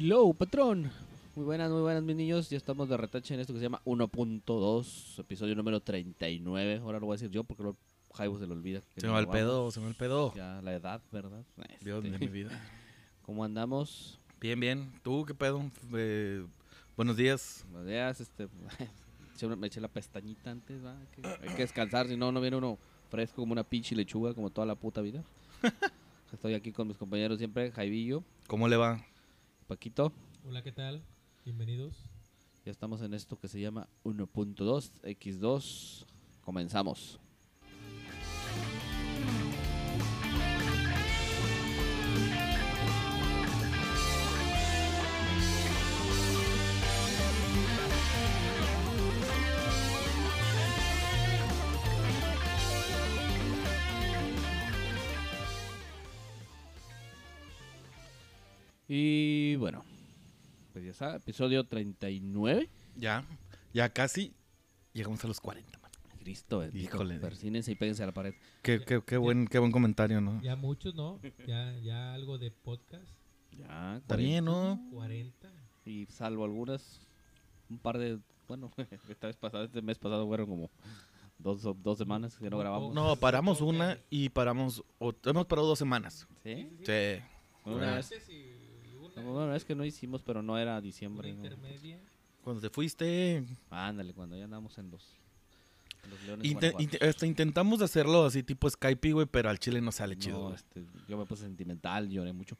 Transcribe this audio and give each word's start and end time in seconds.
Hello, 0.00 0.32
patrón. 0.32 0.92
Muy 1.34 1.44
buenas, 1.44 1.72
muy 1.72 1.80
buenas, 1.80 2.04
mis 2.04 2.14
niños. 2.14 2.48
Ya 2.50 2.56
estamos 2.56 2.88
de 2.88 2.96
retache 2.96 3.34
en 3.34 3.40
esto 3.40 3.52
que 3.52 3.58
se 3.58 3.64
llama 3.64 3.82
1.2, 3.84 5.18
episodio 5.18 5.56
número 5.56 5.80
39. 5.80 6.76
Ahora 6.84 7.00
lo 7.00 7.06
voy 7.06 7.14
a 7.14 7.16
decir 7.16 7.32
yo 7.32 7.42
porque 7.42 7.64
lo 7.64 7.76
Jaibo 8.14 8.38
se 8.38 8.46
lo 8.46 8.52
olvida. 8.52 8.80
Se 8.96 9.04
me 9.08 9.12
va 9.12 9.18
el 9.18 9.26
pedo, 9.26 9.72
se 9.72 9.80
me 9.80 9.86
va 9.86 9.90
el 9.90 9.96
pedo. 9.96 10.32
Ya 10.36 10.62
la 10.62 10.72
edad, 10.72 11.02
¿verdad? 11.10 11.44
Dios 11.80 12.04
Este, 12.04 12.16
de 12.16 12.18
mi 12.20 12.32
vida. 12.32 12.50
¿Cómo 13.22 13.42
andamos? 13.42 14.20
Bien, 14.40 14.60
bien. 14.60 14.92
¿Tú 15.02 15.24
qué 15.26 15.34
pedo? 15.34 15.68
Eh, 15.92 16.46
buenos 16.96 17.16
días. 17.16 17.66
Buenos 17.72 17.88
días, 17.88 18.20
este. 18.20 18.46
me 19.58 19.66
eché 19.66 19.80
la 19.80 19.88
pestañita 19.88 20.52
antes, 20.52 20.80
¿va? 20.84 20.96
Hay 20.96 21.06
que, 21.08 21.26
hay 21.26 21.56
que 21.56 21.62
descansar, 21.62 22.06
si 22.06 22.16
no, 22.16 22.30
no 22.30 22.40
viene 22.40 22.56
uno 22.56 22.78
fresco 23.10 23.42
como 23.42 23.50
una 23.50 23.64
pinche 23.64 23.96
lechuga, 23.96 24.32
como 24.32 24.48
toda 24.50 24.64
la 24.64 24.76
puta 24.76 25.00
vida. 25.00 25.24
Estoy 26.32 26.54
aquí 26.54 26.70
con 26.70 26.86
mis 26.86 26.96
compañeros 26.96 27.38
siempre, 27.38 27.72
Jaivillo, 27.72 28.22
¿Cómo 28.46 28.68
le 28.68 28.76
va? 28.76 29.04
Paquito. 29.68 30.14
Hola, 30.46 30.62
¿qué 30.62 30.72
tal? 30.72 31.02
Bienvenidos. 31.44 31.94
Ya 32.64 32.70
estamos 32.70 33.02
en 33.02 33.12
esto 33.12 33.38
que 33.38 33.48
se 33.48 33.60
llama 33.60 33.86
1.2 34.02 34.90
X2. 35.02 36.06
Comenzamos. 36.40 37.20
Y 58.90 59.37
bueno, 59.58 59.84
pues 60.72 60.84
ya 60.84 60.90
está, 60.90 61.16
episodio 61.16 61.64
39. 61.64 62.68
Ya, 62.96 63.24
ya 63.72 63.88
casi 63.92 64.34
llegamos 64.92 65.22
a 65.24 65.28
los 65.28 65.40
40, 65.40 65.78
man. 65.78 65.90
Cristo, 66.20 66.58
bendito. 66.58 66.84
Híjole. 66.84 67.18
Persínense 67.18 67.72
y 67.72 67.74
péguense 67.74 68.02
a 68.02 68.06
la 68.06 68.12
pared. 68.12 68.34
Qué, 68.62 68.80
qué, 68.84 69.00
qué 69.06 69.16
buen, 69.16 69.46
qué 69.46 69.58
buen 69.58 69.72
comentario, 69.72 70.20
¿no? 70.20 70.40
Ya 70.42 70.56
muchos, 70.56 70.94
¿no? 70.94 71.20
Ya, 71.46 71.76
ya 71.78 72.14
algo 72.14 72.38
de 72.38 72.50
podcast. 72.50 73.06
Ya, 73.56 73.96
Está 73.96 74.16
bien, 74.16 74.44
¿no? 74.44 74.80
40. 74.92 75.50
Y 75.84 76.06
salvo 76.06 76.44
algunas, 76.44 77.00
un 77.70 77.78
par 77.78 77.98
de, 77.98 78.18
bueno, 78.46 78.70
esta 79.08 79.26
vez 79.28 79.36
pasada, 79.36 79.64
este 79.64 79.80
mes 79.80 79.98
pasado 79.98 80.26
fueron 80.26 80.46
como 80.48 80.70
dos, 81.38 81.62
dos 81.82 81.96
semanas 81.98 82.36
que 82.36 82.50
no 82.50 82.58
grabamos. 82.58 82.94
No, 82.94 83.16
paramos 83.16 83.60
una 83.62 83.98
y 84.10 84.28
paramos. 84.28 84.82
ot- 85.00 85.30
hemos 85.30 85.46
parado 85.46 85.66
dos 85.68 85.78
semanas. 85.78 86.26
¿Sí? 86.42 86.68
Sí. 86.84 87.22
Una 87.64 87.96
vez, 87.96 88.12
no, 89.22 89.32
una 89.32 89.52
vez 89.52 89.64
que 89.64 89.74
no 89.74 89.84
hicimos, 89.84 90.22
pero 90.22 90.42
no 90.42 90.58
era 90.58 90.80
diciembre. 90.80 91.32
¿no? 91.32 91.36
intermedia. 91.44 91.98
Cuando 92.42 92.60
te 92.62 92.70
fuiste. 92.70 93.44
Ándale, 93.70 94.14
cuando 94.14 94.36
ya 94.36 94.44
andamos 94.44 94.78
en 94.78 94.90
los, 94.90 95.04
en 96.04 96.10
los 96.10 96.22
Leones 96.22 96.46
inte- 96.46 96.70
Guanajuato. 96.70 96.82
inte- 96.96 97.04
hasta 97.08 97.26
intentamos 97.26 97.82
hacerlo 97.82 98.24
así 98.24 98.42
tipo 98.42 98.70
Skype, 98.70 99.12
güey, 99.12 99.26
pero 99.26 99.50
al 99.50 99.58
chile 99.58 99.80
no 99.80 99.92
sale 99.92 100.14
No, 100.14 100.20
chido. 100.20 100.54
este, 100.54 100.84
yo 101.08 101.18
me 101.18 101.26
puse 101.26 101.42
sentimental, 101.42 102.08
lloré 102.08 102.32
mucho. 102.32 102.56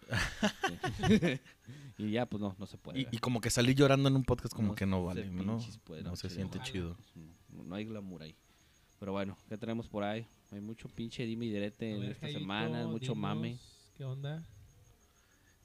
Este, 0.70 1.40
y 1.98 2.10
ya, 2.10 2.26
pues 2.26 2.40
no, 2.40 2.54
no 2.58 2.66
se 2.66 2.76
puede. 2.76 3.08
Y, 3.10 3.18
como 3.18 3.40
que 3.40 3.48
salir 3.50 3.74
llorando 3.76 4.08
en 4.08 4.16
un 4.16 4.24
podcast 4.24 4.54
como 4.54 4.68
No 4.68 4.74
que 4.74 4.84
no 4.86 5.04
vale, 5.04 5.24
¿no? 5.30 5.58
puede, 5.84 6.02
No 6.02 6.10
no, 6.10 6.16
se 6.16 6.28
siente 6.28 6.58
ojalá. 6.58 6.72
chido. 6.72 6.96
No, 7.50 7.64
no 7.64 7.74
hay 7.74 7.84
glamour 7.84 8.22
ahí. 8.22 8.34
Pero 9.00 9.12
bueno, 9.12 9.36
¿qué 9.48 9.56
tenemos 9.56 9.88
por 9.88 10.02
ahí? 10.02 10.26
Hay 10.50 10.60
mucho 10.60 10.88
pinche 10.88 11.24
dime 11.24 11.46
y 11.46 11.50
direte 11.50 11.92
en 11.94 12.02
esta 12.04 12.28
semana, 12.28 12.86
mucho 12.86 13.12
dinos, 13.12 13.16
mame. 13.16 13.58
¿Qué 13.96 14.04
onda? 14.04 14.44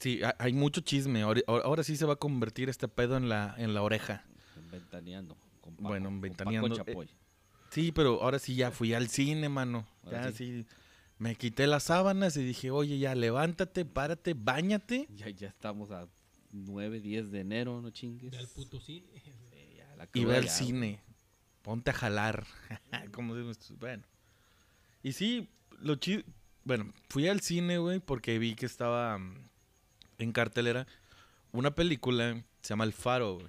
Sí, 0.03 0.21
ha- 0.21 0.35
hay 0.37 0.51
mucho 0.53 0.81
chisme. 0.81 1.21
Ahora, 1.21 1.41
ahora- 1.47 1.83
sí 1.83 1.95
se 1.95 2.05
va 2.05 2.13
a 2.13 2.17
convertir 2.17 2.67
este 2.69 2.87
pedo 2.87 3.15
en 3.17 3.29
la, 3.29 3.55
en 3.57 3.73
la 3.73 3.81
oreja. 3.81 4.25
Ventaneando. 4.71 5.37
Con 5.61 5.75
Paco, 5.77 5.87
Bueno, 5.87 6.05
con 6.09 6.15
Paco 6.15 6.21
ventaneando, 6.21 6.73
eh, 6.75 6.77
Chapoy. 6.77 7.09
Sí, 7.69 7.91
pero 7.93 8.21
ahora 8.21 8.37
sí 8.37 8.55
ya 8.55 8.69
fui 8.71 8.93
al 8.93 9.07
cine, 9.07 9.47
mano. 9.49 9.87
Ahora 10.03 10.25
Ya 10.25 10.31
sí. 10.33 10.61
sí. 10.63 10.67
Me 11.19 11.35
quité 11.35 11.67
las 11.67 11.83
sábanas 11.83 12.35
y 12.35 12.43
dije, 12.43 12.69
oye, 12.69 12.99
ya 12.99 13.15
levántate, 13.15 13.85
párate, 13.85 14.33
bañate. 14.33 15.07
Ya, 15.15 15.29
ya 15.29 15.47
estamos 15.47 15.89
a 15.91 16.07
9, 16.51 16.99
10 16.99 17.31
de 17.31 17.39
enero, 17.39 17.81
no 17.81 17.89
chingues. 17.91 18.31
Ve 18.31 18.37
al 18.39 18.47
puto 18.47 18.81
cine. 18.81 19.07
Sí, 19.23 19.75
ya, 19.77 19.95
la 19.95 20.09
Y 20.13 20.25
ve 20.25 20.35
al 20.35 20.49
cine. 20.49 20.99
Ponte 21.61 21.91
a 21.91 21.93
jalar. 21.93 22.45
Como 23.13 23.35
bueno. 23.79 24.03
Y 25.01 25.13
sí, 25.13 25.47
lo 25.79 25.95
chido. 25.95 26.23
Bueno, 26.65 26.93
fui 27.09 27.27
al 27.29 27.39
cine, 27.39 27.77
güey, 27.77 27.99
porque 27.99 28.37
vi 28.37 28.55
que 28.55 28.65
estaba 28.65 29.17
mm, 29.17 29.35
en 30.17 30.31
cartelera 30.31 30.87
una 31.51 31.75
película, 31.75 32.43
se 32.61 32.69
llama 32.69 32.83
El 32.83 32.93
Faro, 32.93 33.35
güey. 33.35 33.47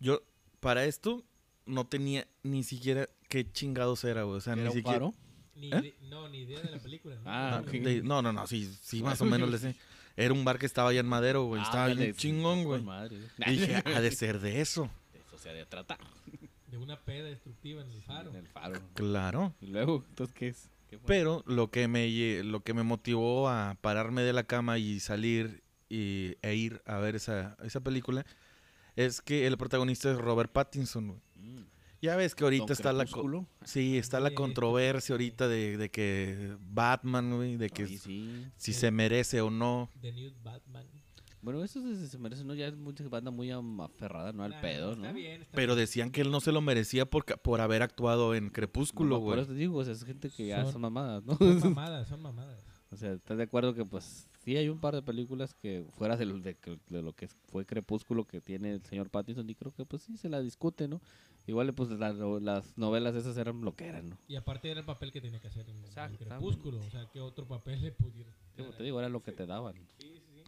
Yo, 0.00 0.22
para 0.60 0.84
esto, 0.84 1.24
no 1.66 1.86
tenía 1.86 2.26
ni 2.42 2.62
siquiera 2.62 3.08
qué 3.28 3.50
chingados 3.50 4.04
era, 4.04 4.22
güey. 4.24 4.36
O 4.38 4.40
sea, 4.40 4.52
¿Era 4.52 4.62
ni 4.62 4.68
un 4.68 4.74
siquiera. 4.74 4.98
faro? 4.98 5.14
Ni 5.56 5.72
¿Eh? 5.72 5.94
no, 6.08 6.28
ni 6.28 6.38
idea 6.38 6.60
de 6.60 6.70
la 6.70 6.78
película. 6.78 7.16
¿no? 7.16 7.22
Ah, 7.26 7.62
No, 7.64 7.70
de- 7.72 8.02
no, 8.02 8.22
no, 8.22 8.32
no, 8.32 8.46
sí, 8.46 8.72
sí, 8.82 9.02
más 9.02 9.20
o 9.20 9.24
menos 9.24 9.50
le 9.50 9.58
sé. 9.58 9.74
Era 10.16 10.32
un 10.34 10.44
bar 10.44 10.58
que 10.58 10.66
estaba 10.66 10.90
allá 10.90 11.00
en 11.00 11.06
Madero, 11.06 11.44
güey. 11.44 11.62
Estaba 11.62 11.84
Ándale, 11.84 12.02
bien 12.06 12.16
chingón, 12.16 12.64
güey. 12.64 12.82
madre. 12.82 13.16
Y 13.46 13.50
dije, 13.52 13.82
ha 13.84 14.00
de 14.00 14.10
ser 14.12 14.40
de 14.40 14.60
eso. 14.60 14.90
De 15.12 15.20
eso 15.20 15.38
se 15.38 15.50
ha 15.50 15.52
de 15.54 15.64
tratar. 15.66 15.98
De 16.66 16.76
una 16.78 16.98
peda 17.00 17.24
destructiva 17.28 17.82
en 17.82 17.90
el 17.90 18.02
faro. 18.02 18.30
En 18.30 18.36
el 18.36 18.46
faro. 18.48 18.80
Claro. 18.94 19.54
Y 19.60 19.66
luego, 19.66 20.04
entonces, 20.08 20.34
¿qué 20.36 20.48
es? 20.48 20.68
Pero 21.06 21.42
lo 21.46 21.70
que 21.70 21.88
me 21.88 22.42
lo 22.42 22.60
que 22.62 22.74
me 22.74 22.82
motivó 22.82 23.48
a 23.48 23.76
pararme 23.80 24.22
de 24.22 24.32
la 24.34 24.44
cama 24.44 24.78
y 24.78 25.00
salir 25.00 25.62
y, 25.94 26.36
e 26.42 26.54
ir 26.54 26.80
a 26.86 26.98
ver 26.98 27.16
esa, 27.16 27.56
esa 27.62 27.80
película 27.80 28.24
es 28.96 29.20
que 29.20 29.46
el 29.46 29.56
protagonista 29.56 30.10
es 30.10 30.18
Robert 30.18 30.50
Pattinson, 30.52 31.08
güey. 31.08 31.20
Mm, 31.36 31.64
Ya 32.00 32.16
ves 32.16 32.34
que 32.34 32.44
ahorita 32.44 32.64
Don 32.66 32.72
está 32.72 32.92
la 32.92 33.06
sí, 33.64 33.96
está 33.98 34.18
la 34.20 34.34
controversia 34.34 35.12
ahorita 35.14 35.48
de, 35.48 35.76
de 35.76 35.90
que 35.90 36.56
Batman, 36.60 37.36
güey, 37.36 37.56
de 37.56 37.70
que 37.70 37.84
Ay, 37.84 37.98
sí. 37.98 38.46
si 38.56 38.72
se 38.72 38.90
merece 38.90 39.40
o 39.40 39.50
no. 39.50 39.88
The 40.00 40.12
New 40.12 40.32
Batman. 40.42 40.86
Bueno, 41.40 41.64
eso 41.64 41.80
se, 41.82 42.06
se 42.06 42.18
merece, 42.18 42.44
¿no? 42.44 42.54
Ya 42.54 42.68
es 42.68 42.76
mucha 42.76 43.02
banda 43.08 43.30
muy 43.32 43.50
aferrada, 43.50 44.32
¿no? 44.32 44.44
Al 44.44 44.50
Nah, 44.52 44.60
pedo, 44.60 44.94
¿no? 44.94 45.02
Está 45.02 45.12
bien. 45.12 45.42
Está 45.42 45.56
Pero 45.56 45.74
decían 45.74 46.10
que 46.12 46.20
él 46.20 46.30
no 46.30 46.40
se 46.40 46.52
lo 46.52 46.60
merecía 46.60 47.04
por, 47.04 47.24
por 47.40 47.60
haber 47.60 47.82
actuado 47.82 48.34
en 48.36 48.48
Crepúsculo, 48.50 49.16
No, 49.16 49.20
Por 49.20 49.24
güey. 49.34 49.40
eso 49.40 49.48
te 49.52 49.58
digo, 49.58 49.78
o 49.78 49.84
sea, 49.84 49.92
es 49.92 50.04
gente 50.04 50.30
que 50.30 50.46
ya 50.46 50.62
Son- 50.62 50.72
son 50.74 50.82
mamadas, 50.82 51.24
¿no? 51.24 51.36
Son 51.36 51.74
mamadas, 51.74 52.08
son 52.08 52.22
mamadas. 52.22 52.64
O 52.90 52.96
sea, 52.96 53.12
¿estás 53.14 53.36
de 53.38 53.42
acuerdo 53.42 53.74
que 53.74 53.84
pues 53.84 54.28
sí 54.44 54.56
hay 54.56 54.68
un 54.68 54.78
par 54.80 54.94
de 54.94 55.02
películas 55.02 55.54
que 55.54 55.84
fuera 55.96 56.16
de, 56.16 56.26
lo- 56.26 56.38
de, 56.38 56.54
que- 56.54 56.78
de 56.88 57.02
lo 57.02 57.12
que 57.12 57.28
fue 57.50 57.64
Crepúsculo 57.64 58.24
que 58.24 58.40
tiene 58.40 58.72
el 58.72 58.82
señor 58.84 59.08
Pattinson 59.10 59.48
y 59.48 59.54
creo 59.54 59.72
que 59.72 59.84
pues 59.84 60.02
sí 60.02 60.16
se 60.16 60.28
la 60.28 60.40
discute, 60.40 60.88
¿no? 60.88 61.00
Igual 61.46 61.72
pues 61.74 61.90
la- 61.90 62.12
las 62.12 62.76
novelas 62.78 63.14
esas 63.14 63.36
eran 63.36 63.60
lo 63.62 63.74
que 63.74 63.86
eran, 63.86 64.10
¿no? 64.10 64.18
Y 64.28 64.36
aparte 64.36 64.70
era 64.70 64.80
el 64.80 64.86
papel 64.86 65.10
que 65.12 65.20
tenía 65.20 65.40
que 65.40 65.48
hacer 65.48 65.66
en. 65.68 65.82
Crepúsculo. 66.16 66.78
O 66.80 66.90
sea, 66.90 67.08
¿qué 67.12 67.20
otro 67.20 67.46
papel 67.46 67.80
le 67.82 67.92
pudiera? 67.92 68.30
Sí, 68.54 68.62
como 68.62 68.72
te 68.72 68.82
digo, 68.84 68.98
era 69.00 69.08
lo 69.08 69.22
que 69.22 69.32
te 69.32 69.46
daban. 69.46 69.74
Sí, 69.98 70.06
sí, 70.14 70.22
sí. 70.34 70.42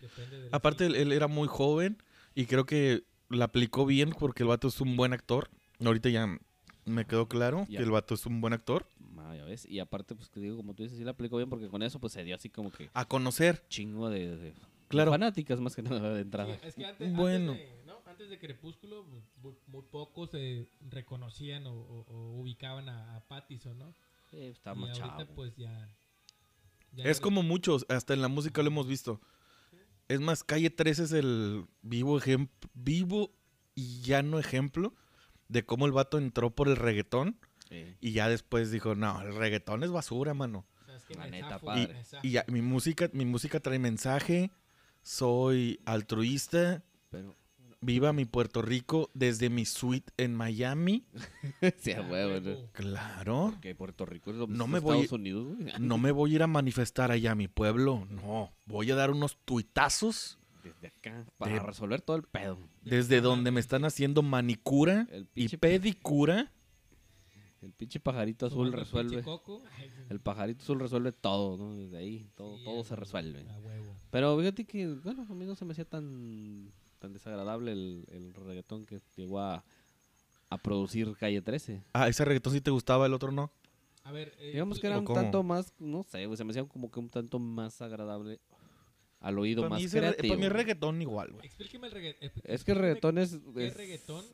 Depende 0.00 0.48
Aparte, 0.52 0.86
él, 0.86 0.94
él 0.94 1.12
era 1.12 1.26
muy 1.28 1.48
joven 1.48 1.98
y 2.34 2.46
creo 2.46 2.66
que 2.66 3.04
la 3.28 3.46
aplicó 3.46 3.84
bien 3.86 4.10
porque 4.18 4.42
el 4.44 4.48
vato 4.48 4.68
es 4.68 4.80
un 4.80 4.96
buen 4.96 5.12
actor. 5.12 5.48
Ahorita 5.84 6.08
ya 6.08 6.38
me 6.84 7.04
quedó 7.04 7.28
claro 7.28 7.66
Ya. 7.68 7.78
que 7.78 7.84
el 7.84 7.90
vato 7.90 8.14
es 8.14 8.24
un 8.26 8.40
buen 8.40 8.52
actor. 8.52 8.86
Ah, 9.28 9.36
ya 9.36 9.44
ves. 9.44 9.66
Y 9.66 9.78
aparte, 9.80 10.14
pues 10.14 10.30
te 10.30 10.40
digo, 10.40 10.56
como 10.56 10.74
tú 10.74 10.82
dices, 10.82 10.96
sí 10.98 11.04
la 11.04 11.10
aplicó 11.12 11.36
bien 11.36 11.50
porque 11.50 11.68
con 11.68 11.82
eso 11.82 11.98
pues 12.00 12.12
se 12.12 12.24
dio 12.24 12.34
así 12.34 12.48
como 12.48 12.70
que 12.72 12.88
A 12.94 13.04
conocer. 13.06 13.64
chingo 13.68 14.08
de, 14.10 14.52
Claro. 14.88 15.10
fanáticas 15.10 15.60
más 15.60 15.76
que 15.76 15.82
nada 15.82 16.14
de 16.14 16.22
entrada. 16.22 16.54
Sí, 16.54 16.66
es 16.66 16.74
que 16.74 16.86
antes, 16.86 17.14
Bueno. 17.14 17.52
antes, 17.52 17.68
de, 17.68 17.84
¿no? 17.86 17.98
antes 18.06 18.30
de 18.30 18.38
Crepúsculo, 18.38 19.04
muy, 19.42 19.54
muy 19.66 19.82
pocos 19.82 20.30
se 20.30 20.66
reconocían 20.88 21.66
o, 21.66 21.72
o- 21.74 22.06
o 22.08 22.40
ubicaban 22.40 22.88
a, 22.88 23.16
a 23.16 23.20
Pattison, 23.28 23.78
¿no? 23.78 23.92
Sí, 24.30 24.38
está 24.38 24.72
y 24.72 24.78
más 24.78 24.90
ahorita, 24.98 25.18
chavo. 25.18 25.34
pues 25.34 25.54
ya. 25.56 25.90
ya 26.92 27.04
Es 27.04 27.20
como 27.20 27.42
muchos, 27.42 27.84
hasta 27.90 28.14
en 28.14 28.22
la 28.22 28.28
música 28.28 28.62
lo 28.62 28.68
hemos 28.68 28.86
visto. 28.86 29.20
Es 30.08 30.20
más, 30.20 30.42
Calle 30.42 30.70
13 30.70 31.02
es 31.04 31.12
el 31.12 31.66
vivo 31.82 32.16
ejemplo, 32.16 32.70
vivo 32.72 33.30
y 33.74 34.00
llano 34.00 34.38
ejemplo 34.38 34.94
de 35.48 35.66
cómo 35.66 35.84
el 35.84 35.92
vato 35.92 36.16
entró 36.16 36.48
por 36.54 36.68
el 36.68 36.76
reggaetón 36.76 37.38
Sí. 37.68 37.84
y 38.00 38.12
ya 38.12 38.28
después 38.28 38.70
dijo, 38.70 38.94
no, 38.94 39.20
el 39.20 39.34
reggaetón 39.34 39.82
es 39.82 39.90
basura, 39.90 40.32
mano. 40.34 40.64
o 40.82 40.84
sea, 40.86 40.96
es 40.96 41.04
que 41.04 41.14
La 41.14 41.26
neta, 41.28 41.58
padre. 41.58 42.02
zafo. 42.04 42.26
Y 42.26 42.30
ya, 42.30 42.44
mi 42.48 42.62
música, 42.62 43.10
mi 43.12 43.24
música 43.26 43.60
trae 43.60 43.78
mensaje, 43.78 44.50
soy 45.02 45.80
altruista, 45.84 46.82
Pero, 47.10 47.36
viva 47.80 48.12
mi 48.12 48.24
Puerto 48.24 48.62
Rico 48.62 49.10
desde 49.14 49.50
mi 49.50 49.64
suite 49.64 50.12
en 50.16 50.34
Miami. 50.34 51.04
sí, 51.78 51.92
a 51.92 52.00
huevo, 52.02 52.40
¿no? 52.40 52.56
Claro. 52.72 53.54
Que 53.60 53.74
Puerto 53.74 54.04
Rico 54.06 54.30
es 54.30 54.36
lo 54.36 54.46
No 54.46 54.66
me 54.66 54.80
voy- 54.80 54.96
Estados 55.02 55.12
Unidos, 55.20 55.56
güey. 55.56 55.72
No 55.80 55.98
me 55.98 56.10
voy 56.10 56.32
a 56.32 56.34
ir 56.36 56.42
a 56.42 56.46
manifestar 56.46 57.10
allá 57.10 57.32
a 57.32 57.34
mi 57.34 57.48
pueblo. 57.48 58.06
No, 58.10 58.52
voy 58.66 58.90
a 58.90 58.94
dar 58.96 59.10
unos 59.10 59.38
tuitazos 59.44 60.38
Desde 60.64 60.88
acá, 60.88 61.24
para 61.38 61.52
De- 61.54 61.60
resolver 61.60 62.00
todo 62.00 62.16
el 62.16 62.24
pedo. 62.24 62.58
desde 62.82 63.20
donde 63.20 63.50
me 63.50 63.60
están 63.60 63.84
haciendo 63.84 64.22
manicura 64.22 65.06
El 65.10 65.28
y 65.34 65.56
pedicura. 65.56 66.50
El 67.62 67.72
pinche 67.72 67.98
pajarito 68.00 68.46
azul 68.46 68.72
resuelve. 68.72 69.10
pinche 69.16 69.24
coco. 69.24 69.62
Ay, 69.78 69.90
El 70.10 70.20
pajarito 70.20 70.62
azul 70.62 70.78
resuelve 70.80 71.12
todo, 71.12 71.56
¿no? 71.56 71.74
Desde 71.76 71.96
ahí, 71.98 72.28
todo, 72.36 72.56
sí, 72.58 72.64
todo 72.64 72.84
se 72.84 72.96
resuelve. 72.96 73.46
A 73.50 73.58
huevo. 73.58 73.94
Pero 74.10 74.38
fíjate 74.38 74.64
que, 74.64 74.86
bueno, 74.86 75.26
a 75.28 75.34
mí 75.34 75.44
no 75.44 75.54
se 75.54 75.64
me 75.64 75.72
hacía 75.72 75.84
tan, 75.84 76.72
tan 76.98 77.12
desagradable 77.12 77.72
el, 77.72 78.04
el 78.10 78.32
reggaetón 78.34 78.86
que 78.86 79.00
llegó 79.16 79.40
a, 79.40 79.64
a 80.50 80.58
producir 80.58 81.14
Calle 81.16 81.42
13. 81.42 81.82
Ah, 81.92 82.08
ese 82.08 82.24
reggaetón 82.24 82.52
sí 82.52 82.60
te 82.60 82.70
gustaba, 82.70 83.06
el 83.06 83.14
otro 83.14 83.32
no. 83.32 83.50
A 84.04 84.12
ver, 84.12 84.32
eh, 84.38 84.52
Digamos 84.52 84.78
que 84.80 84.86
era 84.86 84.96
¿O 84.96 85.00
un 85.00 85.04
cómo? 85.04 85.20
tanto 85.20 85.42
más, 85.42 85.74
no 85.78 86.02
sé, 86.04 86.24
güey, 86.26 86.36
se 86.36 86.44
me 86.44 86.50
hacía 86.50 86.64
como 86.64 86.90
que 86.90 86.98
un 87.00 87.10
tanto 87.10 87.38
más 87.38 87.82
agradable 87.82 88.40
al 89.20 89.38
oído, 89.38 89.62
Para 89.62 89.70
más 89.70 89.82
mí, 89.82 89.88
creativo. 89.88 90.28
para 90.32 90.40
mí 90.40 90.46
es 90.46 90.52
reggaetón 90.52 91.02
igual, 91.02 91.32
güey. 91.32 91.44
explíqueme 91.44 91.88
el 91.88 91.92
reggaetón. 91.92 92.30
Es 92.44 92.64
que 92.64 92.70
el 92.72 92.78
reggaetón 92.78 93.18
es... 93.18 93.38
¿Qué 93.54 93.66
es- 93.66 93.76
reggaetón? 93.76 94.24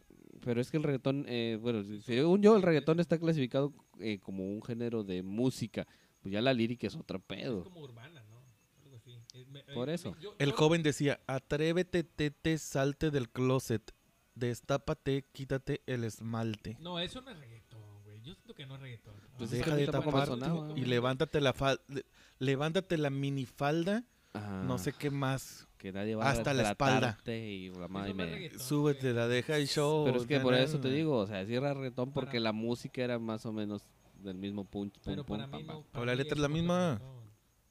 Pero 0.44 0.60
es 0.60 0.70
que 0.70 0.76
el 0.76 0.82
reggaetón, 0.82 1.24
eh, 1.28 1.58
bueno, 1.60 1.82
según 2.02 2.42
yo, 2.42 2.54
el 2.56 2.62
reggaetón 2.62 3.00
está 3.00 3.18
clasificado 3.18 3.72
eh, 3.98 4.18
como 4.20 4.44
un 4.46 4.62
género 4.62 5.02
de 5.04 5.22
música. 5.22 5.86
Pues 6.20 6.32
ya 6.32 6.40
la 6.42 6.52
lírica 6.52 6.86
es 6.86 6.94
otro 6.96 7.18
Es 7.18 7.24
pedo. 7.24 7.64
como 7.64 7.80
urbana, 7.80 8.22
¿no? 8.30 8.42
Algo 8.84 8.96
así. 8.96 9.18
Eh, 9.34 9.44
me- 9.50 9.62
Por 9.64 9.88
eh, 9.88 9.94
eso. 9.94 10.12
me- 10.12 10.20
yo- 10.22 10.34
El 10.38 10.50
yo- 10.50 10.56
joven 10.56 10.82
decía, 10.82 11.20
atrévete, 11.26 12.04
tete, 12.04 12.58
salte 12.58 13.10
del 13.10 13.28
closet. 13.30 13.92
Destápate, 14.34 15.24
quítate 15.32 15.80
el 15.86 16.02
esmalte. 16.04 16.76
No, 16.80 16.98
eso 16.98 17.20
no 17.22 17.30
es 17.30 17.38
reggaetón, 17.38 18.02
güey. 18.02 18.20
Yo 18.20 18.34
siento 18.34 18.54
que 18.54 18.66
no 18.66 18.74
es 18.74 18.80
reggaetón. 18.80 19.14
Pues 19.38 19.52
Ah, 19.52 19.56
es 19.56 19.64
Deja 19.64 19.76
de 19.76 19.86
sonaba. 20.26 20.78
y 20.78 20.84
levántate 20.84 21.40
la 21.40 21.54
fal- 21.54 21.80
le- 21.88 22.04
levántate 22.40 22.98
la 22.98 23.10
minifalda, 23.10 24.04
Ajá, 24.32 24.64
no 24.64 24.78
sé 24.78 24.92
qué 24.92 25.10
más. 25.10 25.68
Que 25.84 25.92
nadie 25.92 26.14
va 26.14 26.30
hasta 26.30 26.52
a 26.52 26.54
la 26.54 26.70
espalda. 26.70 27.18
y 27.26 27.68
la 27.68 27.88
madre 27.88 28.14
me- 28.14 28.24
reggaetón, 28.24 28.58
Súbete, 28.60 29.12
la 29.12 29.28
deja 29.28 29.58
y 29.58 29.66
show. 29.66 30.06
Pero 30.06 30.16
es 30.18 30.26
que 30.26 30.40
por 30.40 30.54
eso 30.54 30.80
te 30.80 30.88
digo, 30.88 31.18
o 31.18 31.26
sea, 31.26 31.44
sí 31.44 31.54
era 31.54 31.74
reggaetón 31.74 32.10
porque 32.10 32.38
Para- 32.38 32.40
la 32.40 32.52
música 32.52 33.04
era 33.04 33.18
más 33.18 33.44
o 33.44 33.52
menos 33.52 33.82
del 34.14 34.38
mismo 34.38 34.64
punch, 34.64 34.94
pum, 34.94 35.02
Pero 35.04 35.26
pum, 35.26 35.36
para 35.36 35.50
pam, 35.50 35.60
mí 35.60 35.66
pam. 35.66 35.76
no. 35.76 35.82
Pero 35.92 36.04
la 36.06 36.12
para 36.12 36.12
mí 36.12 36.18
letra 36.22 36.34
es 36.36 36.40
la 36.40 36.48
misma. 36.48 36.92
reggaetón. 36.94 37.24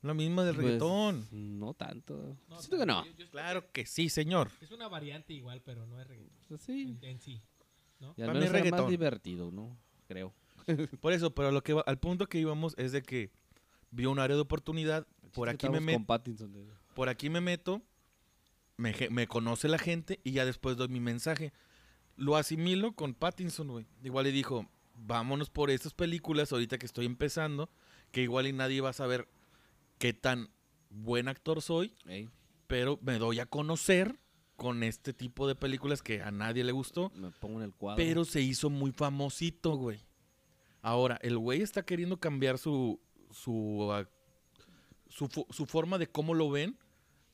La 0.03 0.13
misma 0.13 0.43
del 0.43 0.53
Pues, 0.55 0.65
reggaetón. 0.67 1.27
No 1.31 1.73
tanto. 1.73 2.37
No, 2.49 2.59
Siento 2.59 2.77
que 2.77 2.85
no. 2.85 3.03
yo- 3.03 3.09
yo 3.09 3.15
siento 3.15 3.31
Claro 3.31 3.71
que 3.71 3.85
sí, 3.87 4.09
señor. 4.09 4.51
Es 4.61 4.69
una 4.69 4.87
variante 4.87 5.33
igual, 5.33 5.63
pero 5.65 5.87
no 5.87 5.99
es 5.99 6.05
reggaetón. 6.07 6.37
Pues 6.49 6.61
sí. 6.61 6.95
En, 7.01 7.09
en 7.09 7.19
sí. 7.19 7.41
¿no? 7.99 8.13
Y 8.15 8.21
al 8.21 8.27
Para 8.27 8.33
mí 8.33 8.33
menos 8.33 8.43
es 8.43 8.49
era 8.49 8.59
más 8.59 8.63
reggaetón. 8.65 8.89
divertido, 8.91 9.51
¿no? 9.51 9.75
Creo. 10.07 10.31
Por 11.01 11.13
eso, 11.13 11.33
pero 11.33 11.49
lo 11.51 11.63
que 11.63 11.73
va- 11.73 11.83
al 11.87 11.97
punto 11.97 12.27
que 12.27 12.37
íbamos 12.37 12.75
es 12.77 12.91
de 12.91 13.01
que 13.01 13.31
vio 13.89 14.11
un 14.11 14.19
área 14.19 14.35
de 14.35 14.41
oportunidad. 14.43 15.07
Por 15.33 15.49
aquí 15.49 15.67
me 15.67 15.79
meto. 15.79 15.97
con 15.97 16.05
Pattinson. 16.05 16.53
por 16.93 17.09
aquí 17.09 17.27
me 17.31 17.41
meto, 17.41 17.81
me, 18.77 18.93
me 19.09 19.27
conoce 19.27 19.67
la 19.67 19.77
gente 19.77 20.19
y 20.23 20.31
ya 20.31 20.45
después 20.45 20.77
doy 20.77 20.87
mi 20.87 20.99
mensaje. 20.99 21.53
Lo 22.15 22.35
asimilo 22.35 22.93
con 22.93 23.13
Pattinson, 23.13 23.67
güey. 23.69 23.85
Igual 24.03 24.25
le 24.25 24.31
dijo, 24.31 24.67
vámonos 24.95 25.49
por 25.49 25.69
estas 25.69 25.93
películas 25.93 26.51
ahorita 26.51 26.77
que 26.77 26.85
estoy 26.85 27.05
empezando, 27.05 27.69
que 28.11 28.21
igual 28.21 28.47
y 28.47 28.53
nadie 28.53 28.81
va 28.81 28.89
a 28.89 28.93
saber 28.93 29.27
qué 29.97 30.13
tan 30.13 30.49
buen 30.89 31.27
actor 31.27 31.61
soy, 31.61 31.95
Ey, 32.05 32.29
pero 32.67 32.99
me 33.01 33.17
doy 33.17 33.39
a 33.39 33.45
conocer 33.45 34.19
con 34.55 34.83
este 34.83 35.13
tipo 35.13 35.47
de 35.47 35.55
películas 35.55 36.03
que 36.03 36.21
a 36.21 36.31
nadie 36.31 36.63
le 36.63 36.71
gustó, 36.71 37.11
me 37.15 37.31
pongo 37.31 37.59
en 37.59 37.65
el 37.65 37.73
cuadro. 37.73 37.97
pero 37.97 38.23
se 38.25 38.41
hizo 38.41 38.69
muy 38.69 38.91
famosito, 38.91 39.75
güey. 39.75 39.99
Ahora, 40.81 41.17
el 41.21 41.37
güey 41.37 41.61
está 41.61 41.83
queriendo 41.83 42.19
cambiar 42.19 42.57
su, 42.57 42.99
su, 43.31 43.89
ah, 43.91 44.07
su 45.09 45.65
forma 45.65 45.97
de 45.97 46.07
cómo 46.07 46.33
lo 46.33 46.49
ven 46.49 46.77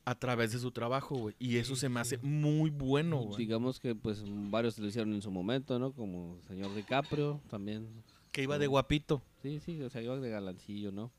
a 0.04 0.14
través 0.14 0.52
de 0.52 0.58
su 0.58 0.70
trabajo, 0.70 1.16
güey. 1.16 1.34
Y 1.38 1.56
eso 1.58 1.74
Sí, 1.74 1.82
se 1.82 1.88
me 1.88 2.02
sí. 2.04 2.16
hace 2.16 2.26
muy 2.26 2.70
bueno, 2.70 3.18
güey. 3.18 3.36
Digamos 3.38 3.78
que 3.80 3.94
pues 3.94 4.22
varios 4.26 4.78
lo 4.78 4.86
hicieron 4.86 5.12
en 5.14 5.22
su 5.22 5.30
momento, 5.30 5.78
¿no? 5.78 5.92
Como 5.92 6.36
el 6.42 6.48
señor 6.48 6.74
DiCaprio 6.74 7.40
también. 7.48 7.86
Que 8.32 8.42
iba 8.42 8.58
de 8.58 8.66
guapito. 8.66 9.22
Sí, 9.42 9.60
sí, 9.60 9.80
o 9.82 9.90
sea, 9.90 10.02
iba 10.02 10.16
de 10.16 10.30
galancillo, 10.30 10.92
¿no? 10.92 11.10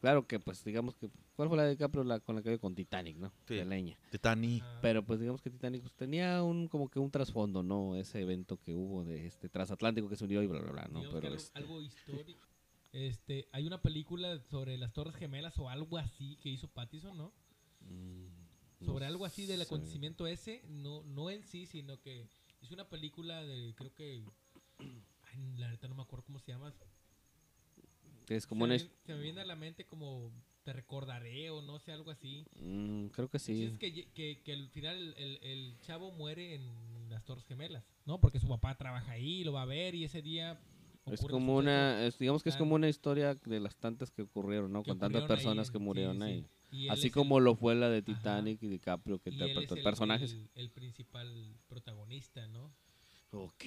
Claro 0.00 0.26
que 0.26 0.38
pues 0.38 0.62
digamos 0.64 0.94
que... 0.94 1.10
¿Cuál 1.34 1.48
fue 1.48 1.56
la 1.56 1.64
de 1.64 1.70
DiCaprio 1.70 2.04
la, 2.04 2.20
con 2.20 2.36
la 2.36 2.42
que 2.42 2.50
vio 2.50 2.60
con 2.60 2.74
Titanic, 2.74 3.16
no? 3.16 3.32
Sí. 3.46 3.54
De 3.54 3.64
leña. 3.64 3.98
De 4.12 4.18
Tani. 4.18 4.60
Ah, 4.62 4.78
Pero 4.80 5.04
pues 5.04 5.18
digamos 5.18 5.40
que 5.42 5.50
Titanic 5.50 5.82
pues, 5.82 5.94
tenía 5.94 6.42
un 6.42 6.68
como 6.68 6.88
que 6.88 6.98
un 7.00 7.10
trasfondo, 7.10 7.62
¿no? 7.62 7.96
Ese 7.96 8.20
evento 8.20 8.58
que 8.60 8.74
hubo 8.74 9.04
de 9.04 9.26
este 9.26 9.48
transatlántico 9.48 10.08
que 10.08 10.16
se 10.16 10.24
unió 10.24 10.42
y 10.42 10.46
bla, 10.46 10.60
bla, 10.60 10.72
bla, 10.72 10.88
¿no? 10.92 11.00
digamos 11.00 11.14
Pero 11.14 11.26
algo, 11.26 11.36
este, 11.36 11.58
algo 11.58 11.80
histórico. 11.82 12.46
Este, 12.92 13.48
hay 13.52 13.66
una 13.66 13.80
película 13.82 14.38
sobre 14.50 14.78
las 14.78 14.92
Torres 14.92 15.16
Gemelas 15.16 15.58
o 15.58 15.68
algo 15.68 15.98
así 15.98 16.36
que 16.42 16.48
hizo 16.48 16.68
Pattinson, 16.68 17.16
¿no? 17.16 17.32
Mm, 17.88 18.26
no 18.80 18.86
Sobre 18.86 19.06
algo 19.06 19.24
así 19.24 19.46
del 19.46 19.58
sé. 19.58 19.64
acontecimiento 19.64 20.26
ese, 20.26 20.62
no, 20.68 21.02
no 21.04 21.30
en 21.30 21.42
sí, 21.42 21.66
sino 21.66 22.00
que 22.00 22.28
hizo 22.60 22.74
una 22.74 22.88
película 22.88 23.44
de, 23.44 23.74
creo 23.76 23.92
que, 23.94 24.24
ay, 24.78 25.54
la 25.56 25.68
neta 25.68 25.88
no 25.88 25.94
me 25.94 26.02
acuerdo 26.02 26.24
cómo 26.26 26.38
se 26.38 26.52
llama. 26.52 26.72
Es 28.28 28.46
como 28.46 28.66
se, 28.66 28.74
una... 28.74 28.74
me, 28.84 28.90
se 29.06 29.14
me 29.14 29.22
viene 29.22 29.40
a 29.40 29.44
la 29.46 29.56
mente 29.56 29.86
como 29.86 30.30
te 30.64 30.72
recordaré 30.74 31.50
o 31.50 31.62
no 31.62 31.78
sé, 31.78 31.92
algo 31.92 32.10
así. 32.10 32.44
mm, 32.60 33.06
creo 33.06 33.28
que 33.28 33.38
Sí. 33.38 33.64
Es 33.64 33.78
que, 33.78 34.10
que, 34.12 34.42
que 34.42 34.52
al 34.52 34.68
final 34.68 34.96
el, 34.96 35.14
el- 35.16 35.38
el 35.42 35.80
chavo 35.80 36.12
muere 36.12 36.54
en 36.54 37.08
las 37.08 37.24
Torres 37.24 37.46
Gemelas, 37.46 37.84
¿no? 38.04 38.20
Porque 38.20 38.38
su 38.38 38.48
papá 38.48 38.76
trabaja 38.76 39.12
ahí, 39.12 39.44
lo 39.44 39.52
va 39.54 39.62
a 39.62 39.66
ver 39.66 39.94
y 39.94 40.04
ese 40.04 40.20
día... 40.20 40.60
Es 41.06 41.22
como 41.22 41.56
una, 41.56 42.04
es- 42.06 42.18
digamos 42.18 42.42
que 42.42 42.50
es 42.50 42.56
Ah. 42.56 42.58
como 42.58 42.74
una 42.74 42.88
historia 42.90 43.34
de 43.34 43.60
las 43.60 43.76
tantas 43.76 44.10
que 44.10 44.20
ocurrieron, 44.22 44.70
¿no? 44.70 44.82
que 44.82 44.90
Con 44.90 44.98
tantas 44.98 45.22
ocurrieron 45.22 45.28
personas 45.44 45.70
que 45.70 45.78
murieron 45.78 46.18
sí. 46.18 46.22
ahí. 46.22 46.46
Así 46.90 47.10
como 47.10 47.38
el- 47.38 47.44
lo 47.44 47.54
fue 47.56 47.74
la 47.74 47.88
de 47.88 47.98
Ajá. 47.98 48.04
Titanic 48.04 48.62
y 48.62 48.68
DiCaprio 48.68 49.18
que 49.20 49.30
interpretó 49.30 49.74
el 49.74 49.78
el- 49.80 49.84
personaje. 49.84 50.24
El, 50.24 50.50
el 50.54 50.70
principal 50.70 51.56
protagonista, 51.68 52.46
¿no? 52.48 52.72
Ok. 53.30 53.64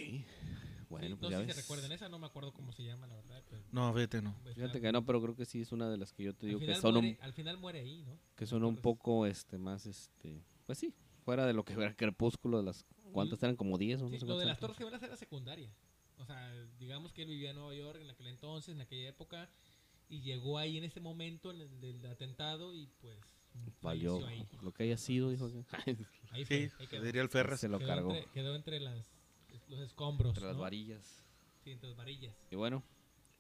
Bueno, 0.90 1.08
Sí, 1.08 1.16
pues 1.16 1.22
no 1.22 1.30
ya 1.30 1.38
sé 1.38 1.44
si 1.44 1.48
ves. 1.48 1.56
recuerden 1.58 1.92
esa, 1.94 2.10
no 2.10 2.20
me 2.20 2.26
acuerdo 2.28 2.52
cómo 2.52 2.74
se 2.74 2.84
llama, 2.84 3.08
la 3.08 3.16
verdad. 3.16 3.44
pero 3.50 3.64
No, 3.72 3.94
fíjate, 3.94 4.22
no. 4.22 4.32
está- 4.40 4.54
Fíjate 4.54 4.82
que 4.82 4.92
no, 4.92 5.06
pero 5.06 5.22
creo 5.22 5.36
que 5.36 5.46
sí 5.46 5.62
es 5.62 5.72
una 5.72 5.90
de 5.90 5.98
las 5.98 6.12
que 6.14 6.24
yo 6.24 6.34
te 6.36 6.48
digo 6.48 6.60
que 6.60 6.76
son 6.76 6.98
un, 6.98 7.18
Al 7.22 7.34
final 7.34 7.58
muere 7.58 7.80
ahí, 7.80 8.04
¿no? 8.04 8.20
que 8.36 8.46
son 8.46 8.64
un 8.66 8.76
poco 8.76 9.26
este 9.26 9.58
más 9.58 9.86
este, 9.86 10.44
pues 10.66 10.78
sí, 10.80 10.94
fuera 11.24 11.46
de 11.46 11.54
lo 11.54 11.64
que 11.64 11.74
era 11.74 11.96
Crepúsculo 11.96 12.58
de 12.58 12.64
las 12.64 12.86
cuántas 13.14 13.42
eran 13.44 13.56
como 13.56 13.78
10 13.78 14.02
o 14.02 14.06
no 14.06 14.10
sí, 14.12 14.20
sé 14.20 14.26
lo 14.26 14.38
de 14.38 14.46
las. 14.46 14.60
Torres 14.60 14.78
Gemelas 14.78 15.02
era 15.04 15.16
secundaria. 15.16 15.72
O 16.18 16.26
sea, 16.26 16.54
digamos 16.78 17.14
que 17.14 17.24
él 17.24 17.30
vivía 17.30 17.50
en 17.52 17.56
Nueva 17.56 17.74
York 17.74 18.00
en 18.02 18.10
aquel 18.10 18.28
entonces, 18.28 18.76
en 18.76 18.82
aquella 18.82 19.10
época, 19.10 19.50
y 20.12 20.22
llegó 20.22 20.58
ahí 20.60 20.78
en 20.78 20.84
ese 20.84 21.00
momento 21.00 21.50
en 21.52 21.62
el 21.62 21.82
del 21.82 22.06
atentado 22.06 22.76
y 22.76 22.88
pues 23.02 23.18
Valió 23.82 24.20
lo 24.62 24.72
que 24.72 24.84
haya 24.84 24.98
sido, 24.98 25.30
dijo 25.32 25.50
que 25.52 25.66
Ahí 26.32 26.46
Sí, 26.46 26.70
fue, 26.70 26.72
ahí 26.80 26.88
quedó. 26.88 27.04
diría 27.04 27.22
el 27.22 27.30
Ferras. 27.30 27.60
se 27.60 27.68
lo 27.68 27.80
Quedó 27.80 27.88
cargó 27.88 28.14
entre, 28.16 28.32
quedó 28.32 28.56
entre 28.56 28.80
las, 28.80 29.10
los 29.68 29.80
escombros. 29.82 30.30
entre 30.30 30.46
las 30.46 30.56
¿no? 30.56 30.62
varillas. 30.62 31.26
Sí, 31.64 31.72
entre 31.72 31.90
las 31.90 31.98
varillas. 31.98 32.34
Y 32.52 32.56
bueno, 32.56 32.84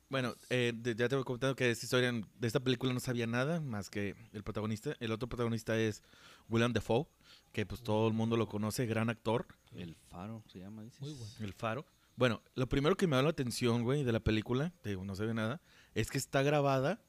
Bueno, 0.10 0.36
eh, 0.50 0.74
de- 0.76 0.94
ya 0.96 1.08
te 1.08 1.16
voy 1.16 1.24
comentando 1.24 1.56
que 1.56 1.64
de 1.64 1.72
esta 1.72 1.86
historia, 1.86 2.12
de 2.12 2.48
esta 2.48 2.60
película 2.60 2.92
no 2.92 3.00
sabía 3.00 3.26
nada 3.28 3.62
más 3.62 3.90
que 3.90 4.14
el 4.34 4.44
protagonista. 4.44 4.94
El 5.00 5.14
otro 5.14 5.30
protagonista 5.30 5.80
es 5.80 6.04
William 6.50 6.74
Defoe, 6.74 7.08
que 7.54 7.66
pues 7.66 7.82
todo 7.82 8.10
el 8.10 8.14
mundo 8.14 8.36
lo 8.36 8.48
conoce, 8.50 8.86
gran 8.86 9.10
actor, 9.10 9.48
el 9.74 9.96
faro 9.96 10.44
se 10.52 10.60
llama, 10.60 10.84
dices. 10.84 11.00
Muy 11.00 11.14
bueno. 11.14 11.34
el 11.40 11.54
faro. 11.54 11.86
Bueno, 12.18 12.42
lo 12.56 12.68
primero 12.68 12.98
que 12.98 13.08
me 13.08 13.16
da 13.16 13.22
la 13.24 13.30
atención, 13.30 13.84
güey, 13.84 14.04
de 14.04 14.12
la 14.12 14.20
película, 14.20 14.74
te 14.82 14.90
digo, 14.90 15.06
no 15.06 15.16
se 15.16 15.26
ve 15.26 15.34
nada, 15.34 15.62
es 15.96 16.10
que 16.12 16.18
está 16.18 16.42
grabada. 16.44 17.00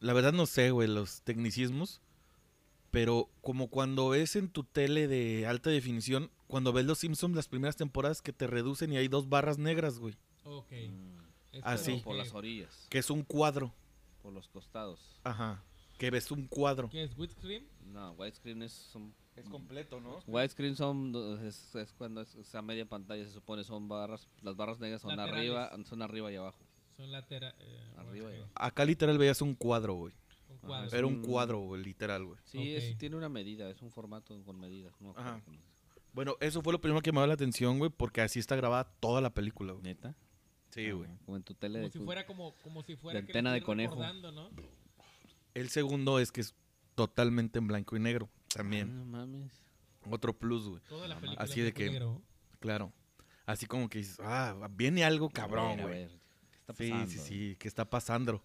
La 0.00 0.12
verdad 0.12 0.32
no 0.32 0.46
sé, 0.46 0.70
güey, 0.70 0.88
los 0.88 1.22
tecnicismos, 1.22 2.00
pero 2.90 3.28
como 3.42 3.68
cuando 3.68 4.08
ves 4.10 4.34
en 4.36 4.48
tu 4.48 4.64
tele 4.64 5.08
de 5.08 5.46
alta 5.46 5.70
definición, 5.70 6.30
cuando 6.46 6.72
ves 6.72 6.86
Los 6.86 6.98
Simpsons 6.98 7.36
las 7.36 7.48
primeras 7.48 7.76
temporadas 7.76 8.22
que 8.22 8.32
te 8.32 8.46
reducen 8.46 8.92
y 8.92 8.96
hay 8.96 9.08
dos 9.08 9.28
barras 9.28 9.58
negras, 9.58 9.98
güey, 9.98 10.14
Ok. 10.44 10.72
Mm, 10.72 11.60
Así. 11.62 11.92
como 11.92 12.02
por 12.04 12.12
que- 12.14 12.18
las 12.22 12.34
orillas, 12.34 12.86
que 12.88 12.98
es 12.98 13.10
un 13.10 13.22
cuadro. 13.22 13.72
por 14.22 14.32
los 14.34 14.48
costados. 14.48 15.00
Ajá. 15.24 15.62
Que 15.98 16.10
ves 16.10 16.30
un 16.30 16.46
cuadro. 16.46 16.88
¿Qué 16.90 17.02
es 17.04 17.16
widescreen? 17.16 17.66
No, 17.92 18.12
widescreen 18.12 18.62
es 18.62 18.72
son 18.72 19.14
Es 19.36 19.48
completo, 19.48 19.98
¿no? 20.00 20.18
Widescreen 20.26 20.76
son 20.76 21.14
es, 21.46 21.74
es 21.74 21.92
cuando 21.94 22.20
es, 22.22 22.34
es 22.34 22.54
a 22.54 22.60
media 22.62 22.84
pantalla 22.86 23.24
se 23.24 23.30
supone 23.32 23.64
son 23.64 23.88
barras, 23.88 24.28
las 24.42 24.56
barras 24.56 24.78
negras 24.80 25.00
son 25.02 25.16
Laterales. 25.16 25.38
arriba, 25.38 25.84
son 25.84 26.02
arriba 26.02 26.30
y 26.32 26.36
abajo. 26.36 26.58
Son 27.00 27.12
laterales. 27.12 27.56
Eh, 27.60 27.80
Arriba 27.96 28.28
abajo. 28.28 28.50
Acá 28.54 28.84
literal 28.84 29.18
veías 29.18 29.40
un 29.42 29.54
cuadro, 29.54 29.94
güey. 29.94 30.14
Un 30.48 30.58
cuadro. 30.58 30.86
es 30.88 30.92
Era 30.92 31.06
un 31.06 31.14
un- 31.16 31.22
cuadro, 31.24 31.58
güey, 31.60 31.82
literal, 31.82 32.24
güey. 32.24 32.38
Sí, 32.44 32.74
es- 32.74 32.92
Ok. 32.92 32.98
tiene 32.98 33.16
una 33.16 33.28
medida, 33.28 33.70
es 33.70 33.80
un 33.82 33.90
formato 33.90 34.36
con 34.44 34.58
medidas. 34.58 34.92
No 35.00 35.14
Ajá. 35.16 35.38
es. 35.46 35.58
Bueno, 36.12 36.36
eso 36.40 36.60
fue 36.60 36.72
lo 36.72 36.80
primero 36.80 37.00
que 37.02 37.12
me 37.12 37.18
dio 37.20 37.26
la 37.28 37.34
atención, 37.34 37.78
güey, 37.78 37.90
porque 37.90 38.20
así 38.20 38.38
está 38.40 38.56
grabada 38.56 38.84
toda 39.00 39.20
la 39.20 39.30
película, 39.30 39.72
güey. 39.72 39.84
Neta. 39.84 40.14
Sí, 40.70 40.86
Ah, 40.88 40.94
güey. 40.94 41.08
Como 41.24 41.36
en 41.36 41.42
tu 41.44 41.54
tele 41.54 41.74
Como 41.78 41.86
de 41.86 41.92
si 41.92 41.98
fuera 42.04 42.26
como, 42.26 42.54
como 42.62 42.82
si 42.82 42.96
fuera 42.96 43.20
le 43.20 43.26
antena 43.26 43.52
de 43.52 43.62
conejo. 43.62 43.96
¿no? 43.96 44.50
El 45.54 45.68
segundo 45.70 46.18
es 46.18 46.30
que 46.32 46.40
es 46.40 46.54
totalmente 46.94 47.58
en 47.58 47.66
blanco 47.68 47.96
y 47.96 48.00
negro, 48.00 48.28
Ah, 48.32 48.46
también. 48.56 48.96
no 48.98 49.04
mames. 49.04 49.52
Otro 50.10 50.32
plus, 50.36 50.68
güey. 50.68 50.80
Toda 50.88 51.06
la 51.08 51.16
película 51.18 51.42
Así 51.42 51.60
de 51.60 51.72
que- 51.72 51.90
negro. 51.90 52.20
Claro. 52.60 52.92
Así 53.46 53.66
como 53.66 53.88
que 53.88 53.98
dices, 53.98 54.18
ah, 54.22 54.68
viene 54.72 55.02
algo 55.04 55.28
cabrón, 55.28 55.80
güey. 55.80 56.08
Ver, 56.72 56.76
¿Qué 56.76 56.84
está 56.84 56.84
Sí, 56.84 56.90
pasando? 56.90 57.10
sí, 57.12 57.18
sí, 57.50 57.56
¿qué 57.58 57.68
está 57.68 57.90
pasando? 57.90 58.44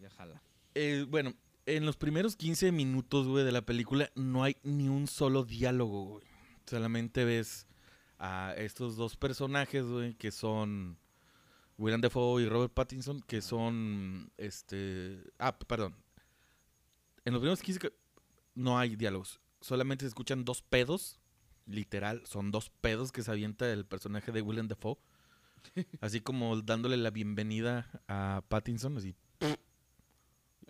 Ya 0.00 0.10
jala. 0.10 0.42
Eh, 0.74 1.06
bueno, 1.08 1.34
en 1.66 1.86
los 1.86 1.96
primeros 1.96 2.36
15 2.36 2.72
minutos, 2.72 3.26
güey, 3.28 3.44
de 3.44 3.52
la 3.52 3.62
película 3.62 4.10
no 4.14 4.42
hay 4.44 4.56
ni 4.62 4.88
un 4.88 5.06
solo 5.06 5.44
diálogo, 5.44 6.04
güey. 6.04 6.24
Solamente 6.66 7.24
ves 7.24 7.66
a 8.18 8.54
estos 8.56 8.96
dos 8.96 9.16
personajes, 9.16 9.84
güey, 9.84 10.14
que 10.14 10.30
son 10.30 10.98
William 11.78 12.00
Defoe 12.00 12.42
y 12.42 12.48
Robert 12.48 12.72
Pattinson, 12.72 13.20
que 13.22 13.40
son, 13.42 14.30
este... 14.36 15.20
Ah, 15.38 15.56
perdón. 15.58 15.94
En 17.24 17.32
los 17.32 17.40
primeros 17.40 17.60
15, 17.62 17.80
ca- 17.80 17.92
no 18.54 18.78
hay 18.78 18.96
diálogos. 18.96 19.40
Solamente 19.60 20.04
se 20.04 20.08
escuchan 20.08 20.44
dos 20.44 20.62
pedos. 20.62 21.20
Literal, 21.66 22.22
son 22.26 22.50
dos 22.50 22.68
pedos 22.68 23.10
que 23.10 23.22
se 23.22 23.30
avienta 23.30 23.72
el 23.72 23.86
personaje 23.86 24.30
de 24.32 24.42
Willem 24.42 24.68
Dafoe. 24.68 24.98
Así 26.00 26.20
como 26.20 26.60
dándole 26.60 26.96
la 26.96 27.10
bienvenida 27.10 27.88
a 28.08 28.42
Pattinson, 28.48 28.96
así. 28.96 29.14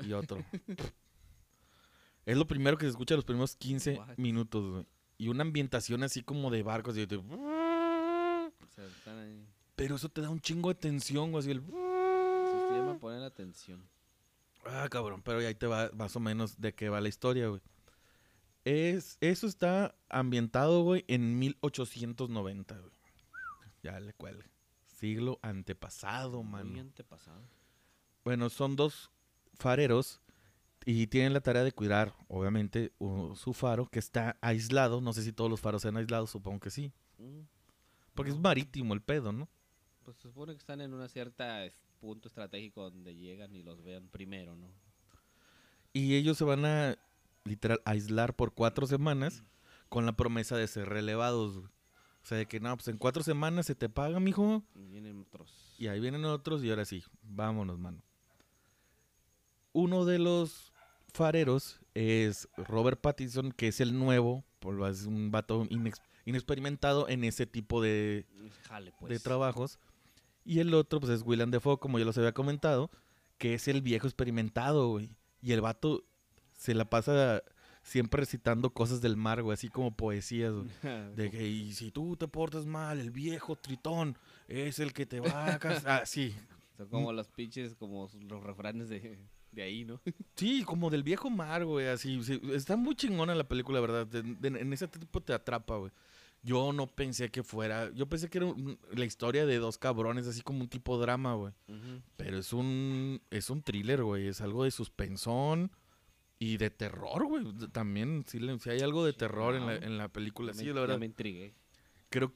Y 0.03 0.13
otro. 0.13 0.45
Es 2.27 2.37
lo 2.37 2.47
primero 2.47 2.79
que 2.79 2.87
se 2.87 2.91
escucha 2.91 3.15
los 3.15 3.25
primeros 3.25 3.55
15 3.57 3.99
What? 3.99 4.17
minutos, 4.17 4.71
güey. 4.71 4.87
Y 5.19 5.29
una 5.29 5.43
ambientación 5.43 6.03
así 6.03 6.23
como 6.23 6.51
de 6.51 6.63
barcos. 6.63 6.97
y. 6.97 7.07
Pero 9.77 9.97
eso 9.97 10.09
te 10.09 10.21
da 10.21 10.31
un 10.31 10.41
chingo 10.41 10.71
de 10.71 10.77
tensión, 10.77 11.31
güey. 11.31 11.41
Así 11.43 11.51
el... 11.51 11.61
Se 11.61 12.79
llama 12.79 12.99
poner 12.99 13.23
atención. 13.23 13.87
Ah, 14.65 14.89
cabrón, 14.91 15.23
pero 15.23 15.39
ahí 15.39 15.55
te 15.55 15.67
va 15.67 15.91
más 15.93 16.17
o 16.17 16.21
menos 16.21 16.59
de 16.61 16.75
qué 16.75 16.89
va 16.89 17.01
la 17.01 17.09
historia, 17.09 17.49
güey. 17.49 17.61
Es, 18.65 19.19
eso 19.21 19.47
está 19.47 19.95
ambientado, 20.09 20.83
güey, 20.83 21.05
en 21.07 21.39
1890, 21.39 22.79
güey. 22.79 22.93
Ya 23.83 24.01
le 24.01 24.15
cuelga. 24.15 24.47
Siglo 25.05 25.39
antepasado, 25.43 26.43
Muy 26.43 26.51
mano. 26.65 26.81
antepasado. 26.81 27.43
Bueno, 28.25 28.49
son 28.49 28.75
dos 28.75 29.11
fareros 29.53 30.23
y 30.87 31.09
tienen 31.09 31.35
la 31.35 31.43
tarea 31.43 31.63
de 31.63 31.73
cuidar, 31.73 32.15
obviamente, 32.27 32.91
su 33.35 33.53
faro, 33.53 33.87
que 33.87 33.99
está 33.99 34.39
aislado. 34.41 35.03
No 35.03 35.13
sé 35.13 35.23
si 35.23 35.31
todos 35.35 35.51
los 35.51 35.61
faros 35.61 35.83
sean 35.83 35.99
aislados, 35.99 36.31
supongo 36.31 36.59
que 36.61 36.71
sí. 36.71 36.91
Mm, 37.19 37.41
Porque 38.15 38.31
es 38.31 38.39
marítimo 38.39 38.95
el 38.95 39.03
pedo, 39.03 39.31
¿no? 39.31 39.47
Pues 40.05 40.17
se 40.17 40.23
supone 40.23 40.53
que 40.55 40.59
están 40.59 40.81
en 40.81 40.95
una 40.95 41.09
cierta 41.11 41.67
es- 41.67 41.79
punto 42.01 42.29
estratégico 42.29 42.91
donde 42.91 43.15
llegan 43.15 43.55
y 43.55 43.63
los 43.63 43.83
vean 43.83 44.09
primero, 44.09 44.57
¿no? 44.57 44.69
Y 45.93 46.15
ellos 46.17 46.39
se 46.39 46.45
van 46.45 46.65
a, 46.65 46.97
literal, 47.45 47.83
aislar 47.85 48.35
por 48.35 48.55
cuatro 48.55 48.87
semanas 48.87 49.43
con 49.91 50.07
la 50.07 50.13
promesa 50.17 50.57
de 50.57 50.67
ser 50.67 50.89
relevados. 50.89 51.63
O 52.25 52.27
sea, 52.27 52.39
de 52.39 52.47
que 52.47 52.59
no, 52.59 52.75
pues 52.75 52.89
en 52.89 52.97
cuatro 52.97 53.23
semanas 53.23 53.67
se 53.67 53.75
te 53.75 53.91
paga, 53.91 54.19
mijo. 54.19 54.63
Y 54.75 54.87
vienen 54.87 55.21
otros. 55.21 55.75
Y 55.79 55.89
ahí 55.89 56.01
vienen 56.01 56.25
otros 56.25 56.65
y 56.65 56.71
ahora 56.71 56.87
sí, 56.87 57.05
vámonos, 57.23 57.79
mano. 57.79 58.03
Uno 59.73 60.05
de 60.05 60.19
los 60.19 60.73
fareros 61.13 61.81
es 61.95 62.49
Robert 62.57 63.01
Pattinson, 63.01 63.53
que 63.53 63.69
es 63.69 63.81
el 63.81 63.99
nuevo, 63.99 64.45
es 64.89 65.05
un 65.05 65.31
vato 65.31 65.65
inex- 65.67 66.01
inexperimentado 66.25 67.09
en 67.09 67.25
ese 67.25 67.47
tipo 67.47 67.83
de, 67.83 68.25
Jale, 68.69 68.93
pues. 68.99 69.11
de 69.13 69.19
trabajos. 69.19 69.79
Y 70.45 70.61
el 70.61 70.73
otro, 70.75 71.01
pues 71.01 71.13
es 71.13 71.23
William 71.23 71.51
Defoe, 71.51 71.79
como 71.79 71.99
ya 71.99 72.05
los 72.05 72.17
había 72.19 72.33
comentado, 72.33 72.91
que 73.37 73.55
es 73.55 73.69
el 73.69 73.83
viejo 73.83 74.07
experimentado, 74.07 74.89
güey. 74.89 75.11
Y 75.43 75.53
el 75.53 75.61
vato 75.61 76.05
se 76.53 76.75
la 76.75 76.89
pasa 76.89 77.43
siempre 77.85 78.21
recitando 78.21 78.71
cosas 78.71 79.01
del 79.01 79.17
mar, 79.17 79.43
güey, 79.43 79.55
así 79.55 79.69
como 79.69 79.95
poesías, 79.95 80.53
güey. 80.53 80.67
De 81.17 81.31
que, 81.31 81.47
y 81.47 81.73
si 81.75 81.93
tú 81.93 82.17
te 82.17 82.27
portas 82.27 82.67
mal, 82.67 82.99
el 82.99 83.13
viejo 83.13 83.55
tritón 83.55 84.19
es 84.49 84.81
el 84.81 84.93
que 84.93 85.07
te 85.07 85.21
va 85.21 85.55
a 85.55 85.59
casar. 85.61 85.85
Ah, 86.03 86.07
sí. 86.07 86.35
Son 86.77 86.89
como 86.89 87.13
los 87.13 87.29
pinches, 87.29 87.77
como 87.77 88.09
los 88.29 88.43
refranes 88.43 88.89
de, 88.89 89.21
de 89.53 89.63
ahí, 89.63 89.85
¿no? 89.85 90.01
Sí, 90.35 90.65
como 90.65 90.91
del 90.91 91.05
viejo 91.05 91.31
mar, 91.31 91.65
güey, 91.65 91.87
así. 91.87 92.21
sí, 92.25 92.41
está 92.53 92.77
muy 92.77 92.97
chingona 92.97 93.35
la 93.37 93.47
película, 93.47 93.79
¿verdad? 93.81 94.07
De- 94.09 94.23
de- 94.23 94.61
en 94.61 94.73
ese 94.73 94.89
tipo 94.89 95.21
te 95.21 95.33
atrapa, 95.35 95.77
güey. 95.77 95.93
Yo 96.43 96.73
no 96.75 96.87
pensé 96.89 97.31
que 97.31 97.43
fuera. 97.43 97.91
Yo 97.95 98.07
pensé 98.07 98.29
que 98.29 98.37
era 98.39 98.47
un- 98.49 98.79
la 98.93 99.05
historia 99.07 99.47
de 99.47 99.59
dos 99.59 99.79
cabrones, 99.79 100.27
así 100.27 100.43
como 100.43 100.61
un 100.61 100.69
tipo 100.69 100.99
drama, 100.99 101.35
güey. 101.35 101.53
Pero 102.19 102.37
es 102.39 102.53
un. 102.53 103.23
Es 103.31 103.49
un 103.49 103.63
thriller, 103.63 104.03
güey. 104.03 104.27
Es 104.27 104.43
algo 104.43 104.65
de 104.65 104.71
suspensón 104.71 105.71
y 106.39 106.57
de 106.57 106.71
terror, 106.71 107.27
güey. 107.27 107.45
También, 107.73 108.25
sí, 108.27 108.39
le- 108.39 108.59
sí 108.59 108.71
hay 108.71 108.81
algo 108.81 109.05
de 109.05 109.13
terror 109.13 109.55
en 109.55 109.67
la, 109.67 109.77
en 109.77 109.97
la 109.99 110.09
película. 110.09 110.53
Sí, 110.53 110.67
me- 110.67 110.75
la 110.75 110.81
verdad. 110.83 110.99
me 110.99 111.07
intrigué. 111.07 111.55
Creo, 112.11 112.33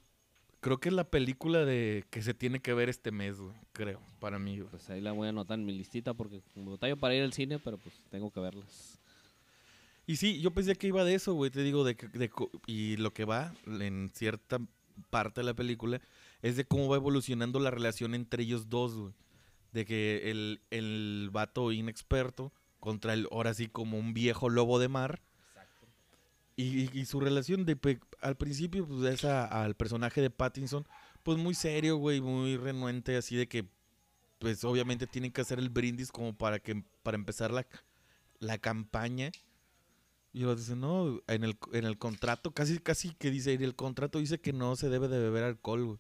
creo 0.61 0.79
que 0.79 0.89
es 0.89 0.95
la 0.95 1.05
película 1.11 1.65
de 1.65 2.05
que 2.11 2.23
se 2.23 2.35
tiene 2.35 2.61
que 2.61 2.73
ver 2.75 2.89
este 2.89 3.11
mes, 3.11 3.39
güey. 3.39 3.55
Creo, 3.73 4.01
para 4.21 4.39
mí, 4.39 4.59
güey. 4.59 4.71
Pues 4.71 4.89
ahí 4.91 5.01
la 5.01 5.13
voy 5.13 5.27
a 5.27 5.31
anotar 5.31 5.59
en 5.59 5.65
mi 5.67 5.73
listita 5.77 6.15
porque 6.15 6.43
como 6.55 6.73
batallo 6.73 6.97
para 6.97 7.15
ir 7.15 7.23
al 7.23 7.33
cine, 7.33 7.59
pero 7.59 7.79
pues 7.79 7.95
tengo 8.11 8.31
que 8.31 8.41
verlas. 8.41 8.99
Y 10.07 10.17
sí, 10.17 10.41
yo 10.41 10.53
pensé 10.53 10.75
que 10.77 10.87
iba 10.87 11.05
de 11.05 11.15
eso, 11.15 11.35
güey. 11.35 11.51
Te 11.51 11.63
digo, 11.63 11.85
de, 11.85 11.95
de 11.95 12.31
y 12.67 12.97
lo 12.97 13.13
que 13.13 13.25
va 13.27 13.53
en 13.67 14.11
cierta 14.15 14.59
parte 15.11 15.43
de 15.43 15.45
la 15.45 15.55
película 15.55 16.01
es 16.41 16.57
de 16.57 16.65
cómo 16.65 16.89
va 16.89 16.97
evolucionando 16.97 17.61
la 17.61 17.71
relación 17.71 18.15
entre 18.15 18.43
ellos 18.45 18.71
dos, 18.71 18.95
güey. 18.95 19.13
De 19.73 19.85
que 19.85 20.31
el, 20.31 20.61
el 20.71 21.29
vato 21.31 21.73
inexperto 21.73 22.53
contra 22.81 23.13
el, 23.15 23.29
ahora 23.31 23.55
sí, 23.55 23.69
como 23.69 23.99
un 23.99 24.15
viejo 24.15 24.49
lobo 24.49 24.79
de 24.79 24.89
mar. 24.89 25.21
Y, 26.57 26.83
y- 26.85 26.91
y 26.93 27.05
su 27.05 27.21
relación 27.21 27.65
de 27.65 27.79
al 28.21 28.37
principio, 28.37 28.87
pues 28.87 29.15
es 29.15 29.25
a- 29.25 29.45
al 29.65 29.75
personaje 29.77 30.21
de 30.21 30.31
Pattinson, 30.31 30.87
pues 31.23 31.39
muy 31.39 31.55
serio, 31.55 31.97
güey, 31.97 32.21
muy 32.21 32.57
renuente, 32.57 33.17
así 33.17 33.37
de 33.37 33.47
que, 33.47 33.67
pues 34.41 34.65
obviamente 34.65 35.07
tienen 35.07 35.31
que 35.33 35.41
hacer 35.41 35.59
el 35.59 35.69
brindis 35.71 36.11
como 36.13 36.33
para 36.37 36.59
que 36.59 36.83
para 37.03 37.17
empezar 37.17 37.53
la, 37.53 37.67
la 38.41 38.59
campaña. 38.59 39.31
Y 40.33 40.41
luego 40.41 40.57
dice, 40.57 40.77
no, 40.77 41.21
en 41.27 41.43
el, 41.45 41.57
en 41.73 41.85
el 41.85 41.97
contrato, 41.99 42.51
casi, 42.53 42.79
casi 42.79 43.15
que 43.15 43.31
dice, 43.31 43.53
en 43.55 43.63
el 43.63 43.75
contrato 43.75 44.19
dice 44.19 44.41
que 44.41 44.53
no 44.53 44.77
se 44.77 44.89
debe 44.89 45.09
de 45.09 45.19
beber 45.19 45.45
alcohol, 45.45 45.85
güey. 45.85 45.99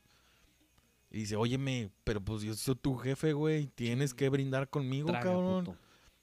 Y 1.10 1.20
dice, 1.20 1.36
óyeme, 1.36 1.90
pero 2.04 2.20
pues 2.20 2.42
yo 2.42 2.54
soy 2.54 2.74
tu 2.74 2.96
jefe, 2.96 3.32
güey, 3.32 3.68
tienes 3.68 4.12
que 4.12 4.28
brindar 4.28 4.68
conmigo, 4.68 5.08
Traga, 5.08 5.24
cabrón. 5.32 5.64
puto. 5.64 5.78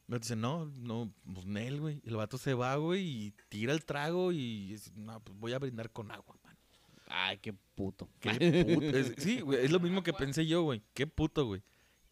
Me 0.07 0.19
dice, 0.19 0.35
no, 0.35 0.65
no, 0.65 1.11
pues 1.33 1.45
Nel, 1.47 1.79
güey. 1.81 2.01
El 2.05 2.15
vato 2.15 2.37
se 2.37 2.53
va, 2.53 2.75
güey, 2.75 3.03
y 3.27 3.33
tira 3.49 3.73
el 3.73 3.83
trago 3.85 4.31
y 4.31 4.67
dice, 4.69 4.91
no, 4.95 5.19
pues 5.19 5.37
voy 5.39 5.53
a 5.53 5.59
brindar 5.59 5.89
con 5.91 6.11
agua, 6.11 6.37
man. 6.43 6.55
Ay, 7.07 7.37
qué 7.39 7.53
puto. 7.53 8.07
Qué 8.19 8.65
puto. 8.75 8.85
Es- 8.97 9.13
sí, 9.17 9.41
güey, 9.41 9.63
es 9.65 9.71
lo 9.71 9.79
mismo 9.79 10.03
que 10.03 10.13
pensé 10.13 10.45
yo, 10.45 10.61
güey. 10.63 10.83
Qué 10.93 11.07
puto, 11.07 11.45
güey. 11.45 11.63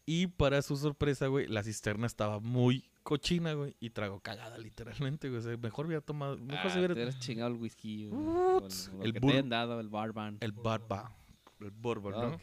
Y 0.06 0.26
para 0.26 0.60
su 0.62 0.76
sorpresa, 0.76 1.28
güey, 1.28 1.46
la 1.46 1.62
cisterna 1.62 2.06
estaba 2.06 2.38
muy 2.40 2.90
cochina, 3.04 3.54
güey, 3.54 3.76
y 3.80 3.90
trago 3.90 4.20
cagada, 4.20 4.58
literalmente, 4.58 5.28
güey. 5.28 5.40
O 5.40 5.42
sea, 5.42 5.56
mejor 5.56 5.86
hubiera 5.86 6.00
tomado, 6.02 6.36
mejor 6.36 6.66
Ah, 6.66 6.70
se 6.70 6.78
hubiera 6.78 6.94
te 6.94 7.18
chingado 7.20 7.50
el 7.54 7.60
whisky. 7.60 8.08
güey, 8.08 8.24
con 8.60 9.02
el 9.02 9.12
que 9.14 9.42
dado, 9.44 9.78
el 9.80 9.88
barban. 9.88 10.36
el 10.40 10.52
barba, 10.52 11.16
el 11.60 11.70
bourbon, 11.70 12.12
¿no? 12.12 12.28
Ok. 12.34 12.42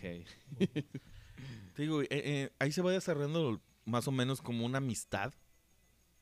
Te 1.73 1.81
digo, 1.83 2.01
eh, 2.03 2.07
eh, 2.09 2.49
ahí 2.59 2.71
se 2.71 2.81
va 2.81 2.91
desarrollando 2.91 3.61
más 3.85 4.07
o 4.07 4.11
menos 4.11 4.41
como 4.41 4.65
una 4.65 4.77
amistad 4.79 5.33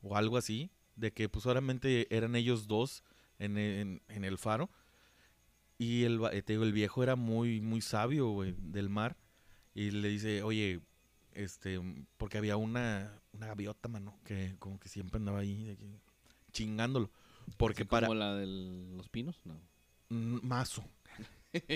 o 0.01 0.15
algo 0.15 0.37
así, 0.37 0.71
de 0.95 1.11
que 1.11 1.29
pues 1.29 1.43
solamente 1.43 2.13
eran 2.15 2.35
ellos 2.35 2.67
dos 2.67 3.03
en, 3.37 3.57
en- 3.57 4.01
en 4.07 4.23
el 4.25 4.37
faro. 4.37 4.69
Y 5.77 6.03
el, 6.03 6.19
eh, 6.33 6.41
te 6.41 6.53
digo, 6.53 6.63
el 6.63 6.73
viejo 6.73 7.03
era 7.03 7.15
muy, 7.15 7.61
muy 7.61 7.81
sabio, 7.81 8.29
güey, 8.29 8.53
del 8.57 8.89
mar. 8.89 9.15
Y 9.73 9.91
le 9.91 10.09
dice, 10.09 10.43
oye, 10.43 10.81
este, 11.33 11.79
porque 12.17 12.37
había 12.37 12.57
una, 12.57 13.21
una 13.31 13.47
gaviota, 13.47 13.87
mano, 13.87 14.19
que 14.25 14.55
como 14.59 14.77
que 14.79 14.89
siempre 14.89 15.19
andaba 15.19 15.39
ahí 15.39 15.63
de 15.63 15.77
chingándolo. 16.51 17.09
Porque 17.57 17.85
para... 17.85 18.07
¿Como 18.07 18.19
la 18.19 18.35
de 18.35 18.45
los 18.97 19.07
pinos? 19.09 19.39
No. 19.45 19.61
Mazo. 20.09 20.83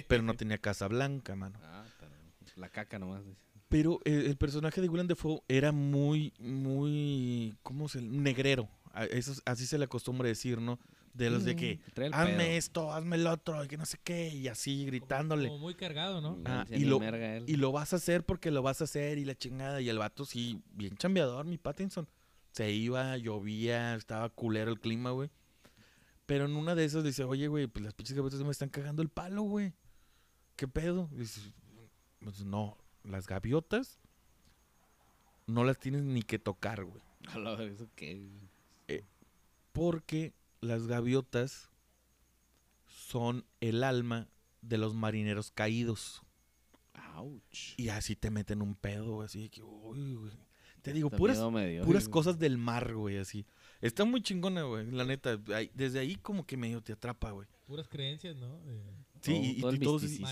Pero 0.07 0.21
no 0.21 0.33
tenía 0.33 0.57
casa 0.57 0.87
blanca, 0.87 1.35
mano. 1.35 1.57
Ah, 1.63 1.85
pero 1.99 2.11
la 2.57 2.69
caca 2.69 2.99
nomás. 2.99 3.25
dice. 3.25 3.39
Pero 3.73 3.99
eh, 4.05 4.25
el 4.27 4.37
personaje 4.37 4.81
de 4.81 4.87
Willem 4.87 5.07
Dafoe 5.07 5.41
era 5.47 5.71
muy, 5.71 6.31
muy, 6.37 7.55
¿cómo 7.63 7.89
se? 7.89 8.03
Negrero. 8.03 8.69
A- 8.93 9.05
Eso, 9.05 9.31
es- 9.31 9.41
así 9.45 9.65
se 9.65 9.79
le 9.79 9.85
acostumbra 9.85 10.27
decir, 10.27 10.61
¿no? 10.61 10.79
De 11.15 11.31
los 11.31 11.43
de 11.43 11.55
que, 11.55 11.79
el 11.95 12.13
hazme 12.13 12.37
pedo. 12.37 12.51
esto, 12.51 12.91
hazme 12.93 13.15
el 13.15 13.25
otro, 13.25 13.63
y 13.63 13.67
que 13.67 13.77
no 13.77 13.85
sé 13.87 13.97
qué, 14.03 14.29
y 14.29 14.47
así 14.47 14.85
gritándole. 14.85 15.47
Como 15.47 15.59
muy 15.59 15.73
cargado, 15.73 16.21
¿no? 16.21 16.37
Ah, 16.45 16.65
decía 16.69 16.85
y 16.85 16.87
lo-. 16.87 16.99
Y 17.47 17.55
lo 17.55 17.71
vas 17.71 17.93
a 17.93 17.95
hacer 17.95 18.23
porque 18.23 18.51
lo 18.51 18.61
vas 18.61 18.81
a 18.81 18.83
hacer, 18.83 19.17
y 19.17 19.25
la 19.25 19.33
chingada. 19.35 19.81
Y 19.81 19.89
el 19.89 19.97
vato, 19.97 20.23
sí, 20.23 20.61
bien 20.73 20.95
chambeador, 20.97 21.45
mi 21.47 21.57
Pattinson. 21.57 22.07
Se 22.51 22.71
iba, 22.71 23.17
llovía, 23.17 23.95
estaba 23.95 24.29
culero 24.29 24.71
el 24.71 24.79
clima, 24.79 25.09
güey. 25.09 25.31
Pero 26.27 26.45
en 26.45 26.55
una 26.55 26.75
de 26.75 26.85
esas 26.85 27.03
dice, 27.03 27.23
oye, 27.23 27.47
güey, 27.47 27.65
pues 27.65 27.83
las 27.83 27.93
pinches 27.95 28.15
gaviotas 28.15 28.39
me 28.41 28.51
están 28.51 28.69
cagando 28.69 29.01
el 29.01 29.09
palo, 29.09 29.41
güey. 29.41 29.73
¿Qué 30.55 30.67
pedo? 30.67 31.09
Dice, 31.11 31.41
pues 32.19 32.43
no, 32.45 32.77
las 33.03 33.27
gaviotas 33.27 33.99
no 35.47 35.63
las 35.63 35.77
tienes 35.79 36.03
ni 36.03 36.21
que 36.23 36.39
tocar, 36.39 36.83
güey. 36.85 37.01
A 37.27 37.37
la 37.37 37.61
¿eso 37.63 37.89
qué? 37.95 38.29
Porque 39.71 40.33
las 40.61 40.87
gaviotas 40.87 41.69
son 42.85 43.45
el 43.59 43.83
alma 43.83 44.27
de 44.61 44.77
los 44.77 44.93
marineros 44.93 45.51
caídos. 45.51 46.21
Ouch. 47.15 47.73
Y 47.77 47.89
así 47.89 48.15
te 48.15 48.29
meten 48.29 48.61
un 48.61 48.75
pedo, 48.75 49.15
güey, 49.15 49.25
así 49.25 49.41
de 49.43 49.49
que, 49.49 49.63
uy, 49.63 50.13
güey. 50.15 50.31
Te 50.81 50.93
digo, 50.93 51.07
Hasta 51.07 51.17
puras, 51.17 51.37
dio, 51.37 51.83
puras 51.85 52.03
güey. 52.03 52.11
cosas 52.11 52.39
del 52.39 52.57
mar, 52.57 52.93
güey, 52.93 53.17
así. 53.17 53.45
Está 53.81 54.05
muy 54.05 54.21
chingona, 54.21 54.63
güey, 54.63 54.89
la 54.91 55.05
neta. 55.05 55.37
Desde 55.73 55.99
ahí 55.99 56.15
como 56.17 56.45
que 56.45 56.57
medio 56.57 56.81
te 56.81 56.93
atrapa, 56.93 57.31
güey. 57.31 57.47
Puras 57.65 57.87
creencias, 57.87 58.35
¿no? 58.35 58.59
De- 58.63 58.83
Sí, 59.23 59.31
Todo- 59.31 59.71
y, 59.73 59.77
y 59.77 59.79
todo 59.79 59.97
el 59.97 60.03
misticismo. 60.03 60.27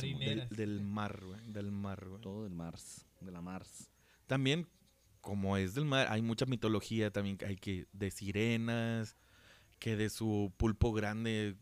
del, 0.52 0.82
mar, 0.82 1.24
güey, 1.26 1.40
del 1.48 1.72
mar, 1.72 2.06
güey. 2.08 2.22
Todo 2.22 2.44
del 2.44 2.54
Mars. 2.54 3.06
De 3.22 3.32
la 3.32 3.42
Mars. 3.42 3.90
También, 4.28 4.68
como 5.22 5.56
es 5.58 5.74
del 5.76 5.86
mar, 5.86 6.08
hay 6.10 6.22
mucha 6.22 6.46
mitología 6.46 7.10
también. 7.12 7.38
Hay 7.48 7.56
que 7.56 7.88
de 7.94 8.12
sirenas, 8.12 9.16
que 9.80 9.96
de 9.96 10.10
su 10.10 10.52
pulpo 10.58 10.92
grande. 10.94 11.56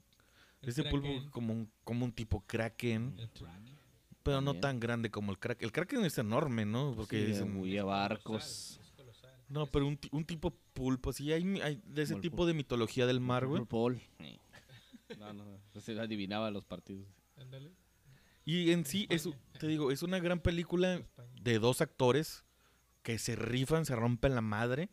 El 0.61 0.69
Ese 0.69 0.83
pulpo 0.83 1.07
Kraken, 1.07 1.29
como 1.29 1.53
un, 1.53 1.71
como 1.83 2.03
un 2.05 2.11
tipo 2.11 2.41
kraken, 2.45 3.15
el 3.17 3.29
Kraken. 3.29 3.75
pero 4.23 4.41
no 4.41 4.55
tan 4.55 4.79
grande 4.79 5.09
como 5.11 5.31
el 5.31 5.37
kraken. 5.39 5.65
El 5.65 5.71
kraken 5.71 6.03
es 6.05 6.17
enorme, 6.17 6.65
¿no? 6.65 6.93
Porque 6.95 7.19
Sí, 7.27 7.31
dicen- 7.31 7.55
huía 7.57 7.83
barcos. 7.85 8.79
Es 8.81 8.91
colosal. 8.97 9.31
no, 9.49 9.67
pero 9.67 9.87
un, 9.87 9.95
ti- 9.97 10.09
un 10.11 10.25
tipo 10.25 10.51
pulpo, 10.73 11.13
sí, 11.13 11.31
hay, 11.31 11.43
hay 11.61 11.81
de 11.85 12.01
ese 12.01 12.15
tipo 12.15 12.37
pulpo. 12.37 12.45
de 12.47 12.53
mitología 12.55 13.05
del 13.05 13.19
mar, 13.19 13.45
güey. 13.47 13.61
No, 15.17 15.33
no, 15.33 15.43
no. 15.43 15.81
Se 15.81 15.99
adivinaba 15.99 16.51
los 16.51 16.65
partidos. 16.65 17.07
Ándale. 17.39 17.71
Y 18.45 18.71
en 18.71 18.85
sí, 18.85 19.05
es, 19.09 19.29
te 19.59 19.67
digo, 19.67 19.91
es 19.91 20.01
una 20.01 20.19
gran 20.19 20.39
película 20.39 21.01
de 21.41 21.59
dos 21.59 21.81
actores 21.81 22.43
que 23.03 23.19
se 23.19 23.35
rifan, 23.35 23.85
se 23.85 23.95
rompen 23.95 24.35
la 24.35 24.41
madre. 24.41 24.89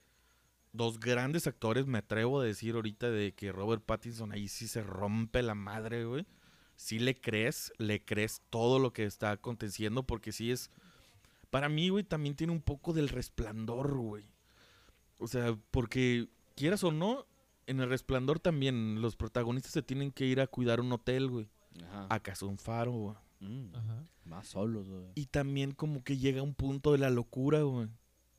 Dos 0.72 1.00
grandes 1.00 1.46
actores, 1.46 1.86
me 1.86 1.98
atrevo 1.98 2.40
a 2.40 2.44
decir 2.44 2.74
ahorita 2.74 3.10
de 3.10 3.32
que 3.32 3.52
Robert 3.52 3.82
Pattinson 3.82 4.32
ahí 4.32 4.48
sí 4.48 4.68
se 4.68 4.82
rompe 4.82 5.42
la 5.42 5.54
madre, 5.54 6.04
güey. 6.04 6.26
Sí 6.74 6.98
le 6.98 7.18
crees, 7.18 7.72
le 7.78 8.04
crees 8.04 8.42
todo 8.50 8.78
lo 8.78 8.92
que 8.92 9.04
está 9.04 9.30
aconteciendo 9.30 10.02
porque 10.02 10.32
sí 10.32 10.50
es... 10.50 10.70
Para 11.48 11.70
mí, 11.70 11.88
güey, 11.88 12.04
también 12.04 12.36
tiene 12.36 12.52
un 12.52 12.60
poco 12.60 12.92
del 12.92 13.08
resplandor, 13.08 13.96
güey. 13.96 14.26
O 15.16 15.26
sea, 15.28 15.56
porque 15.70 16.28
quieras 16.54 16.84
o 16.84 16.92
no, 16.92 17.26
en 17.66 17.80
el 17.80 17.88
resplandor 17.88 18.38
también 18.38 19.00
los 19.00 19.16
protagonistas 19.16 19.72
se 19.72 19.82
tienen 19.82 20.12
que 20.12 20.26
ir 20.26 20.40
a 20.40 20.46
cuidar 20.46 20.80
un 20.80 20.92
hotel, 20.92 21.28
güey. 21.28 21.48
Ajá. 21.84 22.06
Acaso 22.10 22.46
un 22.48 22.58
faro, 22.58 22.92
güey. 22.92 23.16
Mm, 23.40 23.74
Ajá. 23.74 24.04
Más 24.24 24.48
solos, 24.48 24.88
güey. 24.88 25.04
Y 25.14 25.26
también 25.26 25.72
como 25.72 26.02
que 26.02 26.16
llega 26.18 26.42
un 26.42 26.54
punto 26.54 26.92
de 26.92 26.98
la 26.98 27.10
locura, 27.10 27.62
güey. 27.62 27.88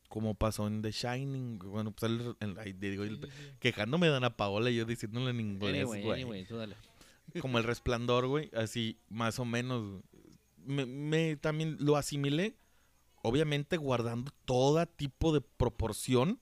Como 0.08 0.34
pasó 0.34 0.66
en 0.66 0.82
The 0.82 0.90
Shining. 0.90 1.58
Bueno, 1.58 1.92
pues 1.92 2.10
el, 2.10 2.36
el- 2.40 2.58
ahí 2.58 2.72
digo, 2.72 3.04
el- 3.04 3.28
quejándome 3.60 4.08
de 4.08 4.16
Ana 4.16 4.36
Paola 4.36 4.70
y 4.70 4.76
yo 4.76 4.84
diciéndole 4.86 5.30
en 5.30 5.40
inglés, 5.40 5.74
Anyway, 5.82 6.02
güey. 6.02 6.22
anyway, 6.22 6.44
tú 6.46 6.56
dale. 6.56 6.76
Como 7.40 7.58
el 7.58 7.64
resplandor, 7.64 8.26
güey. 8.26 8.50
Así, 8.54 8.98
más 9.08 9.38
o 9.38 9.44
menos. 9.44 9.82
güey. 9.86 10.02
Me, 10.64 10.86
me 10.86 11.36
también 11.36 11.76
lo 11.80 11.96
asimilé. 11.96 12.56
Obviamente 13.22 13.76
guardando 13.76 14.30
todo 14.44 14.84
tipo 14.86 15.32
de 15.32 15.40
proporción. 15.42 16.40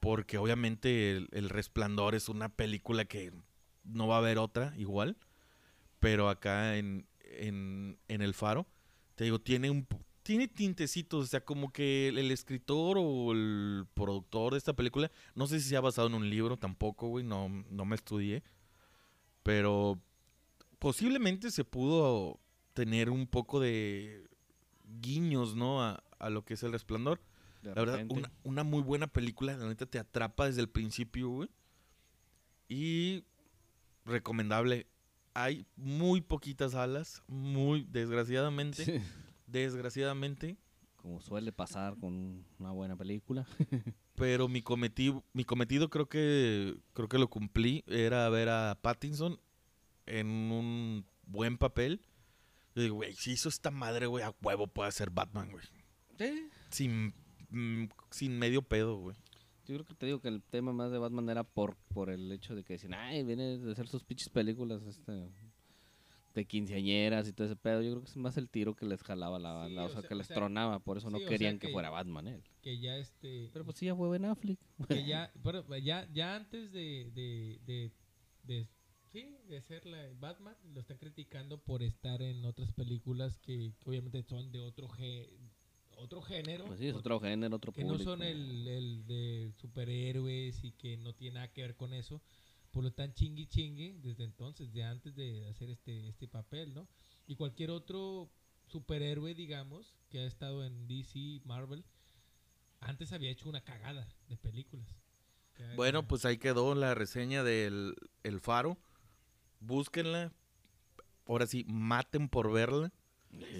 Porque 0.00 0.36
obviamente 0.38 1.12
el, 1.12 1.28
el 1.32 1.48
resplandor 1.48 2.16
es 2.16 2.28
una 2.28 2.48
película 2.48 3.04
que 3.04 3.32
no 3.84 4.08
va 4.08 4.16
a 4.16 4.18
haber 4.18 4.38
otra 4.38 4.74
igual. 4.76 5.16
Pero 6.02 6.28
acá 6.28 6.76
en, 6.78 7.06
en, 7.20 7.96
en 8.08 8.22
El 8.22 8.34
Faro, 8.34 8.66
te 9.14 9.22
digo, 9.22 9.40
tiene 9.40 9.70
un 9.70 9.86
tiene 10.24 10.48
tintecitos, 10.48 11.24
o 11.24 11.26
sea, 11.28 11.44
como 11.44 11.72
que 11.72 12.08
el, 12.08 12.18
el 12.18 12.32
escritor 12.32 12.96
o 12.98 13.30
el 13.30 13.86
productor 13.94 14.52
de 14.52 14.58
esta 14.58 14.72
película, 14.72 15.12
no 15.36 15.46
sé 15.46 15.60
si 15.60 15.68
se 15.68 15.76
ha 15.76 15.80
basado 15.80 16.08
en 16.08 16.14
un 16.14 16.28
libro 16.28 16.56
tampoco, 16.56 17.06
güey, 17.06 17.24
no, 17.24 17.48
no 17.48 17.84
me 17.84 17.94
estudié, 17.94 18.42
pero 19.44 20.00
posiblemente 20.80 21.52
se 21.52 21.64
pudo 21.64 22.40
tener 22.72 23.08
un 23.08 23.28
poco 23.28 23.60
de 23.60 24.28
guiños, 25.00 25.54
¿no? 25.54 25.84
A, 25.84 26.02
a 26.18 26.30
lo 26.30 26.44
que 26.44 26.54
es 26.54 26.62
el 26.64 26.72
resplandor. 26.72 27.20
De 27.62 27.68
La 27.74 27.84
verdad, 27.84 28.04
una, 28.08 28.32
una 28.42 28.64
muy 28.64 28.82
buena 28.82 29.06
película, 29.06 29.56
la 29.56 29.68
neta 29.68 29.86
te 29.86 30.00
atrapa 30.00 30.46
desde 30.46 30.62
el 30.62 30.68
principio, 30.68 31.28
güey. 31.28 31.48
Y 32.68 33.24
recomendable. 34.04 34.88
Hay 35.34 35.66
muy 35.76 36.20
poquitas 36.20 36.74
alas, 36.74 37.22
muy 37.26 37.86
desgraciadamente, 37.90 38.84
Sí. 38.84 39.00
desgraciadamente, 39.46 40.56
Como 40.96 41.20
suele 41.20 41.50
pasar 41.52 41.96
con 41.98 42.44
una 42.58 42.70
buena 42.70 42.96
película. 42.96 43.44
pero 44.14 44.46
mi 44.48 44.62
cometido, 44.62 45.24
mi 45.32 45.44
cometido 45.44 45.90
creo 45.90 46.08
que 46.08 46.76
creo 46.92 47.08
que 47.08 47.18
lo 47.18 47.28
cumplí, 47.28 47.82
era 47.88 48.28
ver 48.28 48.48
a 48.50 48.78
Pattinson 48.80 49.40
en 50.06 50.28
un 50.28 51.04
buen 51.26 51.58
papel. 51.58 52.02
Yo 52.74 52.82
digo, 52.82 52.94
güey, 52.96 53.14
si 53.14 53.32
hizo 53.32 53.48
esta 53.48 53.70
madre, 53.70 54.06
güey, 54.06 54.22
a 54.24 54.34
huevo 54.42 54.66
puede 54.68 54.92
ser 54.92 55.10
Batman, 55.10 55.50
güey. 55.50 55.64
Sí. 56.18 56.48
Sin, 56.70 57.14
mm, 57.50 57.86
sin 58.10 58.38
medio 58.38 58.62
pedo, 58.62 58.96
güey. 58.96 59.16
Yo 59.66 59.74
creo 59.76 59.84
que 59.84 59.94
te 59.94 60.06
digo 60.06 60.20
que 60.20 60.28
el 60.28 60.42
tema 60.42 60.72
más 60.72 60.90
de 60.90 60.98
Batman 60.98 61.28
era 61.30 61.44
por, 61.44 61.76
por 61.94 62.10
el 62.10 62.30
hecho 62.32 62.54
de 62.54 62.64
que 62.64 62.74
decían, 62.74 62.94
ay, 62.94 63.22
viene 63.22 63.58
de 63.58 63.72
hacer 63.72 63.86
sus 63.88 64.02
pinches 64.04 64.28
películas 64.28 64.82
este, 64.82 65.30
de 66.34 66.44
quinceañeras 66.46 67.28
y 67.28 67.32
todo 67.32 67.46
ese 67.46 67.56
pedo. 67.56 67.82
Yo 67.82 67.90
creo 67.90 68.02
que 68.02 68.08
es 68.10 68.16
más 68.16 68.36
el 68.36 68.48
tiro 68.48 68.74
que 68.74 68.86
les 68.86 69.02
jalaba 69.02 69.38
la 69.38 69.50
Sí, 69.50 69.74
banda, 69.74 69.82
o 69.84 69.86
o 69.86 69.90
sea, 69.90 70.02
que 70.02 70.14
o 70.14 70.16
les 70.16 70.26
sea, 70.26 70.34
tronaba, 70.34 70.78
por 70.80 70.96
eso 70.98 71.10
no 71.10 71.18
sí, 71.18 71.24
querían 71.26 71.58
que, 71.58 71.66
que- 71.68 71.72
fuera 71.72 71.90
Batman 71.90 72.26
él. 72.26 72.42
Que 72.62 72.78
ya 72.80 72.96
este. 72.96 73.50
Pero 73.52 73.64
pues 73.64 73.76
sí, 73.76 73.86
ya 73.86 73.94
fue 73.94 74.08
Ben 74.08 74.24
Affleck. 74.24 74.58
que 74.88 75.04
ya, 75.06 75.32
pero 75.42 75.64
ya, 75.78 76.08
ya 76.12 76.34
antes 76.36 76.72
de, 76.72 77.10
de, 77.14 77.60
de, 77.66 77.92
de- 78.44 78.68
sí, 79.12 79.36
de 79.48 79.60
ser 79.62 79.84
la 79.86 80.08
Batman, 80.18 80.56
lo 80.72 80.80
están 80.80 80.96
criticando 80.98 81.60
por 81.62 81.82
estar 81.82 82.22
en 82.22 82.44
otras 82.46 82.72
películas 82.72 83.38
que, 83.38 83.74
que 83.78 83.90
obviamente 83.90 84.22
son 84.22 84.50
de 84.50 84.60
otro 84.60 84.88
gé- 84.88 85.28
otro 85.96 86.22
género. 86.22 86.66
Pues 86.66 86.78
sí, 86.78 86.88
es 86.88 86.94
otro- 86.94 87.20
género, 87.20 87.56
otro 87.56 87.72
que 87.72 87.82
público. 87.82 87.98
no 87.98 88.04
son 88.04 88.22
el, 88.22 88.66
el 88.68 89.06
de 89.06 89.52
superhéroes 89.60 90.62
y 90.64 90.72
que 90.72 90.96
no 90.96 91.14
tiene 91.14 91.34
nada 91.34 91.48
que 91.52 91.62
ver 91.62 91.76
con 91.76 91.92
eso. 91.92 92.20
Por 92.70 92.84
lo 92.84 92.92
tan 92.92 93.12
chingui 93.12 93.46
chingue 93.46 93.98
desde 94.02 94.24
entonces, 94.24 94.72
de 94.72 94.82
antes 94.84 95.14
de 95.14 95.46
hacer 95.48 95.68
este, 95.70 96.08
este 96.08 96.26
papel, 96.26 96.72
¿no? 96.72 96.88
Y 97.26 97.36
cualquier 97.36 97.70
otro 97.70 98.30
superhéroe, 98.66 99.34
digamos, 99.34 99.94
que 100.08 100.20
ha 100.20 100.24
estado 100.26 100.64
en 100.64 100.86
DC, 100.88 101.42
Marvel, 101.44 101.84
antes 102.80 103.12
había 103.12 103.30
hecho 103.30 103.48
una 103.48 103.60
cagada 103.60 104.08
de 104.28 104.36
películas. 104.38 104.88
Que- 105.54 105.74
Bueno, 105.76 106.08
pues 106.08 106.24
ahí 106.24 106.38
quedó 106.38 106.74
la 106.74 106.94
reseña 106.94 107.44
del 107.44 107.94
El 108.22 108.40
Faro. 108.40 108.78
Búsquenla. 109.60 110.32
Ahora 111.26 111.46
sí, 111.46 111.64
maten 111.68 112.28
por 112.28 112.50
verla. 112.52 112.90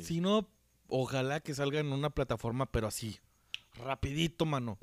Si 0.03 0.21
no, 0.21 0.49
ojalá 0.93 1.41
que 1.41 1.55
salga 1.55 1.81
en 1.81 1.93
una 1.93 2.11
plataforma, 2.11 2.71
pero 2.71 2.87
así. 2.87 3.19
Rapidito, 3.75 4.45
mano. 4.45 4.79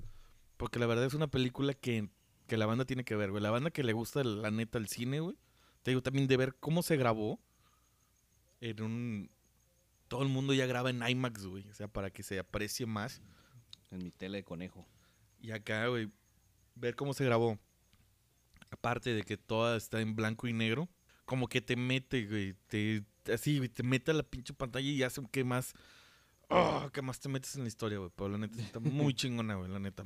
Porque 0.57 0.79
la 0.79 0.87
verdad 0.87 1.05
es 1.05 1.13
una 1.13 1.27
película 1.27 1.73
que, 1.73 2.09
que 2.47 2.57
la 2.57 2.65
banda 2.65 2.85
tiene 2.85 3.03
que 3.03 3.15
ver, 3.15 3.29
güey. 3.29 3.43
La 3.43 3.51
banda 3.51 3.69
que 3.69 3.83
le 3.83 3.93
gusta, 3.93 4.23
la 4.23 4.49
neta, 4.49 4.79
el 4.79 4.87
cine, 4.87 5.19
güey. 5.19 5.37
Te 5.83 5.91
digo 5.91 6.01
también 6.01 6.27
de 6.27 6.35
ver 6.35 6.55
cómo 6.59 6.81
se 6.81 6.97
grabó. 6.97 7.39
En 8.59 8.81
un... 8.81 9.31
Todo 10.07 10.23
el 10.23 10.29
mundo 10.29 10.53
ya 10.53 10.65
graba 10.65 10.89
en 10.89 11.07
IMAX, 11.07 11.45
güey. 11.45 11.69
O 11.69 11.73
sea, 11.75 11.87
para 11.87 12.09
que 12.09 12.23
se 12.23 12.39
aprecie 12.39 12.87
más. 12.87 13.21
En 13.91 14.03
mi 14.03 14.09
tele 14.09 14.39
de 14.39 14.43
conejo. 14.43 14.87
Y 15.39 15.51
acá, 15.51 15.87
güey, 15.87 16.11
ver 16.73 16.95
cómo 16.95 17.13
se 17.13 17.23
grabó. 17.23 17.59
Aparte 18.71 19.13
de 19.13 19.23
que 19.23 19.37
toda 19.37 19.77
está 19.77 20.01
en 20.01 20.15
blanco 20.15 20.47
y 20.47 20.53
negro, 20.53 20.89
como 21.25 21.47
que 21.47 21.61
te 21.61 21.75
mete, 21.75 22.25
güey, 22.25 22.55
te, 22.67 23.03
así, 23.31 23.57
güey, 23.57 23.69
te 23.69 23.83
mete 23.83 24.11
a 24.11 24.13
la 24.13 24.23
pinche 24.23 24.53
pantalla 24.53 24.89
y 24.89 25.03
hace 25.03 25.21
que 25.31 25.43
más, 25.43 25.73
oh, 26.49 26.89
que 26.91 27.01
más 27.01 27.19
te 27.19 27.29
metes 27.29 27.55
en 27.55 27.63
la 27.63 27.67
historia, 27.67 27.97
güey. 27.99 28.11
Pero 28.15 28.29
la 28.29 28.37
neta 28.37 28.61
está 28.61 28.79
muy 28.79 29.13
chingona, 29.13 29.55
güey, 29.55 29.69
la 29.69 29.79
neta. 29.79 30.03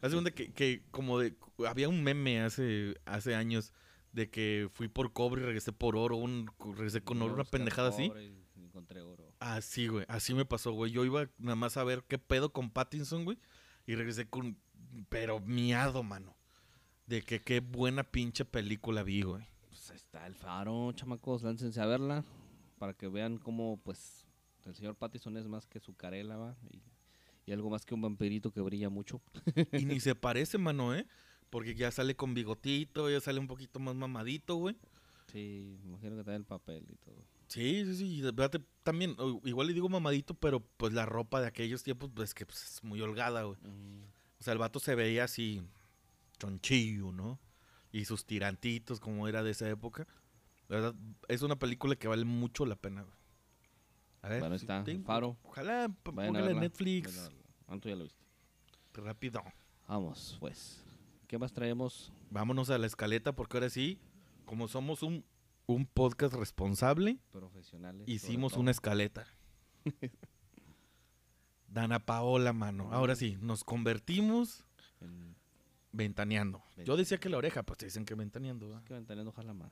Hace 0.00 0.14
cuenta 0.14 0.30
que, 0.30 0.52
que 0.52 0.82
como 0.90 1.18
de, 1.18 1.36
había 1.66 1.88
un 1.88 2.02
meme 2.02 2.42
hace, 2.42 2.96
hace 3.06 3.34
años 3.34 3.72
de 4.12 4.30
que 4.30 4.68
fui 4.72 4.88
por 4.88 5.12
cobre 5.12 5.42
y 5.42 5.44
regresé 5.44 5.72
por 5.72 5.96
oro, 5.96 6.16
un, 6.16 6.50
regresé 6.74 7.02
con 7.02 7.20
oro, 7.22 7.34
una 7.34 7.44
pendejada 7.44 7.88
así. 7.90 8.12
y 8.56 8.62
Encontré 8.62 9.00
oro. 9.00 9.32
Así, 9.40 9.88
güey. 9.88 10.04
Así 10.08 10.34
me 10.34 10.44
pasó, 10.44 10.72
güey. 10.72 10.92
Yo 10.92 11.04
iba 11.04 11.28
nada 11.38 11.56
más 11.56 11.76
a 11.76 11.84
ver 11.84 12.04
qué 12.08 12.18
pedo 12.18 12.52
con 12.52 12.70
Pattinson, 12.70 13.24
güey. 13.24 13.38
Y 13.86 13.94
regresé 13.94 14.28
con. 14.28 14.58
Pero 15.08 15.40
miado, 15.40 16.02
mano. 16.02 16.36
De 17.06 17.22
que 17.22 17.40
qué 17.40 17.60
buena 17.60 18.04
pinche 18.04 18.44
película 18.44 19.02
vi, 19.02 19.22
güey. 19.22 19.46
Pues 19.68 19.90
ahí 19.90 19.96
está 19.96 20.26
el 20.26 20.34
faro, 20.34 20.92
chamacos, 20.92 21.42
láncense 21.42 21.80
a 21.80 21.86
verla 21.86 22.24
para 22.78 22.94
que 22.94 23.08
vean 23.08 23.38
cómo, 23.38 23.80
pues, 23.82 24.25
el 24.66 24.74
señor 24.74 24.96
Pattison 24.96 25.36
es 25.36 25.46
más 25.46 25.66
que 25.66 25.80
su 25.80 25.94
carela, 25.94 26.36
¿va? 26.36 26.56
Y, 26.70 26.82
y 27.46 27.52
algo 27.52 27.70
más 27.70 27.86
que 27.86 27.94
un 27.94 28.02
vampirito 28.02 28.52
que 28.52 28.60
brilla 28.60 28.90
mucho. 28.90 29.22
Y 29.72 29.84
ni 29.84 30.00
se 30.00 30.14
parece, 30.14 30.58
mano, 30.58 30.94
¿eh? 30.94 31.06
Porque 31.50 31.74
ya 31.74 31.90
sale 31.90 32.16
con 32.16 32.34
bigotito, 32.34 33.08
ya 33.08 33.20
sale 33.20 33.38
un 33.38 33.46
poquito 33.46 33.78
más 33.78 33.94
mamadito, 33.94 34.56
güey. 34.56 34.76
Sí, 35.32 35.78
imagino 35.84 36.16
que 36.16 36.24
también 36.24 36.42
el 36.42 36.44
papel 36.44 36.84
y 36.90 36.96
todo. 36.96 37.24
Sí, 37.48 37.84
sí, 37.84 37.96
sí. 37.96 38.18
y 38.18 38.22
fíjate, 38.22 38.60
también, 38.82 39.16
igual 39.44 39.68
le 39.68 39.74
digo 39.74 39.88
mamadito, 39.88 40.34
pero 40.34 40.60
pues 40.60 40.92
la 40.92 41.06
ropa 41.06 41.40
de 41.40 41.46
aquellos 41.46 41.84
tiempos, 41.84 42.10
pues 42.12 42.34
que 42.34 42.44
pues, 42.44 42.62
es 42.62 42.84
muy 42.84 43.00
holgada, 43.00 43.44
güey. 43.44 43.58
O 44.40 44.42
sea, 44.42 44.52
el 44.52 44.58
vato 44.58 44.80
se 44.80 44.94
veía 44.96 45.24
así, 45.24 45.62
chonchillo, 46.38 47.12
¿no? 47.12 47.38
Y 47.92 48.04
sus 48.04 48.26
tirantitos, 48.26 48.98
como 48.98 49.28
era 49.28 49.44
de 49.44 49.52
esa 49.52 49.68
época. 49.68 50.06
La 50.68 50.76
verdad, 50.76 50.94
es 51.28 51.42
una 51.42 51.56
película 51.56 51.94
que 51.94 52.08
vale 52.08 52.24
mucho 52.24 52.66
la 52.66 52.74
pena, 52.74 53.02
güey. 53.02 53.15
A 54.26 54.28
ver, 54.28 54.40
Bueno, 54.40 54.58
si 54.58 54.64
está, 54.64 54.82
tengo- 54.82 55.04
Faro. 55.04 55.36
Ojalá, 55.44 55.88
póngale 56.02 56.52
Netflix. 56.54 57.30
tú 57.80 57.88
ya 57.88 57.94
lo 57.96 58.02
viste. 58.04 58.18
Rápido. 58.94 59.40
Vamos, 59.86 60.36
pues. 60.40 60.82
¿Qué 61.28 61.38
más 61.38 61.52
traemos? 61.52 62.12
Vámonos 62.30 62.70
a 62.70 62.78
la 62.78 62.86
escaleta, 62.86 63.32
porque 63.34 63.56
ahora 63.56 63.70
sí, 63.70 64.00
como 64.44 64.66
somos 64.66 65.02
un, 65.04 65.24
un 65.66 65.86
podcast 65.86 66.34
responsable, 66.34 67.18
Profesionales. 67.30 68.08
hicimos 68.08 68.54
una 68.56 68.72
escaleta. 68.72 69.26
Dana 71.68 71.98
Paola, 72.04 72.52
mano. 72.52 72.88
Ahora 72.92 73.14
sí, 73.16 73.36
nos 73.40 73.62
convertimos 73.64 74.64
En- 75.00 75.36
ventaneando. 75.92 76.62
Yo 76.84 76.96
decía 76.96 77.18
que 77.18 77.28
la 77.28 77.36
oreja, 77.38 77.62
pues 77.62 77.78
te 77.78 77.86
dicen 77.86 78.04
que 78.04 78.14
ventaneando. 78.14 78.68
¿verdad? 78.68 78.82
Que 78.84 78.94
ventaneando 78.94 79.32
jala 79.32 79.52
más. 79.54 79.70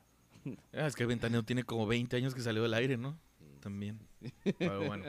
Ah, 0.72 0.86
es 0.86 0.94
que 0.94 1.06
ventaneando 1.06 1.44
tiene 1.46 1.64
como 1.64 1.86
20 1.86 2.16
años 2.16 2.34
que 2.34 2.40
salió 2.42 2.62
del 2.62 2.74
aire, 2.74 2.96
¿no? 2.98 3.18
También. 3.64 3.98
Pero 4.58 4.84
bueno. 4.86 5.06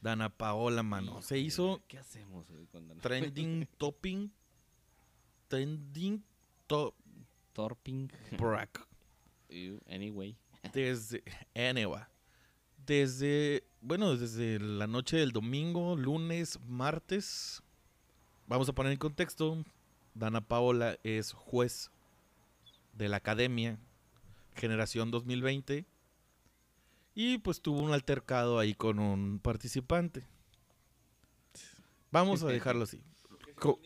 Dana 0.00 0.30
Paola, 0.30 0.82
mano. 0.82 1.20
Se 1.20 1.38
hizo 1.38 1.82
¿Qué 1.86 1.98
hacemos 1.98 2.46
cuando 2.72 2.94
no- 2.94 3.00
trending 3.02 3.68
topping. 3.78 4.30
Trending 5.48 6.24
top 6.66 6.94
Torping. 7.52 8.10
brack. 8.38 8.86
Anyway. 9.86 10.34
Desde. 10.72 11.22
Anyway. 11.54 12.02
Desde. 12.86 13.64
Bueno, 13.82 14.16
desde 14.16 14.58
la 14.58 14.86
noche 14.86 15.18
del 15.18 15.32
domingo, 15.32 15.96
lunes, 15.96 16.58
martes. 16.66 17.62
Vamos 18.46 18.66
a 18.68 18.72
poner 18.72 18.92
en 18.92 18.98
contexto. 18.98 19.62
Dana 20.14 20.40
Paola 20.40 20.98
es 21.04 21.32
juez 21.32 21.90
de 22.94 23.08
la 23.10 23.18
academia 23.18 23.78
Generación 24.56 25.10
2020. 25.10 25.84
Y 27.14 27.38
pues 27.38 27.60
tuvo 27.60 27.80
un 27.80 27.92
altercado 27.92 28.58
ahí 28.58 28.74
con 28.74 28.98
un 28.98 29.40
participante. 29.40 30.26
Vamos 32.10 32.42
a 32.42 32.46
dejarlo 32.48 32.84
así. 32.84 33.02
Co- 33.56 33.78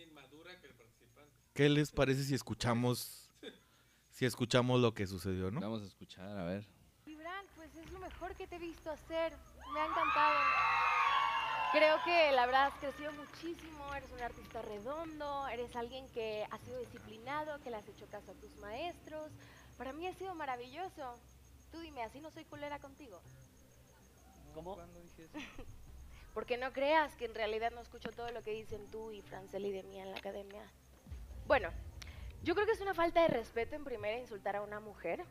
¿Qué 1.54 1.68
les 1.68 1.90
parece 1.92 2.24
si 2.24 2.34
escuchamos 2.34 3.20
si 4.10 4.24
escuchamos 4.26 4.80
lo 4.80 4.94
que 4.94 5.06
sucedió, 5.08 5.50
no? 5.50 5.60
Vamos 5.60 5.82
a 5.82 5.87
escuchar, 5.87 6.38
a 6.38 6.44
ver. 6.44 6.64
Gibran, 7.04 7.44
pues 7.56 7.74
es 7.74 7.90
lo 7.92 7.98
mejor 7.98 8.34
que 8.37 8.46
te 8.46 8.56
he 8.56 8.58
visto 8.60 8.88
hacer. 8.90 9.32
Me 9.72 9.80
ha 9.80 9.87
encantado. 9.87 10.38
Creo 11.72 11.96
que 12.04 12.30
la 12.32 12.46
verdad 12.46 12.66
has 12.68 12.74
crecido 12.78 13.12
muchísimo, 13.14 13.92
eres 13.96 14.08
un 14.12 14.20
artista 14.20 14.62
redondo, 14.62 15.48
eres 15.48 15.74
alguien 15.74 16.06
que 16.10 16.46
ha 16.48 16.58
sido 16.58 16.78
disciplinado, 16.78 17.58
que 17.62 17.70
le 17.70 17.76
has 17.76 17.88
hecho 17.88 18.06
caso 18.06 18.30
a 18.30 18.34
tus 18.34 18.54
maestros. 18.58 19.32
Para 19.76 19.92
mí 19.92 20.06
ha 20.06 20.14
sido 20.14 20.37
maravilloso. 20.37 21.18
Tú 21.74 21.80
dime, 21.80 22.04
así 22.04 22.20
no 22.20 22.30
soy 22.30 22.44
culera 22.44 22.78
contigo. 22.78 23.20
¿Cómo? 24.54 24.78
Porque 26.34 26.56
no 26.56 26.72
creas 26.72 27.16
que 27.16 27.24
en 27.24 27.34
realidad 27.34 27.72
no 27.72 27.80
escucho 27.80 28.12
todo 28.12 28.30
lo 28.30 28.44
que 28.44 28.52
dicen 28.52 28.88
tú 28.92 29.10
y 29.10 29.22
Franceli 29.22 29.72
de 29.72 29.82
mí 29.82 29.98
en 29.98 30.12
la 30.12 30.16
academia. 30.16 30.62
Bueno, 31.48 31.70
yo 32.44 32.54
creo 32.54 32.64
que 32.64 32.74
es 32.74 32.80
una 32.80 32.94
falta 32.94 33.22
de 33.22 33.26
respeto 33.26 33.74
en 33.74 33.82
primera 33.82 34.16
insultar 34.16 34.54
a 34.54 34.62
una 34.62 34.78
mujer. 34.78 35.24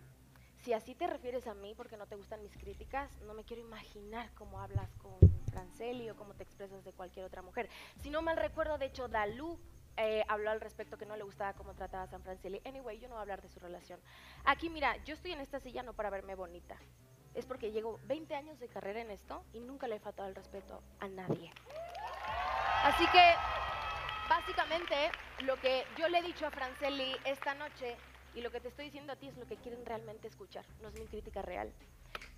Si 0.65 0.73
así 0.73 0.95
te 0.95 1.07
refieres 1.07 1.47
a 1.47 1.53
mí 1.53 1.75
porque 1.75 1.95
no 1.95 2.07
te 2.07 2.17
gustan 2.17 2.43
mis 2.43 2.57
críticas, 2.57 3.09
no 3.21 3.33
me 3.33 3.45
quiero 3.45 3.61
imaginar 3.61 4.29
cómo 4.33 4.59
hablas 4.59 4.93
con 4.95 5.17
Franceli 5.49 6.09
o 6.09 6.17
cómo 6.17 6.33
te 6.33 6.43
expresas 6.43 6.83
de 6.83 6.91
cualquier 6.91 7.25
otra 7.25 7.41
mujer. 7.41 7.69
Si 8.01 8.09
no 8.09 8.21
mal 8.21 8.35
recuerdo, 8.35 8.77
de 8.77 8.87
hecho, 8.87 9.07
Dalú 9.07 9.57
eh, 9.97 10.23
habló 10.27 10.51
al 10.51 10.61
respecto 10.61 10.97
que 10.97 11.05
no 11.05 11.15
le 11.15 11.23
gustaba 11.23 11.53
cómo 11.53 11.73
trataba 11.73 12.03
a 12.03 12.07
San 12.07 12.21
Franceli. 12.21 12.61
Anyway, 12.65 12.99
yo 12.99 13.07
no 13.07 13.15
voy 13.15 13.19
a 13.19 13.21
hablar 13.21 13.41
de 13.41 13.49
su 13.49 13.59
relación. 13.59 13.99
Aquí, 14.45 14.69
mira, 14.69 14.97
yo 15.05 15.13
estoy 15.13 15.31
en 15.33 15.41
esta 15.41 15.59
silla 15.59 15.83
no 15.83 15.93
para 15.93 16.09
verme 16.09 16.35
bonita. 16.35 16.77
Es 17.33 17.45
porque 17.45 17.71
llevo 17.71 17.99
20 18.05 18.35
años 18.35 18.59
de 18.59 18.67
carrera 18.67 19.01
en 19.01 19.11
esto 19.11 19.43
y 19.53 19.59
nunca 19.59 19.87
le 19.87 19.95
he 19.95 19.99
faltado 19.99 20.29
el 20.29 20.35
respeto 20.35 20.81
a 20.99 21.07
nadie. 21.07 21.51
Así 22.83 23.05
que, 23.07 23.33
básicamente, 24.29 24.95
lo 25.43 25.55
que 25.57 25.85
yo 25.97 26.07
le 26.09 26.19
he 26.19 26.21
dicho 26.21 26.45
a 26.45 26.51
Franceli 26.51 27.15
esta 27.25 27.53
noche 27.53 27.95
y 28.35 28.41
lo 28.41 28.51
que 28.51 28.59
te 28.59 28.67
estoy 28.67 28.85
diciendo 28.85 29.13
a 29.13 29.15
ti 29.15 29.27
es 29.27 29.37
lo 29.37 29.45
que 29.45 29.57
quieren 29.57 29.85
realmente 29.85 30.27
escuchar, 30.27 30.65
no 30.81 30.89
es 30.89 30.95
mi 30.95 31.07
crítica 31.07 31.41
real. 31.41 31.71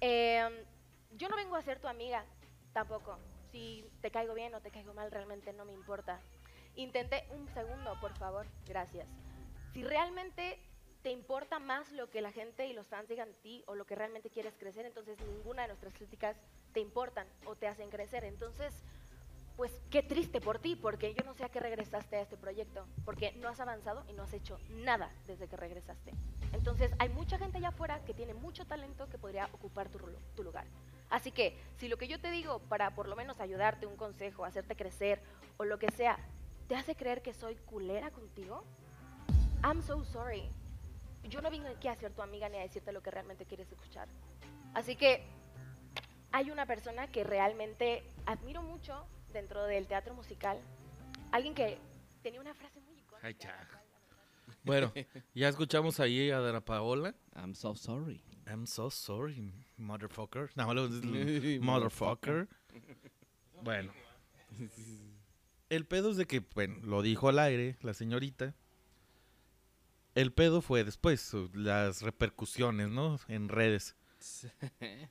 Eh, 0.02 0.66
yo 1.18 1.30
no 1.30 1.36
vengo 1.36 1.56
a 1.56 1.62
ser 1.62 1.80
tu 1.80 1.88
amiga, 1.88 2.26
tampoco. 2.74 3.18
Si 3.52 3.90
te 4.02 4.12
caigo 4.12 4.34
bien 4.34 4.54
o 4.54 4.62
te 4.62 4.72
caigo 4.72 4.94
mal, 4.94 5.10
realmente 5.12 5.54
no 5.54 5.66
me 5.66 5.74
importa. 5.74 6.20
Intenté 6.76 7.26
un 7.32 7.48
segundo, 7.54 7.98
por 8.02 8.14
favor, 8.18 8.46
gracias. 8.68 9.08
Si 9.74 9.84
realmente 9.84 10.60
te 11.04 11.12
importa 11.12 11.60
más 11.60 11.92
lo 11.92 12.10
que 12.10 12.22
la 12.22 12.32
gente 12.32 12.66
y 12.66 12.74
los 12.74 12.88
fans 12.88 13.08
digan 13.08 13.30
de 13.30 13.36
ti 13.36 13.64
o 13.68 13.76
lo 13.76 13.86
que 13.86 13.96
realmente 13.96 14.30
quieres 14.30 14.56
crecer, 14.58 14.86
entonces 14.86 15.20
ninguna 15.22 15.62
de 15.62 15.68
nuestras 15.70 15.94
críticas 15.94 16.36
te 16.74 16.80
importan 16.80 17.28
o 17.46 17.56
te 17.56 17.68
hacen 17.68 17.90
crecer. 17.90 18.24
Entonces, 18.24 18.74
pues 19.56 19.72
qué 19.90 20.04
triste 20.04 20.42
por 20.42 20.60
ti, 20.60 20.76
porque 20.76 21.14
yo 21.14 21.24
no 21.24 21.34
sé 21.34 21.46
a 21.46 21.50
qué 21.50 21.60
regresaste 21.60 22.18
a 22.18 22.22
este 22.22 22.36
proyecto, 22.36 22.86
porque 23.06 23.32
no 23.34 23.48
has 23.48 23.60
avanzado 23.60 24.04
y 24.10 24.14
no 24.14 24.24
has 24.24 24.34
hecho 24.34 24.60
nada 24.70 25.10
desde 25.28 25.48
que 25.48 25.56
regresaste. 25.56 26.12
Entonces, 26.54 26.92
hay 27.00 27.10
mucha 27.10 27.38
gente 27.38 27.60
allá 27.60 27.70
afuera 27.70 28.04
que 28.04 28.14
tiene 28.14 28.34
mucho 28.34 28.66
talento 28.66 29.08
que 29.08 29.18
podría 29.18 29.46
ocupar 29.54 29.88
tu, 29.90 30.00
tu 30.36 30.44
lugar. 30.44 30.66
Así 31.10 31.32
que, 31.32 31.58
si 31.78 31.88
lo 31.88 31.98
que 31.98 32.08
yo 32.08 32.20
te 32.20 32.32
digo 32.32 32.60
para 32.68 32.96
por 32.96 33.08
lo 33.08 33.16
menos 33.16 33.40
ayudarte, 33.40 33.86
un 33.86 33.96
consejo, 33.96 34.44
hacerte 34.44 34.76
crecer 34.76 35.22
o 35.58 35.66
lo 35.66 35.80
que 35.80 35.92
sea, 35.92 36.18
te 36.68 36.76
hace 36.76 36.96
creer 36.96 37.22
que 37.22 37.34
soy 37.34 37.56
culera 37.56 38.12
contigo, 38.12 38.64
I'm 39.64 39.82
so 39.82 40.04
sorry. 40.06 40.50
Yo 41.30 41.42
no 41.42 41.50
vine 41.50 41.70
aquí 41.70 41.88
a 41.88 41.96
ser 41.96 42.14
tu 42.14 42.22
amiga 42.22 42.50
ni 42.50 42.58
a 42.58 42.62
decirte 42.62 42.92
lo 42.92 43.02
que 43.02 43.12
realmente 43.12 43.46
quieres 43.46 43.72
escuchar. 43.72 44.08
Así 44.74 44.96
que 44.96 45.24
hay 46.32 46.52
una 46.52 46.66
persona 46.66 47.08
que 47.08 47.24
realmente 47.24 48.04
admiro 48.26 48.62
mucho 48.62 49.08
dentro 49.34 49.64
del 49.66 49.88
teatro 49.88 50.14
musical. 50.14 50.60
Alguien 51.32 51.56
que 51.56 51.78
tenía 52.22 52.42
una 52.42 52.54
frase 52.54 52.80
muy 52.82 52.94
icónica. 52.96 53.28
Ay, 53.28 53.36
ya. 53.40 53.68
Bueno, 54.64 54.92
ya 55.34 55.50
escuchamos 55.50 56.00
ahí 56.00 56.30
a 56.30 56.40
Dana 56.40 56.62
Paola. 56.62 57.16
I'm 57.36 57.56
so 57.56 57.76
sorry. 57.76 58.22
I'm 58.48 58.68
so 58.68 58.90
sorry, 58.90 59.52
motherfucker. 59.78 60.52
No, 60.56 60.68
motherfucker. 61.62 62.48
Bueno. 63.64 63.92
El 65.70 65.86
pedo 65.86 66.12
es 66.12 66.18
de 66.18 66.26
que, 66.26 66.40
bueno, 66.54 66.78
lo 66.84 67.02
dijo 67.02 67.30
al 67.30 67.40
aire 67.40 67.78
la 67.82 67.94
señorita. 67.94 68.54
El 70.14 70.32
pedo 70.32 70.62
fue 70.62 70.84
después, 70.84 71.32
las 71.54 72.02
repercusiones, 72.02 72.90
¿no? 72.90 73.20
En 73.28 73.50
redes. 73.50 73.96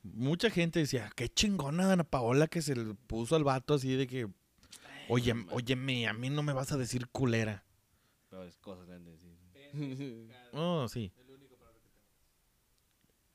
Mucha 0.03 0.49
gente 0.49 0.79
decía, 0.79 1.11
qué 1.15 1.29
chingona 1.29 1.85
Dana 1.87 2.03
Paola 2.03 2.47
que 2.47 2.61
se 2.61 2.75
le 2.75 2.95
puso 2.95 3.35
al 3.35 3.43
vato 3.43 3.75
así 3.75 3.93
de 3.95 4.07
que, 4.07 4.27
oye, 5.09 5.33
óyeme, 5.51 6.07
a 6.07 6.13
mí 6.13 6.29
no 6.29 6.41
me 6.43 6.53
vas 6.53 6.71
a 6.71 6.77
decir 6.77 7.07
culera. 7.09 7.63
Peores 8.29 8.57
cosas 8.57 8.87
le 8.87 8.95
han 8.95 9.05
de 9.05 9.11
decir. 9.11 9.35
Oh, 10.53 10.87
sí. 10.87 11.11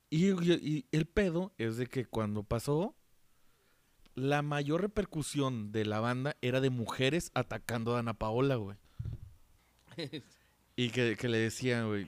Y, 0.09 0.27
y- 0.31 0.85
y 0.91 0.97
el 0.97 1.05
pedo 1.05 1.53
es 1.57 1.77
de 1.77 1.87
que 1.87 2.05
cuando 2.05 2.43
pasó, 2.43 2.95
la 4.21 4.43
mayor 4.43 4.81
repercusión 4.81 5.71
de 5.71 5.83
la 5.83 5.99
banda 5.99 6.37
era 6.41 6.61
de 6.61 6.69
mujeres 6.69 7.31
atacando 7.33 7.95
a 7.95 7.99
Ana 7.99 8.13
Paola, 8.13 8.55
güey. 8.55 8.77
Y 10.75 10.91
que, 10.91 11.17
que 11.17 11.27
le 11.27 11.39
decían, 11.39 11.87
güey, 11.87 12.07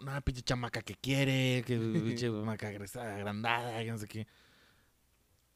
una 0.00 0.20
pinche 0.20 0.42
chamaca 0.42 0.82
que 0.82 0.96
quiere, 0.96 1.62
que 1.64 1.78
pinche 1.78 2.26
chamaca 2.26 2.68
agresada, 2.68 3.14
agrandada, 3.14 3.78
que 3.84 3.90
no 3.90 3.98
sé 3.98 4.08
qué. 4.08 4.26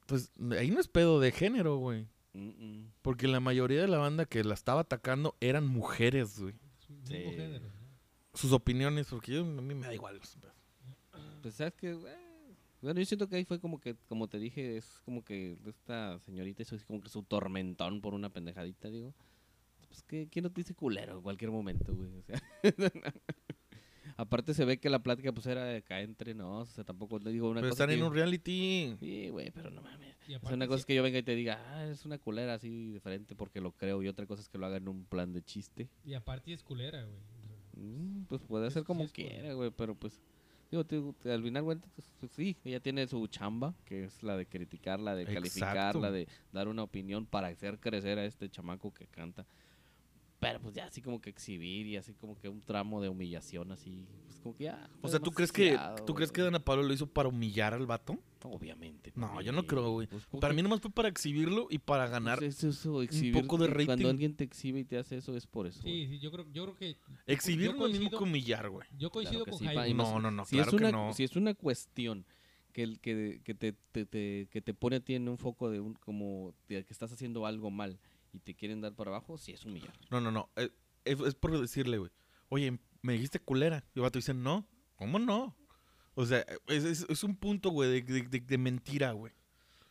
Pues 0.06 0.30
ahí 0.56 0.70
no 0.70 0.78
es 0.78 0.86
pedo 0.86 1.18
de 1.18 1.32
género, 1.32 1.78
güey. 1.78 2.06
Mm, 2.32 2.48
mm. 2.48 2.92
Porque 3.02 3.26
la 3.26 3.40
mayoría 3.40 3.80
de 3.80 3.88
la 3.88 3.98
banda 3.98 4.24
que 4.24 4.44
la 4.44 4.54
estaba 4.54 4.82
atacando 4.82 5.36
eran 5.40 5.66
mujeres, 5.66 6.38
güey. 6.38 6.54
Sus 8.34 8.52
opiniones, 8.52 9.08
porque 9.08 9.32
yo, 9.32 9.40
a 9.40 9.44
mí 9.44 9.74
me 9.74 9.86
da 9.86 9.94
igual. 9.94 10.20
Pues 11.42 11.54
sabes 11.54 11.74
que, 11.74 11.98
bueno, 12.82 13.00
yo 13.00 13.06
siento 13.06 13.28
que 13.28 13.36
ahí 13.36 13.44
fue 13.44 13.60
como 13.60 13.80
que, 13.80 13.96
como 14.08 14.28
te 14.28 14.38
dije, 14.38 14.76
es 14.76 15.00
como 15.04 15.24
que 15.24 15.56
esta 15.66 16.18
señorita 16.20 16.62
hizo 16.62 16.76
así 16.76 16.84
como 16.84 17.00
que 17.00 17.08
su 17.08 17.22
tormentón 17.22 18.00
por 18.00 18.14
una 18.14 18.30
pendejadita, 18.30 18.90
digo. 18.90 19.14
Pues 19.88 20.02
que, 20.02 20.28
¿quién 20.28 20.42
no 20.44 20.50
te 20.52 20.60
dice 20.60 20.74
culero 20.74 21.16
en 21.16 21.22
cualquier 21.22 21.50
momento, 21.50 21.94
güey? 21.94 22.10
O 22.18 22.22
sea, 22.22 22.40
aparte 24.16 24.54
se 24.54 24.64
ve 24.64 24.78
que 24.78 24.90
la 24.90 25.02
plática 25.02 25.32
pues 25.32 25.46
era 25.46 25.64
de 25.64 25.76
acá 25.78 26.00
entre 26.00 26.34
nos, 26.34 26.68
o 26.68 26.72
sea, 26.72 26.84
tampoco 26.84 27.20
te 27.20 27.30
digo 27.30 27.48
una 27.50 27.60
Pero 27.60 27.70
cosa 27.70 27.84
están 27.84 27.94
en 27.94 28.00
que- 28.00 28.06
un 28.06 28.14
reality. 28.14 28.96
Sí, 29.00 29.28
güey, 29.30 29.50
pero 29.50 29.70
no 29.70 29.80
mames. 29.82 30.14
Y 30.22 30.24
O 30.24 30.26
sea, 30.28 30.36
aparte, 30.38 30.54
una 30.56 30.66
cosa 30.66 30.78
sí- 30.78 30.80
es 30.82 30.86
que 30.86 30.94
yo 30.94 31.02
venga 31.02 31.18
y 31.18 31.22
te 31.22 31.34
diga, 31.34 31.58
ah, 31.68 31.86
es 31.86 32.04
una 32.04 32.18
culera 32.18 32.54
así 32.54 32.92
diferente 32.92 33.34
porque 33.34 33.60
lo 33.60 33.72
creo, 33.72 34.02
y 34.02 34.08
otra 34.08 34.26
cosa 34.26 34.42
es 34.42 34.48
que 34.48 34.58
lo 34.58 34.66
haga 34.66 34.76
en 34.76 34.88
un 34.88 35.04
plan 35.04 35.32
de 35.32 35.42
chiste. 35.42 35.88
Y 36.04 36.14
aparte 36.14 36.52
es 36.52 36.62
culera, 36.62 37.02
güey. 37.04 37.18
Mm, 37.76 38.24
pues 38.24 38.42
puede 38.42 38.66
Es- 38.68 38.74
ser 38.74 38.82
sí 38.82 38.86
como 38.86 39.04
es 39.04 39.12
culera. 39.12 39.34
quiera, 39.34 39.54
güey, 39.54 39.70
pero 39.70 39.94
pues... 39.94 40.20
Digo, 40.70 40.84
te- 40.84 41.32
al 41.32 41.42
final, 41.42 41.62
güey, 41.62 41.78
pues, 41.94 42.10
pues, 42.20 42.32
sí, 42.32 42.56
ella 42.64 42.80
tiene 42.80 43.06
su 43.06 43.26
chamba, 43.28 43.74
que 43.86 44.04
es 44.04 44.22
la 44.22 44.36
de 44.36 44.44
criticar, 44.46 45.00
la 45.00 45.14
de 45.14 45.24
calificar, 45.24 45.76
Exacto. 45.76 46.00
la 46.00 46.10
de 46.10 46.28
dar 46.52 46.68
una 46.68 46.82
opinión 46.82 47.24
para 47.24 47.48
hacer 47.48 47.78
crecer 47.78 48.18
a 48.18 48.26
este 48.26 48.50
chamaco 48.50 48.92
que 48.92 49.06
canta. 49.06 49.46
Pero 50.40 50.60
pues 50.60 50.72
ya 50.74 50.86
así 50.86 51.02
como 51.02 51.20
que 51.20 51.30
exhibir 51.30 51.86
y 51.88 51.96
así 51.96 52.14
como 52.14 52.38
que 52.38 52.48
un 52.48 52.60
tramo 52.60 53.02
de 53.02 53.08
humillación 53.08 53.72
así, 53.72 54.06
pues 54.26 54.38
como 54.38 54.54
que 54.54 54.64
ya... 54.64 54.88
O 55.02 55.08
sea, 55.08 55.18
¿tú 55.18 55.32
crees 55.32 55.50
que 55.50 55.76
tú 56.06 56.14
crees 56.14 56.30
que. 56.30 56.42
Dana 56.42 56.60
Paola 56.60 56.84
lo 56.84 56.92
hizo 56.92 57.08
para 57.08 57.28
humillar 57.28 57.74
al 57.74 57.86
vato? 57.86 58.16
Obviamente. 58.44 59.12
No, 59.16 59.40
yo 59.42 59.50
no 59.50 59.66
creo, 59.66 59.90
güey. 59.90 60.06
Pues, 60.06 60.24
¿cómo 60.26 60.40
Para 60.40 60.52
que- 60.52 60.56
mí 60.56 60.62
nomás 60.62 60.80
fue 60.80 60.92
para 60.92 61.08
exhibirlo 61.08 61.66
y 61.70 61.78
para 61.78 62.04
pues, 62.04 62.12
ganar. 62.12 62.44
es 62.44 62.62
eso, 62.62 63.02
exhibir 63.02 63.42
poco 63.42 63.58
de 63.58 63.66
rating. 63.66 63.86
Cuando 63.86 64.10
alguien 64.10 64.36
te 64.36 64.44
exhibe 64.44 64.78
y 64.78 64.84
te 64.84 64.96
hace 64.98 65.16
eso 65.16 65.36
es 65.36 65.44
por 65.48 65.66
eso. 65.66 65.82
Sí, 65.82 65.88
güey. 65.88 66.06
sí, 66.08 66.18
yo 66.20 66.30
creo, 66.30 66.46
yo 66.52 66.62
creo 66.66 66.76
que. 66.76 66.96
Exhibir 67.26 67.66
yo 67.66 67.72
no 67.72 67.86
es 67.86 67.94
lo 67.94 67.98
mismo 67.98 68.10
coincido- 68.10 68.18
que 68.18 68.24
humillar, 68.24 68.70
güey. 68.70 68.86
Yo 68.96 69.10
coincido 69.10 69.44
con 69.44 69.58
sí, 69.58 69.64
Jaime. 69.66 69.94
No, 69.94 70.20
no, 70.20 70.30
no, 70.30 70.44
si 70.44 70.54
claro 70.54 70.68
es 70.68 70.74
una, 70.74 70.86
que 70.86 70.92
no. 70.92 71.12
Si 71.14 71.24
es 71.24 71.34
una 71.34 71.54
cuestión 71.54 72.24
que, 72.72 72.84
el, 72.84 73.00
que, 73.00 73.40
que 73.42 73.54
te, 73.54 73.72
te- 73.72 74.06
te- 74.06 74.46
que 74.52 74.60
te 74.60 74.72
pone 74.72 74.96
a 74.96 75.00
ti 75.00 75.14
en 75.16 75.28
un 75.28 75.36
foco 75.36 75.68
de 75.68 75.80
un, 75.80 75.94
como 75.94 76.54
de 76.68 76.84
que 76.84 76.92
estás 76.92 77.10
haciendo 77.12 77.44
algo 77.44 77.72
mal 77.72 77.98
y 78.32 78.38
te 78.40 78.54
quieren 78.54 78.80
dar 78.80 78.94
para 78.94 79.10
abajo, 79.10 79.38
sí 79.38 79.52
es 79.52 79.64
humillar. 79.64 79.92
No, 80.10 80.20
no, 80.20 80.30
no. 80.30 80.50
Eh, 80.56 80.70
es, 81.04 81.20
es 81.20 81.34
por 81.34 81.58
decirle, 81.60 81.98
güey, 81.98 82.10
oye, 82.48 82.78
me 83.02 83.12
dijiste 83.14 83.38
culera. 83.40 83.84
Y 83.94 83.98
el 83.98 84.02
vato 84.02 84.18
dice, 84.18 84.34
no, 84.34 84.66
¿cómo 84.96 85.18
no? 85.18 85.56
O 86.14 86.26
sea, 86.26 86.44
es, 86.66 86.84
es- 86.84 87.06
es 87.08 87.24
un 87.24 87.36
punto, 87.36 87.70
güey, 87.70 87.90
de, 87.90 88.02
de- 88.02 88.22
de- 88.28 88.40
de 88.40 88.58
mentira, 88.58 89.12
güey. 89.12 89.32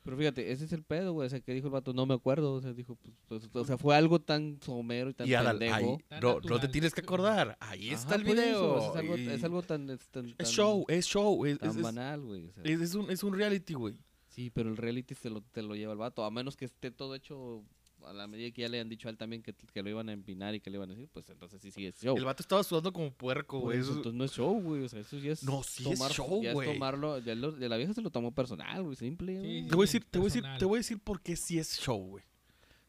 Pero 0.03 0.15
fíjate, 0.17 0.51
ese 0.53 0.63
es 0.63 0.71
el 0.71 0.83
pedo, 0.83 1.11
güey. 1.11 1.27
O 1.27 1.29
sea, 1.29 1.41
que 1.41 1.53
dijo 1.53 1.67
el 1.67 1.73
vato, 1.73 1.91
no 1.93 2.05
me 2.05 2.13
acuerdo. 2.13 2.53
O 2.53 2.61
sea, 2.61 2.71
dijo, 2.73 2.95
pues, 2.95 3.13
pues, 3.27 3.49
o 3.53 3.65
sea, 3.65 3.77
fue 3.77 3.93
algo 3.95 4.19
tan 4.21 4.57
somero 4.61 5.09
y 5.09 5.13
tan 5.13 5.27
Y 5.27 5.33
ahora, 5.33 5.49
pendejo. 5.51 5.75
ahí, 5.75 5.97
Tan 6.07 6.19
no, 6.21 6.39
no 6.39 6.59
te 6.61 6.69
tienes 6.69 6.93
que 6.93 7.01
acordar. 7.01 7.57
Ahí 7.59 7.89
Ajá, 7.89 7.99
está 7.99 8.15
el 8.15 8.23
video. 8.23 8.89
es, 8.91 8.95
algo, 8.95 9.17
y- 9.17 9.27
es 9.27 9.43
algo 9.43 9.61
tan, 9.63 9.89
es 9.89 10.07
tan, 10.07 10.27
tan- 10.27 10.35
es 10.37 10.49
show, 10.49 10.85
es 10.87 11.05
show. 11.05 11.45
Es, 11.45 11.59
tan 11.59 11.71
es- 11.71 11.75
es- 11.75 11.81
banal, 11.81 12.21
güey. 12.21 12.45
o 12.45 12.53
sea. 12.53 12.63
es- 12.63 12.79
es 12.79 12.93
un, 12.95 13.11
es 13.11 13.21
un 13.23 13.33
reality, 13.33 13.73
güey. 13.73 13.95
Sí, 14.29 14.49
pero 14.49 14.69
el 14.69 14.77
reality 14.77 15.13
se 15.13 15.29
lo, 15.29 15.41
te 15.41 15.61
lo 15.61 15.75
lleva 15.75 15.91
el 15.91 15.97
vato. 15.99 16.23
A 16.23 16.31
menos 16.31 16.55
que 16.55 16.63
esté 16.65 16.89
todo 16.91 17.13
hecho 17.15 17.65
a 18.05 18.13
la 18.13 18.27
medida 18.27 18.51
que 18.51 18.61
ya 18.61 18.69
le 18.69 18.79
han 18.79 18.87
dicho 18.89 19.07
a 19.07 19.11
él 19.11 19.17
también 19.17 19.41
que, 19.41 19.53
que 19.53 19.83
lo 19.83 19.89
iban 19.89 20.07
a 20.09 20.13
empinar 20.13 20.55
y 20.55 20.59
que 20.59 20.69
le 20.69 20.77
iban 20.77 20.89
a 20.89 20.93
decir, 20.93 21.09
pues 21.11 21.29
entonces 21.29 21.61
sí, 21.61 21.71
sí 21.71 21.85
es 21.85 21.95
show. 21.99 22.15
El 22.17 22.25
vato 22.25 22.41
estaba 22.43 22.63
sudando 22.63 22.93
como 22.93 23.11
puerco, 23.11 23.59
güey. 23.59 23.79
eso, 23.79 23.89
eso- 23.89 23.97
entonces 23.97 24.17
no 24.17 24.23
es 24.23 24.31
show, 24.31 24.61
güey. 24.61 24.83
O 24.83 24.89
sea, 24.89 24.99
eso 24.99 25.17
ya 25.17 25.31
es. 25.31 25.43
No, 25.43 25.63
sí 25.63 25.89
es 25.89 25.97
tomar- 25.99 26.11
show, 26.11 26.41
ya 26.43 26.53
güey. 26.53 26.69
Es 26.69 26.73
tomarlo. 26.75 27.19
Ya 27.19 27.35
lo- 27.35 27.51
de 27.51 27.67
la 27.69 27.77
vieja 27.77 27.93
se 27.93 28.01
lo 28.01 28.09
tomó 28.09 28.33
personal, 28.33 28.83
güey. 28.83 28.95
Simple. 28.95 29.39
Güey. 29.39 29.61
sí, 29.63 29.67
Te 29.69 29.75
voy 29.75 29.83
a 29.83 29.87
decir, 29.87 30.05
te 30.09 30.19
voy 30.19 30.25
a 30.25 30.29
decir, 30.33 30.43
te 30.59 30.65
voy 30.65 30.75
a 30.77 30.79
decir 30.79 30.99
por 30.99 31.21
qué 31.21 31.35
sí 31.35 31.57
es 31.59 31.79
show, 31.79 31.99
güey. 32.01 32.23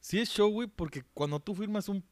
Sí 0.01 0.19
es 0.21 0.29
show, 0.31 0.51
güey, 0.51 0.69
porque 0.69 1.03
cuando 1.15 1.41
tú 1.41 1.55
firmas 1.55 1.89
un, 1.89 2.05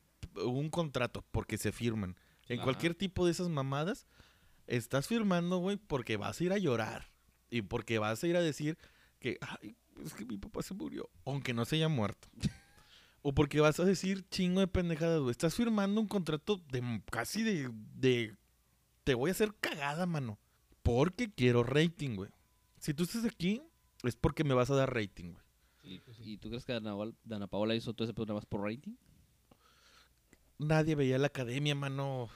un 0.44 0.68
contrato, 0.70 1.24
porque 1.30 1.56
se 1.58 1.70
firman, 1.72 2.16
en 2.48 2.58
Ajá. 2.58 2.64
cualquier 2.64 2.94
tipo 2.94 3.24
de 3.24 3.30
esas 3.32 3.48
mamadas, 3.48 4.06
estás 4.66 5.06
firmando, 5.06 5.58
güey, 5.58 5.76
porque 5.76 6.16
vas 6.16 6.40
a 6.40 6.44
ir 6.44 6.52
a 6.52 6.58
llorar. 6.58 7.08
Y 7.50 7.62
porque 7.62 7.98
vas 8.00 8.22
a 8.24 8.26
ir 8.26 8.36
a 8.36 8.40
decir 8.40 8.76
que, 9.20 9.38
ay, 9.40 9.76
es 10.04 10.14
que 10.14 10.24
mi 10.26 10.36
papá 10.36 10.62
se 10.62 10.74
murió, 10.74 11.08
aunque 11.24 11.54
no 11.54 11.64
se 11.64 11.76
haya 11.76 11.88
muerto. 11.88 12.28
o 13.28 13.32
porque 13.32 13.60
vas 13.60 13.80
a 13.80 13.84
decir 13.84 14.24
chingo 14.30 14.60
de 14.60 14.68
pendejadas, 14.68 15.18
güey. 15.18 15.32
Estás 15.32 15.52
firmando 15.52 16.00
un 16.00 16.06
contrato 16.06 16.62
de 16.70 17.02
casi 17.10 17.42
de, 17.42 17.72
de... 17.96 18.36
Te 19.02 19.14
voy 19.14 19.30
a 19.30 19.32
hacer 19.32 19.52
cagada, 19.60 20.06
mano. 20.06 20.38
Porque 20.84 21.28
quiero 21.34 21.64
rating, 21.64 22.14
güey. 22.14 22.30
Si 22.78 22.94
tú 22.94 23.02
estás 23.02 23.24
aquí, 23.24 23.60
es 24.04 24.14
porque 24.14 24.44
me 24.44 24.54
vas 24.54 24.70
a 24.70 24.76
dar 24.76 24.94
rating, 24.94 25.32
güey. 25.32 25.44
¿Y, 25.82 26.00
y 26.34 26.36
tú 26.36 26.50
crees 26.50 26.64
que 26.64 26.74
Dana, 26.74 26.94
Dana 27.24 27.48
Paola 27.48 27.74
hizo 27.74 27.94
todo 27.94 28.04
ese 28.04 28.14
programa 28.14 28.38
más 28.38 28.46
por 28.46 28.62
rating? 28.62 28.94
Nadie 30.58 30.94
veía 30.94 31.18
la 31.18 31.26
academia, 31.26 31.74
mano. 31.74 32.28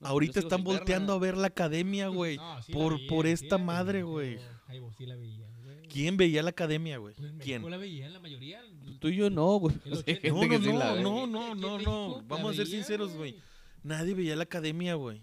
No, 0.00 0.08
Ahorita 0.08 0.40
están 0.40 0.64
verla. 0.64 0.78
volteando 0.80 1.12
a 1.12 1.18
ver 1.20 1.36
la 1.36 1.46
academia, 1.46 2.08
güey. 2.08 2.36
No, 2.36 2.60
sí 2.64 2.72
la 2.72 2.78
por, 2.80 2.96
veía, 2.96 3.08
por 3.08 3.26
esta 3.28 3.58
madre, 3.58 4.02
güey. 4.02 4.40
Ay, 4.66 4.80
vos 4.80 4.92
sí 4.96 5.06
la 5.06 5.14
veía, 5.14 5.46
güey. 5.46 5.53
¿Quién 5.88 6.16
veía 6.16 6.42
la 6.42 6.50
academia, 6.50 6.98
güey? 6.98 7.14
Pues 7.14 7.32
¿Quién? 7.40 7.68
La 7.70 7.76
veían 7.76 8.12
la 8.12 8.20
mayoría. 8.20 8.60
Tú 9.00 9.08
y 9.08 9.16
yo 9.16 9.30
no, 9.30 9.56
güey. 9.58 9.76
No, 10.24 10.46
no, 10.46 11.26
no, 11.26 11.26
no, 11.26 11.54
no, 11.54 11.54
no, 11.54 11.78
no. 11.78 12.22
Vamos 12.26 12.52
a 12.52 12.56
ser 12.56 12.66
sinceros, 12.66 13.14
güey. 13.16 13.36
Nadie 13.82 14.14
veía 14.14 14.34
la 14.36 14.44
academia, 14.44 14.94
güey. 14.94 15.22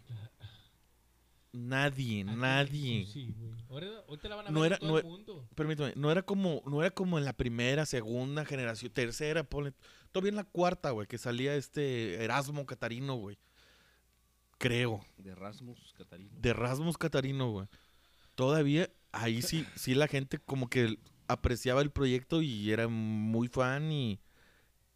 Nadie, 1.53 2.21
Aquí 2.21 2.31
en 2.31 2.39
nadie. 2.39 3.05
Sí, 3.07 3.33
güey. 3.37 3.51
Ahora, 3.69 3.87
ahorita 4.07 4.29
la 4.29 4.35
van 4.37 4.47
a 4.47 4.51
No 4.51 4.61
ver 4.61 4.71
era- 4.73 4.75
en 4.75 4.79
todo 4.81 4.91
no 4.91 4.97
el 4.99 5.03
mundo. 5.03 5.47
Permítame, 5.55 5.93
no 5.97 6.09
era 6.11 6.21
como, 6.21 6.61
no 6.65 6.81
era 6.81 6.91
como 6.91 7.17
en 7.17 7.25
la 7.25 7.33
primera, 7.33 7.85
segunda 7.85 8.45
generación, 8.45 8.91
tercera, 8.93 9.43
ponle. 9.43 9.73
Todavía 10.13 10.29
en 10.29 10.35
la 10.37 10.43
cuarta, 10.45 10.91
güey, 10.91 11.07
que 11.07 11.17
salía 11.17 11.55
este 11.55 12.23
Erasmo 12.23 12.65
Catarino, 12.65 13.15
güey. 13.15 13.37
Creo. 14.59 15.01
De 15.17 15.35
Rasmus 15.35 15.93
Catarino. 15.93 16.31
de 16.39 16.49
Erasmus 16.51 16.97
Catarino, 16.97 17.49
güey. 17.51 17.67
Todavía 18.35 18.89
ahí 19.11 19.41
sí, 19.41 19.65
sí 19.75 19.93
la 19.95 20.07
gente 20.07 20.37
como 20.39 20.69
que 20.69 20.97
apreciaba 21.27 21.81
el 21.81 21.91
proyecto 21.91 22.41
y 22.41 22.71
era 22.71 22.87
muy 22.87 23.47
fan 23.47 23.91
y, 23.91 24.19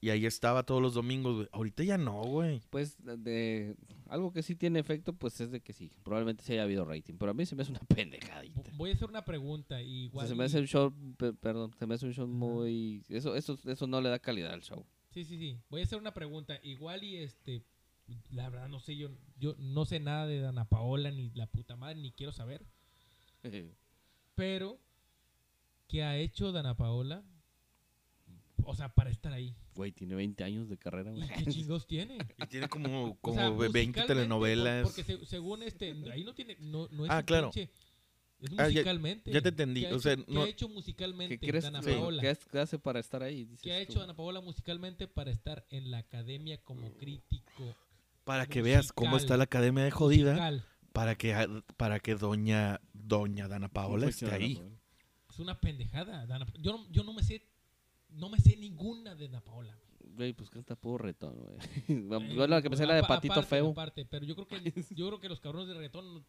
y 0.02 0.10
ahí 0.10 0.26
estaba 0.26 0.64
todos 0.64 0.82
los 0.82 0.94
domingos, 0.94 1.36
güey. 1.36 1.48
Ahorita 1.52 1.84
ya 1.84 1.98
no, 1.98 2.22
güey. 2.24 2.62
Pues 2.70 2.98
de 3.04 3.76
algo 4.10 4.32
que 4.34 4.44
sí 4.44 4.56
tiene 4.56 4.80
efecto, 4.80 5.14
pues 5.14 5.40
es 5.42 5.52
de 5.52 5.62
que 5.62 5.74
sí, 5.74 5.92
probablemente 6.04 6.44
sí 6.44 6.54
haya 6.54 6.64
habido 6.64 6.86
rating, 6.86 7.16
pero 7.18 7.32
a 7.32 7.34
mí 7.34 7.46
se 7.46 7.56
me 7.56 7.62
hace 7.64 7.72
una 7.72 7.80
pendejadita. 7.88 8.62
Vo- 8.62 8.78
Voy 8.78 8.90
a 8.92 8.94
hacer 8.94 9.10
una 9.10 9.24
pregunta. 9.26 9.82
y 9.82 10.08
O 10.08 10.10
sea, 10.10 10.10
Igual 10.12 10.28
se 10.28 10.36
me 10.36 10.44
hace 10.44 10.60
un 10.60 10.68
show, 10.68 10.94
pe- 11.18 11.34
perdón, 11.34 11.72
se 11.80 11.86
me 11.88 11.96
hace 11.96 12.06
un 12.06 12.14
show 12.14 12.28
muy 12.28 13.02
eso 13.10 13.36
eso 13.36 13.58
eso 13.66 13.88
no 13.88 14.02
le 14.02 14.10
da 14.10 14.20
calidad 14.20 14.52
al 14.54 14.62
show. 14.62 14.86
Sí, 15.12 15.24
sí, 15.24 15.38
sí. 15.38 15.58
Voy 15.70 15.80
a 15.82 15.84
hacer 15.86 15.98
una 15.98 16.14
pregunta. 16.14 16.60
Igual 16.62 17.04
y 17.04 17.16
este. 17.18 17.64
La 18.30 18.50
verdad, 18.50 18.68
no 18.68 18.80
sé, 18.80 18.96
yo, 18.96 19.10
yo 19.40 19.56
no 19.58 19.86
sé 19.86 20.00
nada 20.00 20.28
de 20.28 20.40
Dana 20.40 20.66
Paola, 20.66 21.10
ni 21.10 21.32
la 21.32 21.48
puta 21.48 21.76
madre, 21.76 21.96
ni 22.02 22.12
quiero 22.12 22.32
saber. 22.34 22.64
Pero, 24.36 24.80
¿qué 25.88 26.04
ha 26.04 26.18
hecho 26.18 26.52
Dana 26.52 26.76
Paola? 26.76 27.24
O 28.64 28.74
sea, 28.76 28.90
para 28.90 29.10
estar 29.10 29.32
ahí. 29.34 29.56
Güey, 29.76 29.92
tiene 29.92 30.16
20 30.16 30.44
años 30.44 30.70
de 30.70 30.78
carrera, 30.78 31.12
¿Y 31.12 31.18
güey. 31.18 31.30
qué 31.30 31.46
chingos 31.52 31.86
tiene? 31.86 32.18
Y 32.38 32.48
tiene 32.48 32.68
como, 32.70 33.06
O 33.12 33.16
como 33.20 33.36
sea, 33.36 33.50
20 33.50 33.60
musicalmente, 33.68 34.06
telenovelas. 34.08 34.84
por- 34.84 34.96
Porque 34.96 35.04
se- 35.04 35.26
según 35.26 35.64
este, 35.64 35.92
ahí 36.12 36.24
no 36.24 36.34
tiene, 36.34 36.58
no, 36.60 36.88
no 36.92 37.06
es 37.06 37.12
Ah, 37.12 37.18
un 37.20 37.24
claro. 37.24 37.52
pinche- 37.52 37.70
es 38.42 38.52
Ah, 38.52 38.56
ya- 38.56 38.64
musicalmente. 38.66 39.32
ya 39.32 39.42
te 39.42 39.50
entendí, 39.50 39.82
¿Qué 39.82 39.88
ha 39.88 39.96
o 39.96 40.00
sea, 40.00 40.14
hecho- 40.14 40.26
¿qué 40.26 40.34
no- 40.34 40.44
ha 40.44 40.48
hecho 40.50 40.70
musicalmente 40.70 41.38
¿Qué 41.38 41.48
crees 41.48 41.64
Dana 41.66 41.82
sí, 41.84 41.92
Paola? 41.92 42.22
¿qué, 42.22 42.30
hace- 42.30 42.50
qué 42.50 42.60
hace 42.60 42.80
para 42.80 43.00
estar 43.00 43.22
ahí? 43.24 43.44
Dices 43.46 43.62
¿Qué 43.62 43.74
ha 43.74 43.86
tú. 43.86 43.92
hecho 43.92 44.00
Dana 44.00 44.16
Paola 44.16 44.42
musicalmente 44.42 45.08
para 45.08 45.32
estar 45.32 45.66
en 45.70 45.92
la 45.92 46.00
academia 46.00 46.58
como 46.64 46.92
crítico? 46.94 47.76
Para 48.24 48.48
que 48.48 48.62
veas 48.64 48.92
cómo 48.92 49.18
está 49.18 49.38
la 49.38 49.44
academia 49.44 49.84
de 49.84 49.92
jodida. 49.92 50.32
musical? 50.32 50.66
Para 50.96 51.16
que, 51.16 51.62
para 51.78 52.00
que 52.00 52.16
doña, 52.16 52.80
doña 52.94 53.48
Dana 53.50 53.68
Paola 53.70 54.08
esté 54.08 54.32
ahí. 54.32 54.62
Es 55.30 55.40
una 55.40 55.60
pendejada. 55.60 56.26
Dana- 56.26 56.48
yo, 56.60 56.78
no, 56.78 56.90
yo 56.90 57.04
no 57.04 57.14
me 57.14 57.22
sé, 57.22 57.46
no 58.10 58.30
me 58.30 58.40
sé 58.40 58.56
ninguna 58.56 59.14
de 59.14 59.28
Dana 59.28 59.44
Paola. 59.44 59.78
Güey, 60.00 60.32
pues 60.34 60.50
canta 60.50 60.76
puro 60.78 61.00
retón, 61.00 61.36
güey. 61.36 61.58
Eh, 61.90 62.34
Yo 62.36 62.48
la 62.48 62.62
que 62.62 62.70
pensé 62.70 62.84
era 62.86 62.94
de 62.94 63.00
apa- 63.02 63.16
Patito 63.16 63.34
aparte, 63.34 63.50
Feo. 63.50 63.72
aparte, 63.72 64.06
pero 64.06 64.26
yo 64.26 64.36
creo 64.36 64.48
que 64.48 64.72
yo 64.96 65.08
creo 65.08 65.20
que 65.20 65.28
los 65.28 65.42
cabrones 65.42 65.68
de 65.68 65.74
reggaetón, 65.74 66.26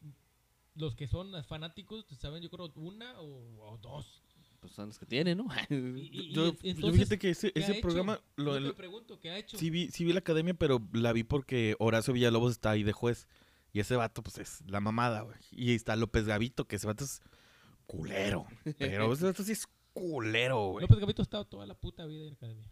los 0.75 0.97
que 0.97 1.07
son 1.07 1.31
fanáticos, 1.45 2.05
saben 2.19 2.43
yo 2.43 2.51
creo 2.51 2.73
una 2.75 3.21
o, 3.21 3.71
o 3.73 3.79
dos. 3.79 4.23
Pues 4.59 4.73
son 4.73 4.89
los 4.89 4.99
que 4.99 5.07
tienen, 5.07 5.39
¿no? 5.39 5.47
Y- 5.71 5.75
y- 6.11 6.33
Yo, 6.35 6.55
yo 6.61 6.93
fíjate 6.93 7.19
que 7.19 7.31
ese, 7.31 7.53
¿qué 7.53 7.61
ha 7.61 7.63
ese 7.63 7.73
hecho? 7.75 7.83
programa 7.83 8.21
lo- 8.35 8.59
Yo 8.59 8.71
te 8.71 8.77
pregunto, 8.77 9.21
¿qué 9.21 9.31
ha 9.31 9.39
hecho? 9.39 9.57
sí, 9.59 9.71
vi, 9.71 9.89
sí 9.93 10.05
vi 10.05 10.13
la 10.13 10.19
academia, 10.21 10.55
pero 10.55 10.83
la 10.93 11.13
vi 11.13 11.23
porque 11.23 11.77
Horacio 11.79 12.13
Villalobos 12.15 12.51
está 12.53 12.71
ahí 12.71 12.83
de 12.83 12.93
juez. 12.93 13.29
Y 13.77 13.81
ese 13.81 13.95
vato, 13.95 14.23
pues 14.23 14.39
es 14.39 14.63
la 14.69 14.81
mamada, 14.81 15.21
güey. 15.21 15.37
Y 15.53 15.69
ahí 15.69 15.75
está 15.75 15.97
López 15.97 16.25
Gavito, 16.25 16.67
que 16.67 16.77
ese 16.77 16.87
vato 16.87 17.05
es 17.05 17.21
culero. 17.87 18.47
Pero 18.79 19.13
ese 19.13 19.27
vato 19.27 19.43
sí 19.43 19.53
es 19.53 19.69
culero, 19.93 20.69
güey. 20.71 20.83
López 20.87 20.99
Gavito 20.99 21.21
ha 21.21 21.25
estado 21.25 21.45
toda 21.45 21.67
la 21.67 21.75
puta 21.75 22.07
vida 22.07 22.23
en 22.23 22.29
la 22.29 22.33
academia. 22.37 22.71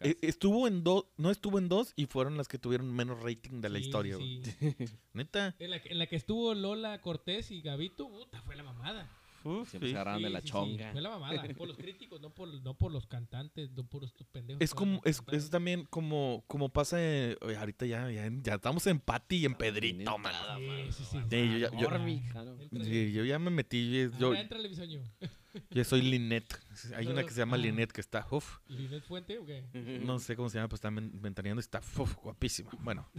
E- 0.00 0.16
Estuvo 0.22 0.66
en 0.66 0.82
dos, 0.82 1.04
no 1.18 1.30
estuvo 1.30 1.58
en 1.58 1.68
dos 1.68 1.92
y 1.94 2.06
fueron 2.06 2.38
las 2.38 2.48
que 2.48 2.58
tuvieron 2.58 2.90
menos 2.90 3.22
rating 3.22 3.60
de 3.60 3.68
la 3.68 3.78
Sí, 3.80 3.84
historia, 3.84 4.16
güey. 4.16 4.42
sí. 4.42 4.54
Neta. 5.12 5.54
En 5.58 5.68
la, 5.72 5.82
que- 5.82 5.90
en 5.90 5.98
la 5.98 6.06
que 6.06 6.16
estuvo 6.16 6.54
Lola 6.54 6.98
Cortés 7.02 7.50
y 7.50 7.60
Gavito, 7.60 8.08
puta, 8.08 8.40
fue 8.40 8.56
la 8.56 8.62
mamada. 8.62 9.10
Siempre 9.42 9.90
se 9.90 9.94
agarraban 9.96 10.22
de 10.22 10.28
Sí, 10.28 10.32
la 10.32 10.40
sí, 10.40 10.46
sí, 10.46 10.52
chonga. 10.52 10.92
Fue 10.92 11.00
la 11.00 11.10
mamada. 11.10 11.42
Por 11.58 11.68
los 11.68 11.76
críticos, 11.76 12.20
no 12.20 12.30
por, 12.30 12.48
no 12.62 12.74
por 12.76 12.92
los 12.92 13.06
cantantes, 13.06 13.70
no 13.72 13.84
por 13.86 14.04
estos 14.04 14.26
pendejos. 14.28 14.60
Es 14.62 14.74
como, 14.74 15.00
es, 15.04 15.22
es 15.32 15.50
también 15.50 15.84
como, 15.86 16.44
como 16.46 16.68
pasa 16.68 16.96
eh, 17.00 17.36
oye, 17.42 17.56
ahorita 17.56 17.86
ya, 17.86 18.10
ya, 18.10 18.28
ya 18.42 18.54
estamos 18.54 18.86
en 18.86 19.00
Pati 19.00 19.36
y 19.36 19.44
en 19.46 19.54
Pedrito, 19.54 20.18
man. 20.18 20.32
Sí, 20.58 20.92
sí, 20.92 21.04
sí. 21.12 21.18
Sí, 21.30 21.36
yo 21.52 21.58
ya- 21.58 21.70
yo- 21.78 22.84
Sí, 22.84 23.12
yo 23.12 23.24
ya 23.24 23.38
me 23.38 23.50
metí, 23.50 23.90
yo, 23.90 24.18
yo, 24.18 24.26
Ahora 24.28 24.40
entra 24.40 24.58
el 24.58 24.68
bisoño. 24.68 25.02
yo 25.70 25.84
soy 25.84 26.02
Linet. 26.02 26.60
Hay 26.94 27.06
una 27.06 27.22
que 27.24 27.30
se 27.30 27.38
llama 27.40 27.56
Ah. 27.56 27.60
Linet 27.60 27.90
que 27.92 28.00
está, 28.00 28.26
uff, 28.30 28.58
¿Linet 28.68 29.02
Fuente 29.04 29.38
o 29.38 29.44
qué? 29.46 29.64
no 30.04 30.18
sé 30.18 30.36
cómo 30.36 30.48
se 30.48 30.58
llama, 30.58 30.68
pues 30.68 30.78
está 30.78 30.90
ventaneando, 30.90 31.60
está 31.60 31.80
uf, 31.98 32.14
guapísima. 32.16 32.70
Bueno, 32.80 33.08
O- 33.14 33.18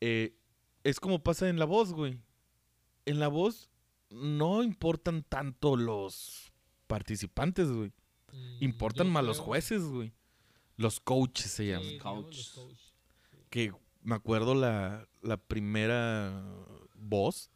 eh, 0.00 0.34
es 0.84 0.98
como 1.00 1.22
pasa 1.22 1.48
en 1.48 1.58
la 1.58 1.64
voz, 1.66 1.92
güey. 1.92 2.18
En 3.06 3.18
la 3.18 3.28
voz 3.28 3.69
no 4.10 4.62
importan 4.62 5.22
tanto 5.22 5.76
los 5.76 6.52
participantes, 6.86 7.70
güey. 7.70 7.92
mm, 8.32 8.56
Importan 8.64 9.08
más 9.10 9.24
los 9.24 9.38
jueces, 9.38 9.82
güey. 9.82 10.12
Los 10.76 11.00
coaches 11.00 11.50
se 11.50 11.64
Sí, 11.64 11.68
llaman. 11.70 11.88
digamos, 11.88 12.24
coach. 12.24 12.36
los 12.36 12.48
coach. 12.50 12.78
Que 13.50 13.72
me 14.02 14.14
acuerdo 14.14 14.54
la, 14.54 15.06
la 15.22 15.36
primera 15.36 16.42
voz. 16.94 17.50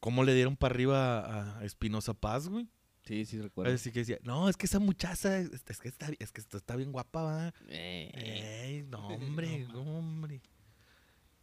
¿Cómo 0.00 0.22
le 0.22 0.34
dieron 0.34 0.56
para 0.56 0.74
arriba 0.74 1.58
a 1.58 1.64
Espinosa 1.64 2.14
Paz, 2.14 2.48
güey? 2.48 2.68
Sí, 3.04 3.24
sí, 3.24 3.40
recuerdo. 3.40 3.72
Así 3.74 3.90
que 3.90 4.00
decía, 4.00 4.18
no, 4.22 4.48
es 4.48 4.56
que 4.56 4.66
esa 4.66 4.78
muchacha, 4.78 5.38
es, 5.38 5.50
es 5.66 5.78
que, 5.80 5.88
está, 5.88 6.08
es 6.18 6.30
que 6.30 6.40
está, 6.40 6.76
bien 6.76 6.92
guapa, 6.92 7.22
va. 7.22 7.54
Eh, 7.68 8.64
Ey, 8.66 8.82
no, 8.84 9.08
hombre, 9.08 9.66
No, 9.72 9.82
no, 9.84 9.98
hombre. 9.98 10.40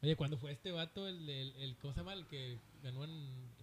Oye, 0.06 0.16
cuando 0.16 0.38
fue 0.38 0.52
este 0.52 0.72
vato, 0.72 1.08
el, 1.08 1.28
el, 1.30 1.56
el 1.56 1.78
¿cómo 1.78 1.94
se 1.94 2.00
llama? 2.02 2.14
El 2.14 2.28
que 2.28 2.60
ganó 2.84 3.04
en, 3.04 3.12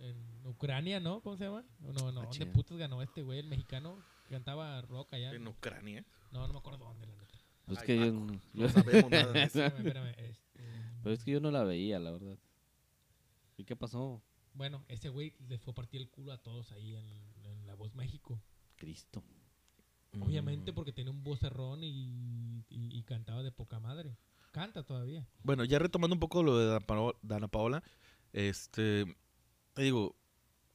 en 0.00 0.46
Ucrania, 0.46 0.98
¿no? 0.98 1.20
¿Cómo 1.20 1.36
se 1.36 1.44
llama? 1.44 1.64
No, 1.78 1.92
no, 2.10 2.20
Ah, 2.20 2.24
¿dónde 2.24 2.46
putas 2.46 2.76
ganó 2.78 3.00
este 3.00 3.22
güey, 3.22 3.38
el 3.38 3.46
mexicano? 3.46 4.02
Que 4.24 4.30
cantaba 4.34 4.80
rock 4.82 5.12
allá. 5.14 5.30
En 5.32 5.46
Ucrania. 5.46 6.04
No, 6.32 6.44
no 6.46 6.52
me 6.52 6.58
acuerdo 6.58 6.78
dónde, 6.84 7.06
la 7.06 7.14
neta. 7.14 7.38
pues 7.66 7.78
Ay, 7.78 7.86
que 7.86 7.96
yo, 7.98 8.12
No 8.54 8.68
sabemos 8.68 9.10
nada 9.10 9.32
de 9.32 9.42
eso. 9.44 9.64
Espérame, 9.64 10.08
espérame. 10.08 10.30
este, 10.30 10.60
pero 11.02 11.14
es 11.14 11.22
que 11.24 11.30
yo 11.30 11.40
no 11.40 11.50
la 11.52 11.62
veía, 11.62 11.98
la 12.00 12.10
verdad. 12.10 12.36
¿Y 13.56 13.64
qué 13.64 13.76
pasó? 13.76 14.20
Bueno, 14.54 14.84
ese 14.88 15.10
güey 15.10 15.34
le 15.48 15.58
fue 15.58 15.70
a 15.70 15.74
partir 15.74 16.00
el 16.00 16.10
culo 16.10 16.32
a 16.32 16.38
todos 16.38 16.72
ahí 16.72 16.96
en, 16.96 17.06
en 17.44 17.66
La 17.66 17.74
Voz 17.74 17.94
México. 17.94 18.42
Cristo. 18.76 19.22
Obviamente 20.20 20.72
Mm. 20.72 20.74
porque 20.74 20.92
tenía 20.92 21.10
un 21.12 21.22
vocerrón 21.22 21.84
y, 21.84 22.64
y, 22.68 22.98
y 22.98 23.02
cantaba 23.04 23.42
de 23.42 23.52
poca 23.52 23.78
madre. 23.78 24.16
Canta 24.52 24.82
todavía. 24.84 25.26
Bueno, 25.42 25.64
ya 25.64 25.78
retomando 25.78 26.14
un 26.14 26.20
poco 26.20 26.42
lo 26.42 26.58
de 26.58 26.66
Dana 26.66 26.80
Pao- 26.86 27.16
Dana 27.22 27.48
Paola, 27.48 27.82
este, 28.32 29.04
te 29.74 29.82
digo, 29.82 30.14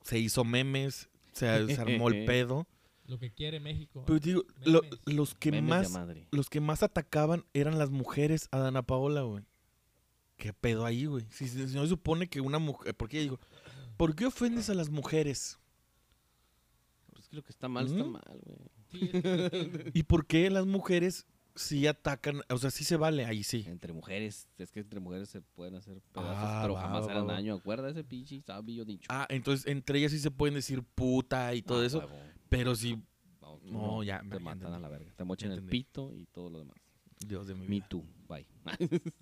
se 0.04 0.20
hizo 0.20 0.44
memes, 0.44 1.10
se, 1.34 1.68
se 1.76 1.82
armó 1.82 2.10
el 2.10 2.26
pedo. 2.26 2.68
Lo 3.06 3.20
que 3.20 3.32
quiere 3.32 3.60
México. 3.62 4.04
Pero 4.06 4.20
te 4.20 4.30
digo, 4.30 4.44
lo- 4.66 4.82
los 5.06 5.34
que 5.36 5.52
Memes 5.52 5.92
más 5.92 6.08
los 6.32 6.50
que 6.50 6.60
más 6.60 6.84
atacaban 6.84 7.46
eran 7.54 7.78
las 7.78 7.90
mujeres 7.90 8.50
a 8.52 8.58
Dana 8.58 8.82
Paola, 8.84 9.22
güey. 9.22 9.44
¿Qué 10.36 10.54
pedo 10.54 10.86
ahí, 10.86 11.06
güey? 11.06 11.26
Si, 11.30 11.48
si- 11.48 11.68
si 11.70 11.76
no 11.76 11.84
se 11.84 11.90
supone 11.90 12.28
que 12.28 12.42
una 12.42 12.60
mujer... 12.60 12.94
¿Por 12.96 13.08
qué 13.10 13.22
digo? 13.22 13.40
¿Por 13.96 14.16
qué 14.16 14.26
ofendes 14.26 14.70
a 14.70 14.74
las 14.74 14.90
mujeres? 14.90 15.58
Es 17.18 17.28
que 17.30 17.36
lo 17.38 17.44
que 17.44 17.52
está 17.52 17.68
mal 17.68 17.86
está 17.88 18.04
¿Mm? 18.04 18.12
mal, 18.12 18.40
güey. 18.44 18.60
Sí, 18.92 19.10
es 19.14 19.22
que- 19.22 19.46
es 19.46 19.52
que- 19.84 19.92
¿Y 19.94 20.04
por 20.04 20.26
qué 20.28 20.50
las 20.50 20.66
mujeres 20.66 21.26
sí 21.58 21.86
atacan? 21.88 22.42
O 22.50 22.58
sea, 22.58 22.72
sí 22.72 22.84
se 22.84 22.96
vale, 22.98 23.26
ahí 23.26 23.44
sí. 23.44 23.66
Entre 23.68 23.92
mujeres, 23.94 24.48
es 24.58 24.72
que 24.72 24.80
entre 24.80 25.00
mujeres 25.00 25.30
se 25.30 25.42
pueden 25.42 25.76
hacer 25.76 26.02
pedazos, 26.14 26.36
Ah, 26.38 26.60
pero 26.64 26.74
va, 26.76 26.82
jamás 26.82 27.08
va, 27.08 27.12
harán 27.12 27.28
va. 27.28 27.34
daño. 27.34 27.56
Acuerda 27.56 27.90
ese 27.90 28.04
pinche 28.04 28.42
sabio 28.42 28.86
dicho. 28.86 29.08
Ah, 29.12 29.26
entonces 29.30 29.68
entre 29.68 30.00
ellas 30.00 30.12
sí 30.12 30.20
se 30.20 30.32
pueden 30.32 30.56
decir 30.56 30.82
puta 30.84 31.54
y 31.54 31.62
todo 31.62 31.82
Ah, 31.82 31.86
eso. 31.86 32.00
huevo. 32.00 32.16
Pero 32.50 32.76
sí, 32.76 32.98
No, 33.64 34.02
ya, 34.04 34.20
Te 34.20 34.40
matan 34.40 34.54
entendí. 34.60 34.76
a 34.76 34.80
la 34.80 34.88
verga. 34.90 35.12
Te 35.18 35.24
mochan 35.26 35.52
el 35.52 35.62
pito 35.64 36.14
y 36.16 36.26
todo 36.28 36.50
lo 36.50 36.60
demás. 36.60 36.78
Dios 37.26 37.48
de 37.48 37.54
mi 37.56 37.62
Me 37.62 37.68
vida. 37.68 37.88
too. 37.90 38.04
Bye. 38.30 38.48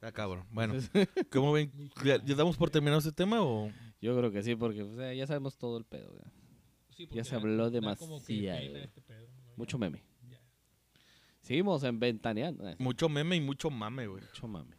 Ah, 0.00 0.12
cabrón. 0.12 0.46
Bueno, 0.52 0.74
¿cómo 1.32 1.50
ven? 1.50 1.72
¿Ya, 2.04 2.22
ya 2.24 2.36
damos 2.36 2.56
por 2.56 2.70
terminado 2.70 3.00
ese 3.00 3.10
tema 3.10 3.42
o...? 3.42 3.68
Yo 4.00 4.16
creo 4.16 4.30
que 4.30 4.44
sí, 4.44 4.54
porque 4.54 4.84
o 4.84 4.94
sea, 4.94 5.12
ya 5.12 5.26
sabemos 5.26 5.56
todo 5.58 5.76
el 5.76 5.84
pedo. 5.84 6.14
ya. 6.16 6.30
sí, 6.94 7.02
Ya 7.02 7.08
porque 7.08 7.24
se 7.24 7.34
habló 7.34 7.68
demasiado. 7.68 8.06
este 8.76 9.00
pedo, 9.02 9.26
¿no? 9.26 9.52
Mucho 9.56 9.76
meme. 9.76 10.04
Seguimos 11.48 11.82
en 11.82 11.98
Ventaneando. 11.98 12.68
Eh, 12.68 12.76
Mucho 12.78 13.08
meme 13.08 13.34
y 13.34 13.40
mucho 13.40 13.70
mame, 13.70 14.06
güey. 14.06 14.22
Mucho 14.22 14.46
mame. 14.46 14.76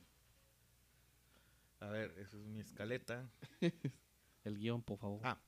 A 1.80 1.88
ver, 1.88 2.12
esa 2.20 2.38
es 2.38 2.46
mi 2.46 2.60
escaleta. 2.60 3.28
El 4.44 4.56
guion, 4.60 4.84
por 4.84 5.00
favor. 5.00 5.20
Ah, 5.24 5.40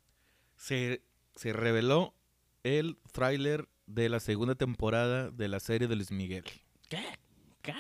se, 0.56 1.04
se 1.36 1.54
reveló 1.54 2.16
el 2.64 2.98
tráiler 3.12 3.70
de 3.86 4.10
la 4.10 4.20
segunda 4.20 4.56
temporada 4.56 5.30
de 5.30 5.48
la 5.48 5.60
serie 5.60 5.88
de 5.88 5.96
Luis 5.96 6.12
Miguel. 6.12 6.44
¿Qué? 6.90 7.04
¿Qué? 7.62 7.74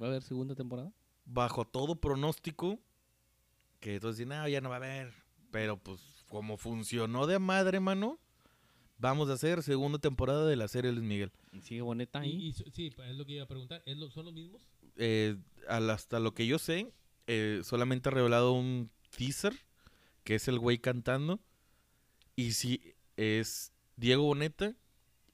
¿Va 0.00 0.06
a 0.06 0.10
haber 0.10 0.22
segunda 0.22 0.54
temporada? 0.54 0.92
Bajo 1.24 1.64
todo 1.64 1.96
pronóstico, 1.96 2.78
que 3.80 3.98
todos 3.98 4.18
dicen, 4.18 4.28
no, 4.28 4.46
ya 4.46 4.60
no 4.60 4.68
va 4.68 4.76
a 4.76 4.78
haber. 4.78 5.12
Pero 5.50 5.78
pues, 5.78 6.24
como 6.28 6.56
funcionó 6.58 7.26
de 7.26 7.40
madre, 7.40 7.80
mano, 7.80 8.20
vamos 8.98 9.28
a 9.30 9.34
hacer 9.34 9.62
segunda 9.62 9.98
temporada 9.98 10.46
de 10.46 10.56
la 10.56 10.68
serie 10.68 10.92
Luis 10.92 11.04
Miguel. 11.04 11.32
¿Y 11.52 11.60
sigue 11.60 11.80
bonita 11.82 12.24
Y- 12.24 12.30
ahí? 12.30 12.46
y 12.48 12.52
sí, 12.72 12.92
es 13.08 13.16
lo 13.16 13.24
que 13.24 13.32
iba 13.32 13.44
a 13.44 13.48
preguntar. 13.48 13.82
¿Es 13.86 13.96
lo- 13.96 14.10
¿Son 14.10 14.24
los 14.24 14.34
mismos? 14.34 14.62
Eh, 14.96 15.36
al- 15.68 15.90
hasta 15.90 16.20
lo 16.20 16.34
que 16.34 16.46
yo 16.46 16.58
sé, 16.58 16.92
eh, 17.26 17.60
solamente 17.64 18.08
ha 18.08 18.12
revelado 18.12 18.52
un 18.52 18.90
teaser, 19.16 19.54
que 20.24 20.36
es 20.36 20.48
el 20.48 20.58
güey 20.58 20.78
cantando. 20.78 21.40
Y 22.36 22.52
sí, 22.52 22.94
es 23.16 23.72
Diego 23.96 24.24
Boneta. 24.24 24.74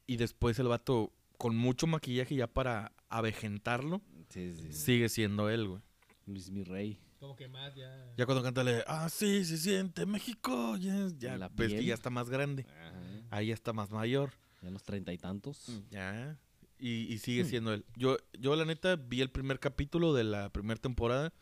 Y 0.07 0.17
después 0.17 0.59
el 0.59 0.67
vato, 0.69 1.13
con 1.39 1.57
mucho 1.57 1.87
maquillaje 1.87 2.35
ya 2.35 2.47
para 2.49 2.93
avejentarlo, 3.09 4.03
Sí, 4.29 4.55
sí. 4.55 4.73
sigue 4.73 5.09
siendo 5.09 5.49
él, 5.51 5.69
güey. 5.69 5.83
Luis 6.27 6.51
mi 6.51 6.65
rey. 6.65 6.99
Como 7.21 7.37
que 7.37 7.47
más 7.49 7.75
ya... 7.75 8.13
Ya 8.17 8.25
cuando 8.27 8.43
canta 8.43 8.65
le, 8.65 8.83
ah, 8.87 9.09
sí, 9.11 9.45
se 9.45 9.59
siente 9.59 10.07
México. 10.07 10.77
yes", 10.79 11.19
Ya, 11.19 11.37
La 11.37 11.51
que 11.51 11.85
ya 11.85 11.95
está 11.95 12.09
más 12.11 12.31
grande. 12.31 12.65
Ajá. 12.67 12.93
Ahí 13.31 13.49
ya 13.49 13.55
está 13.55 13.73
más 13.75 13.91
mayor. 13.91 14.33
Ya 14.63 14.71
los 14.71 14.83
treinta 14.83 15.13
y 15.13 15.19
tantos. 15.19 15.67
Ya. 15.91 16.39
Y, 16.79 17.13
y 17.13 17.19
sigue 17.19 17.45
Mm. 17.45 17.47
siendo 17.47 17.75
él. 17.75 17.85
Yo, 17.95 18.17
yo, 18.39 18.57
la 18.57 18.65
neta, 18.65 18.97
vi 18.97 19.21
el 19.21 19.31
primer 19.31 19.61
capítulo 19.61 20.15
de 20.15 20.25
la 20.25 20.49
primera 20.51 20.81
temporada. 20.81 21.33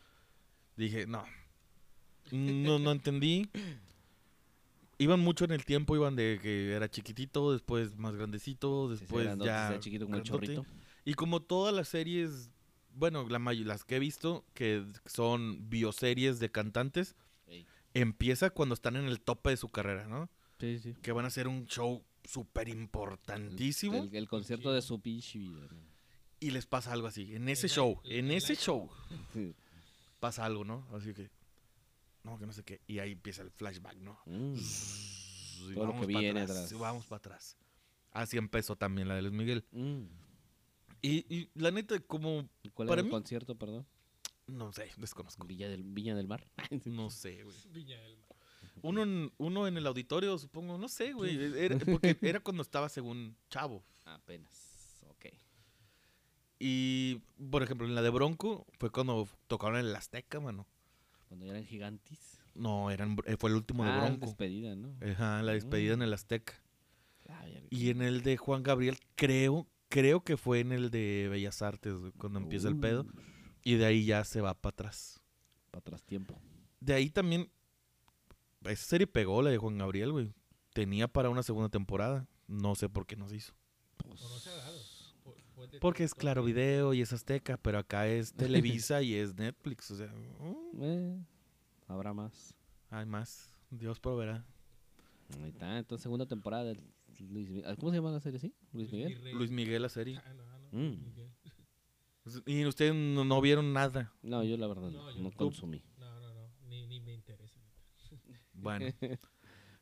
Dije, 0.76 1.06
no. 1.06 1.24
No, 2.32 2.78
no 2.80 2.90
entendí. 2.92 3.48
Iban 4.98 5.20
mucho 5.20 5.44
en 5.44 5.52
el 5.52 5.64
tiempo, 5.64 5.94
iban 5.94 6.16
de 6.16 6.40
que 6.42 6.72
era 6.72 6.90
chiquitito, 6.90 7.52
después 7.52 7.96
más 7.96 8.16
grandecito, 8.16 8.88
Sí, 8.88 8.96
sí, 8.96 9.00
después 9.00 9.24
grandote, 9.26 9.48
ya. 9.48 9.76
chiquito 9.78 10.06
como 10.06 10.16
el 10.16 10.24
chorrito. 10.24 10.66
Y 11.04 11.14
como 11.14 11.40
todas 11.40 11.72
las 11.72 11.86
series, 11.88 12.50
bueno, 12.98 13.28
la 13.28 13.38
may- 13.38 13.64
las 13.64 13.84
que 13.84 13.96
he 13.96 13.98
visto, 13.98 14.44
que 14.54 14.84
son 15.06 15.68
bioseries 15.70 16.38
de 16.40 16.50
cantantes, 16.50 17.14
empieza 17.94 18.50
cuando 18.50 18.74
están 18.74 18.96
en 18.96 19.06
el 19.06 19.20
tope 19.20 19.50
de 19.50 19.56
su 19.56 19.68
carrera, 19.68 20.06
¿no? 20.06 20.28
Sí, 20.60 20.78
sí. 20.80 20.94
Que 21.02 21.12
van 21.12 21.24
a 21.24 21.28
hacer 21.28 21.48
un 21.48 21.66
show 21.66 22.04
súper 22.24 22.68
importantísimo. 22.68 24.02
El, 24.04 24.14
el 24.14 24.28
concierto 24.28 24.72
de 24.72 24.82
su 24.82 25.00
pinche 25.00 25.38
vida. 25.38 25.66
¿no? 25.70 25.88
y 26.40 26.50
les 26.52 26.66
pasa 26.66 26.92
algo 26.92 27.08
así. 27.08 27.34
En 27.34 27.48
ese 27.48 27.66
El 27.66 27.72
show, 27.72 28.00
en 28.04 28.26
el 28.26 28.36
ese 28.36 28.54
show 28.54 28.88
Sí. 29.32 29.54
pasa 30.20 30.44
algo, 30.44 30.64
¿no? 30.64 30.86
Así 30.94 31.12
que, 31.14 31.30
no, 32.22 32.38
que 32.38 32.46
no 32.46 32.52
sé 32.52 32.62
qué. 32.62 32.80
Y 32.86 33.00
ahí 33.00 33.10
empieza 33.12 33.42
el 33.42 33.50
flashback, 33.50 33.96
¿no? 33.96 34.20
Mm. 34.26 34.54
Y 34.54 35.74
Todo 35.74 35.86
lo 35.86 35.92
vamos 35.92 36.00
que 36.02 36.06
viene 36.06 36.42
atrás, 36.42 36.56
atrás. 36.58 36.72
y 36.72 36.74
Vamos 36.76 37.06
para 37.06 37.16
atrás. 37.18 37.56
Así 38.12 38.36
empezó 38.36 38.76
también 38.76 39.08
la 39.08 39.16
de 39.16 39.22
Luis 39.22 39.34
Miguel. 39.34 39.64
Mm. 39.72 40.02
Y, 41.02 41.24
y 41.34 41.50
la 41.54 41.70
neta, 41.70 41.98
como, 42.00 42.48
¿Y 42.62 42.70
¿Cuál 42.70 42.88
Para 42.88 43.00
era 43.00 43.06
el 43.06 43.06
mí- 43.06 43.10
concierto, 43.12 43.54
perdón? 43.56 43.86
no 44.46 44.72
sé, 44.72 44.90
desconozco. 44.96 45.44
Villa 45.46 45.68
del, 45.68 45.82
Viña 45.84 46.14
del 46.16 46.26
Mar. 46.28 46.50
No 46.86 47.10
sé, 47.10 47.42
güey. 47.44 47.56
Viña 47.72 47.98
del 48.00 48.16
Mar. 48.16 48.24
Uno 48.82 49.02
en, 49.02 49.32
uno 49.38 49.66
en 49.66 49.76
el 49.76 49.86
auditorio, 49.86 50.38
supongo, 50.38 50.78
no 50.78 50.88
sé, 50.88 51.12
güey. 51.12 51.36
Era, 51.58 51.76
porque 52.00 52.16
era 52.22 52.40
cuando 52.40 52.62
estaba 52.62 52.88
según 52.88 53.36
Chavo. 53.50 53.84
Apenas. 54.04 55.02
Ok. 55.08 55.26
Y, 56.58 57.20
por 57.50 57.62
ejemplo, 57.62 57.86
en 57.86 57.94
la 57.94 58.02
de 58.02 58.10
Bronco 58.10 58.66
fue 58.78 58.90
cuando 58.90 59.28
tocaron 59.46 59.78
en 59.78 59.86
el 59.86 59.96
Azteca, 59.96 60.40
mano. 60.40 60.66
Cuando 61.28 61.44
ya 61.46 61.52
eran 61.52 61.64
gigantes. 61.64 62.38
No, 62.54 62.90
eran, 62.90 63.16
eh, 63.26 63.36
fue 63.38 63.50
el 63.50 63.56
último 63.56 63.84
de 63.84 63.90
Ah, 63.90 64.00
Bronco. 64.04 64.26
despedida, 64.26 64.74
¿no? 64.74 64.96
Ajá, 65.06 65.42
la 65.42 65.52
despedida 65.52 65.92
Mm. 65.94 65.98
en 65.98 66.02
el 66.08 66.14
Azteca. 66.14 66.54
Ah. 67.28 67.44
Y 67.70 67.90
en 67.90 68.02
el 68.02 68.22
de 68.22 68.36
Juan 68.36 68.62
Gabriel, 68.62 68.98
creo, 69.14 69.68
creo 69.88 70.22
que 70.22 70.36
fue 70.36 70.60
en 70.60 70.72
el 70.72 70.90
de 70.90 71.28
Bellas 71.30 71.62
Artes, 71.62 71.94
cuando 72.18 72.38
empieza 72.38 72.68
el 72.68 72.78
pedo. 72.78 73.06
Y 73.62 73.74
de 73.74 73.86
ahí 73.86 74.04
ya 74.04 74.24
se 74.24 74.40
va 74.40 74.54
para 74.54 74.72
atrás. 74.72 75.20
Para 75.70 75.80
atrás 75.80 76.04
tiempo. 76.04 76.40
De 76.80 76.94
ahí 76.94 77.10
también, 77.10 77.50
esa 78.64 78.84
serie 78.84 79.06
pegó 79.06 79.42
la 79.42 79.50
de 79.50 79.58
Juan 79.58 79.78
Gabriel, 79.78 80.12
güey. 80.12 80.32
Tenía 80.72 81.08
para 81.08 81.28
una 81.28 81.42
segunda 81.42 81.68
temporada. 81.68 82.26
No 82.46 82.74
sé 82.74 82.88
por 82.88 83.06
qué 83.06 83.16
no 83.16 83.28
se 83.28 83.36
hizo. 83.36 83.52
Pues, 83.96 84.20
no 84.22 84.38
se 84.38 85.78
Porque 85.80 86.04
es 86.04 86.14
Claro 86.14 86.44
Video 86.44 86.94
y 86.94 87.02
es 87.02 87.12
Azteca, 87.12 87.56
pero 87.56 87.78
acá 87.78 88.06
es 88.06 88.32
Televisa 88.34 89.02
y 89.02 89.14
es 89.14 89.34
Netflix. 89.34 89.90
O 89.90 89.96
sea, 89.96 90.14
uh, 90.40 90.78
eh, 90.80 91.18
habrá 91.88 92.14
más. 92.14 92.54
hay 92.90 93.06
más. 93.06 93.52
Dios 93.70 93.98
proveerá. 93.98 94.46
Ahí 95.42 95.50
está. 95.50 95.76
Entonces, 95.76 96.02
segunda 96.02 96.26
temporada 96.26 96.64
de 96.64 96.80
Luis 97.18 97.48
Miguel. 97.50 97.76
¿Cómo 97.76 97.90
se 97.90 97.96
llama 97.98 98.10
la 98.12 98.20
serie, 98.20 98.38
sí? 98.38 98.54
Luis 98.72 98.90
Miguel. 98.92 99.32
Luis 99.34 99.50
Miguel 99.50 99.82
la 99.82 99.88
serie. 99.88 100.20
Ah, 100.24 100.32
no, 100.34 100.42
ah, 100.44 100.58
no, 100.58 100.68
Mm. 100.78 101.04
Miguel. 101.04 101.30
Y 102.46 102.66
ustedes 102.66 102.94
no, 102.94 103.24
no 103.24 103.40
vieron 103.40 103.72
nada. 103.72 104.12
No, 104.22 104.44
yo 104.44 104.56
la 104.58 104.66
verdad 104.66 104.90
No, 104.90 105.10
no, 105.12 105.30
consumí. 105.32 105.82
No, 105.96 106.20
no, 106.20 106.34
no. 106.34 106.50
Ni, 106.68 106.86
ni 106.86 107.00
me 107.00 107.12
interesa. 107.14 107.58
Bueno. 108.52 108.86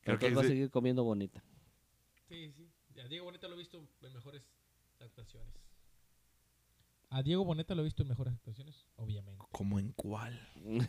Creo 0.02 0.18
que 0.18 0.30
va 0.32 0.42
a 0.42 0.44
seguir 0.44 0.70
comiendo 0.70 1.02
bonita. 1.02 1.42
Sí, 2.28 2.52
sí. 2.52 2.70
A 3.02 3.08
Diego 3.08 3.24
Boneta 3.24 3.48
lo 3.48 3.54
he 3.54 3.58
visto 3.58 3.78
en 4.02 4.12
mejores 4.12 4.42
actuaciones. 5.00 5.52
A 7.10 7.22
Diego 7.22 7.44
Boneta 7.44 7.74
lo 7.74 7.82
he 7.82 7.84
visto 7.84 8.02
en 8.02 8.08
mejores 8.08 8.34
actuaciones, 8.34 8.86
obviamente. 8.96 9.44
¿Cómo 9.50 9.78
en 9.80 9.92
cuál? 9.92 10.38
Una- 10.62 10.88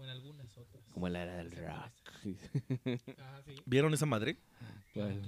o 0.00 0.04
en 0.04 0.10
algunas 0.10 0.56
otras. 0.56 0.82
Como 0.92 1.08
la 1.08 1.22
era 1.22 1.36
del 1.36 1.50
rock. 1.52 1.68
Ah, 3.18 3.40
sí. 3.46 3.54
¿Vieron 3.66 3.92
esa 3.94 4.06
madre? 4.06 4.36
¿Cuál? 4.94 5.22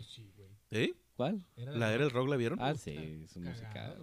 ¿Eh? 0.71 0.95
¿Cuál? 1.17 1.45
Era 1.57 1.73
¿La 1.73 1.93
era 1.93 2.05
el 2.05 2.11
rock 2.11 2.29
la 2.29 2.37
vieron? 2.37 2.59
Ah, 2.61 2.75
sí, 2.75 3.25
es 3.25 3.37
un 3.37 3.45
musical. 3.45 3.99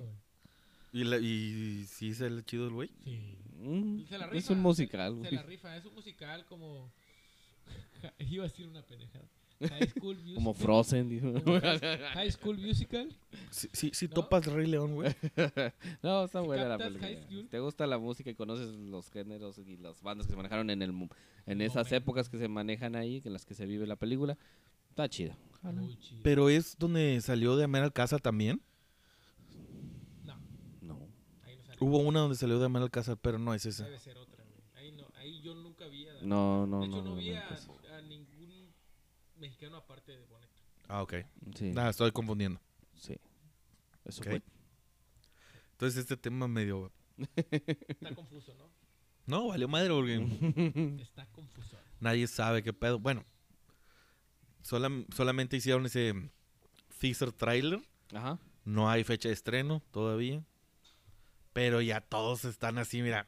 ¿Y, 0.94 1.04
la, 1.04 1.18
y 1.18 1.86
sí 1.88 2.10
es 2.12 2.22
el 2.22 2.44
chido 2.46 2.68
el 2.68 2.74
güey? 2.74 2.90
Sí. 3.04 3.38
Mm, 3.60 4.04
Se 4.08 4.18
la 4.18 4.26
es 4.26 4.32
rifa, 4.32 4.54
un 4.54 4.60
musical, 4.62 5.14
Se 5.14 5.20
güey. 5.20 5.32
la 5.36 5.44
rifa, 5.44 5.76
es 5.78 5.86
un 5.86 5.94
musical 5.96 6.46
como. 6.46 6.92
Iba 8.20 8.46
a 8.46 8.48
decir 8.48 8.68
una 8.68 8.82
pendejada. 8.84 9.26
High 9.60 9.90
School 9.90 10.16
Musical. 10.20 10.36
Como 10.36 10.54
Frozen. 10.54 11.10
dijo. 11.10 11.34
Como 11.44 11.60
high, 11.60 12.32
School 12.32 12.58
Musical. 12.58 13.16
Sí, 13.52 13.68
sí, 13.74 13.92
sí 13.94 14.08
¿No? 14.08 14.14
topas 14.14 14.46
Rey 14.46 14.68
León, 14.68 14.96
güey. 14.96 15.14
No, 16.04 16.24
está 16.26 16.42
Si 16.42 16.48
buena 16.48 16.66
la 16.70 16.78
película. 16.78 17.10
Te 17.50 17.60
gusta 17.60 17.86
la 17.88 17.98
música 17.98 18.30
y 18.30 18.36
conoces 18.36 18.70
los 18.76 19.10
géneros 19.12 19.58
y 19.58 19.78
las 19.78 20.02
bandas 20.02 20.28
que 20.28 20.32
se 20.32 20.38
manejaron 20.38 20.70
en 20.70 20.82
el 20.82 21.10
en 21.46 21.62
esas 21.62 21.92
épocas 21.92 22.30
que 22.30 22.38
se 22.38 22.48
manejan 22.48 22.96
ahí, 22.96 23.22
en 23.26 23.34
las 23.34 23.46
que 23.46 23.54
se 23.56 23.66
vive 23.66 23.88
la 23.88 23.96
película, 23.96 24.38
está 24.90 25.10
chida. 25.10 25.38
Muy 25.64 25.98
chido. 25.98 26.22
Pero 26.24 26.48
es 26.50 26.78
donde 26.78 27.20
salió 27.22 27.56
de 27.58 27.64
Amar 27.66 27.84
Alcázar 27.84 28.22
también. 28.22 28.62
No, 30.24 30.36
No. 30.82 31.00
ahí 31.44 31.58
no. 31.58 31.86
Hubo 31.88 31.98
una 32.00 32.20
donde 32.22 32.36
salió 32.38 32.60
de 32.60 32.66
Amar 32.66 32.84
Alcázar, 32.84 33.18
pero 33.18 33.40
no 33.40 33.54
es 33.54 33.66
esa. 33.66 33.84
Debe 33.86 34.00
ser 34.00 34.18
otra, 34.18 34.44
güey. 34.46 34.64
Ahí, 34.76 34.92
no, 34.96 35.08
ahí 35.16 35.42
yo 35.42 35.56
nunca 35.56 35.88
vi 35.88 36.08
a. 36.08 36.14
No, 36.22 36.66
no, 36.68 36.82
de 36.82 36.88
hecho, 36.88 36.98
no. 36.98 37.04
no, 37.04 37.10
no, 37.12 37.16
vi 37.16 37.32
no, 37.32 37.40
a, 37.40 37.58
mexicano 39.40 39.78
aparte 39.78 40.12
de 40.18 40.26
Boneta. 40.26 40.54
Ah, 40.88 41.02
ok. 41.04 41.14
Sí, 41.56 41.74
Ah, 41.78 41.90
estoy 41.90 42.12
confundiendo. 42.12 42.60
sí. 42.96 43.16
Eso 44.06 44.24
fue. 44.24 44.42
Entonces 45.72 46.00
este 46.00 46.18
tema 46.18 46.48
medio... 46.48 46.92
Está 47.36 48.16
confuso, 48.16 48.54
¿no? 48.56 48.70
No, 49.26 49.48
valió 49.50 49.68
madre 49.68 49.90
porque 49.90 50.16
Está 51.02 51.26
confuso. 51.28 51.78
nadie 52.00 52.26
sabe 52.28 52.64
qué 52.64 52.74
pedo. 52.74 52.98
Bueno, 52.98 53.24
solam- 54.64 55.06
solamente 55.14 55.58
hicieron 55.58 55.86
ese 55.86 56.14
teaser 57.00 57.32
trailer. 57.32 57.82
Ajá. 58.14 58.40
No 58.66 58.90
hay 58.90 59.04
fecha 59.04 59.30
de 59.30 59.34
estreno 59.34 59.84
todavía. 59.92 60.44
Pero 61.54 61.82
ya 61.82 62.02
todos 62.02 62.46
están 62.46 62.78
así, 62.78 63.02
mira, 63.02 63.28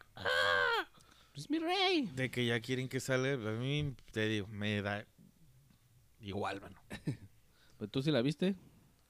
Es 1.35 1.49
mi 1.49 1.59
rey. 1.59 2.07
de 2.15 2.31
que 2.31 2.45
ya 2.45 2.59
quieren 2.59 2.87
que 2.89 2.99
salga. 2.99 3.33
A 3.33 3.53
mí, 3.53 3.95
te 4.11 4.27
digo, 4.27 4.47
me 4.47 4.81
da 4.81 5.05
igual, 6.21 6.61
mano. 6.61 6.79
Pues 7.77 7.89
tú 7.89 8.03
sí 8.03 8.11
la 8.11 8.21
viste, 8.21 8.55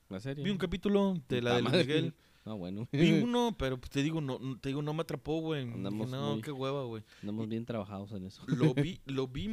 la 0.08 0.22
serie. 0.22 0.46
Vi 0.46 0.50
un 0.50 0.58
capítulo 0.58 1.22
de 1.28 1.42
la 1.42 1.56
de 1.56 1.62
Luis. 1.62 1.74
Miguel. 1.76 2.14
Ah, 2.44 2.54
bueno. 2.54 2.88
Vi 2.92 3.12
uno, 3.24 3.56
pero 3.56 3.78
pues, 3.80 3.92
te 3.92 4.02
digo, 4.02 4.20
no, 4.20 4.40
no- 4.40 4.58
te 4.58 4.70
digo, 4.70 4.82
no 4.82 4.96
me 4.96 5.02
atrapó, 5.02 5.42
güey. 5.42 5.62
Andamos 5.62 6.10
No, 6.10 6.34
muy- 6.34 6.42
qué 6.42 6.52
hueva, 6.52 6.86
güey. 6.86 7.04
Andamos 7.22 7.48
bien 7.48 7.66
trabajados 7.66 8.12
en 8.14 8.26
eso. 8.26 8.42
Lo 8.48 8.74
vi, 8.74 9.00
lo 9.06 9.28
vi 9.28 9.48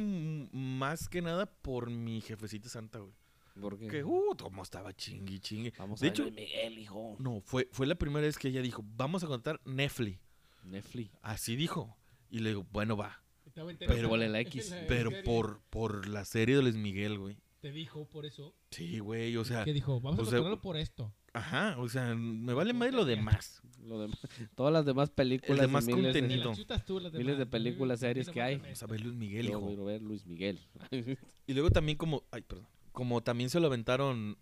más 0.51 1.07
que 1.07 1.21
nada 1.21 1.45
por 1.45 1.91
mi 1.91 2.19
jefecita 2.21 2.67
santa, 2.67 2.97
güey. 2.97 3.13
¿Por 3.61 3.77
qué? 3.77 3.87
Que, 3.89 4.03
uh, 4.03 4.35
cómo 4.41 4.63
estaba 4.63 4.91
chingui, 4.95 5.39
chingue. 5.39 5.71
Vamos 5.77 5.99
de 5.99 6.07
a 6.07 6.09
hecho, 6.09 6.23
ver 6.23 6.33
Miguel, 6.33 6.79
hijo. 6.79 7.15
no, 7.19 7.41
fue, 7.41 7.67
fue 7.71 7.85
la 7.85 7.93
primera 7.93 8.25
vez 8.25 8.39
que 8.39 8.47
ella 8.47 8.61
dijo, 8.63 8.83
vamos 8.95 9.23
a 9.23 9.27
contar 9.27 9.61
Netflix. 9.65 10.19
Netflix. 10.63 11.11
Así 11.21 11.55
dijo. 11.55 11.95
Y 12.31 12.39
le 12.39 12.49
digo, 12.49 12.65
bueno, 12.71 12.97
va. 12.97 13.21
Estaba 13.45 13.67
Pero 13.67 13.71
interesante 13.73 14.07
¿cuál 14.07 14.23
es 14.23 14.31
la 14.31 14.39
X? 14.39 14.75
Pero 14.87 15.11
por, 15.23 15.61
por 15.69 16.07
la 16.07 16.25
serie 16.25 16.55
de 16.55 16.63
Luis 16.63 16.75
Miguel, 16.75 17.19
güey. 17.19 17.37
Te 17.61 17.71
dijo 17.71 18.05
por 18.07 18.25
eso. 18.25 18.55
Sí, 18.71 18.99
güey, 18.99 19.35
o 19.37 19.43
sea, 19.43 19.65
¿Qué 19.65 19.73
dijo? 19.73 19.99
Vamos 19.99 20.13
a 20.19 20.23
sea, 20.23 20.31
controlarlo 20.39 20.61
por 20.61 20.77
esto. 20.77 21.13
ajá, 21.33 21.75
o 21.79 21.89
sea, 21.89 22.15
me 22.15 22.53
vale 22.53 22.71
más 22.73 22.93
lo 22.93 23.03
demás. 23.05 23.61
Lo 23.83 23.99
demás- 23.99 24.19
todas 24.55 24.71
las 24.73 24.85
demás 24.85 25.09
películas. 25.09 25.59
demás 25.61 25.87
y 25.87 25.93
miles 25.93 26.13
de- 26.13 26.13
Te 26.13 26.19
contenido. 26.21 26.49
las 26.49 26.57
chutas 26.57 26.85
tú, 26.85 26.99
las 26.99 27.11
Miles 27.11 27.25
demás. 27.27 27.39
de 27.39 27.45
películas, 27.47 27.99
series 27.99 28.29
que 28.29 28.41
hay. 28.41 28.57
Vamos 28.57 28.83
a 28.83 28.87
ver 28.87 29.01
Luis 29.01 29.15
Miguel, 29.15 29.45
Yo 29.47 29.51
hijo. 29.57 29.67
quiero 29.67 29.85
ver 29.85 30.01
Luis 30.01 30.25
Miguel. 30.25 30.59
Y 31.47 31.53
luego 31.53 31.71
también 31.71 31.97
como, 31.97 32.23
ay, 32.31 32.41
perdón, 32.43 32.67
como 32.91 33.21
también 33.23 33.49
se 33.49 33.59
lo 33.59 33.67
aventaron 33.67 34.37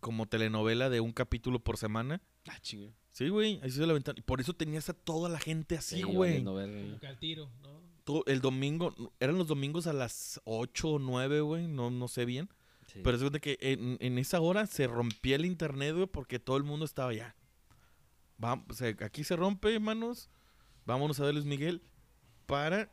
como 0.00 0.26
telenovela 0.26 0.90
de 0.90 1.00
un 1.00 1.12
capítulo 1.12 1.58
por 1.60 1.76
semana. 1.76 2.20
ah, 2.48 2.58
chingue. 2.60 2.92
Sí, 3.12 3.28
güey, 3.28 3.58
ahí 3.62 3.70
se 3.70 3.80
lo 3.84 3.90
aventaron. 3.90 4.18
Y 4.18 4.22
por 4.22 4.40
eso 4.40 4.52
tenías 4.54 4.88
a 4.88 4.94
toda 4.94 5.28
la 5.28 5.38
gente 5.40 5.76
así, 5.76 5.96
Sí, 5.96 6.02
güey. 6.02 6.44
Como 6.44 6.56
que 7.00 7.06
al 7.06 7.18
tiro, 7.18 7.50
¿no? 7.62 7.80
Todo- 8.04 8.24
el 8.26 8.40
domingo, 8.40 8.94
eran 9.20 9.36
los 9.38 9.46
domingos 9.48 9.86
a 9.86 9.92
las 9.92 10.40
8 10.44 10.88
o 10.92 10.98
9, 10.98 11.40
güey, 11.40 11.66
no, 11.68 11.90
no 11.90 12.08
sé 12.08 12.24
bien. 12.24 12.48
Sí. 12.92 13.00
Pero 13.04 13.16
es 13.16 13.32
de 13.32 13.40
que 13.40 13.56
en, 13.60 13.96
en 14.00 14.18
esa 14.18 14.40
hora 14.40 14.66
se 14.66 14.86
rompía 14.86 15.36
el 15.36 15.44
internet, 15.44 15.94
güey, 15.94 16.06
porque 16.06 16.38
todo 16.38 16.56
el 16.56 16.64
mundo 16.64 16.84
estaba 16.84 17.10
allá. 17.10 17.36
Vamos, 18.38 18.64
o 18.70 18.74
sea, 18.74 18.94
aquí 19.00 19.22
se 19.22 19.36
rompe, 19.36 19.74
hermanos. 19.74 20.28
Vámonos 20.86 21.20
a 21.20 21.24
ver 21.24 21.34
Luis 21.34 21.46
Miguel 21.46 21.82
para, 22.46 22.90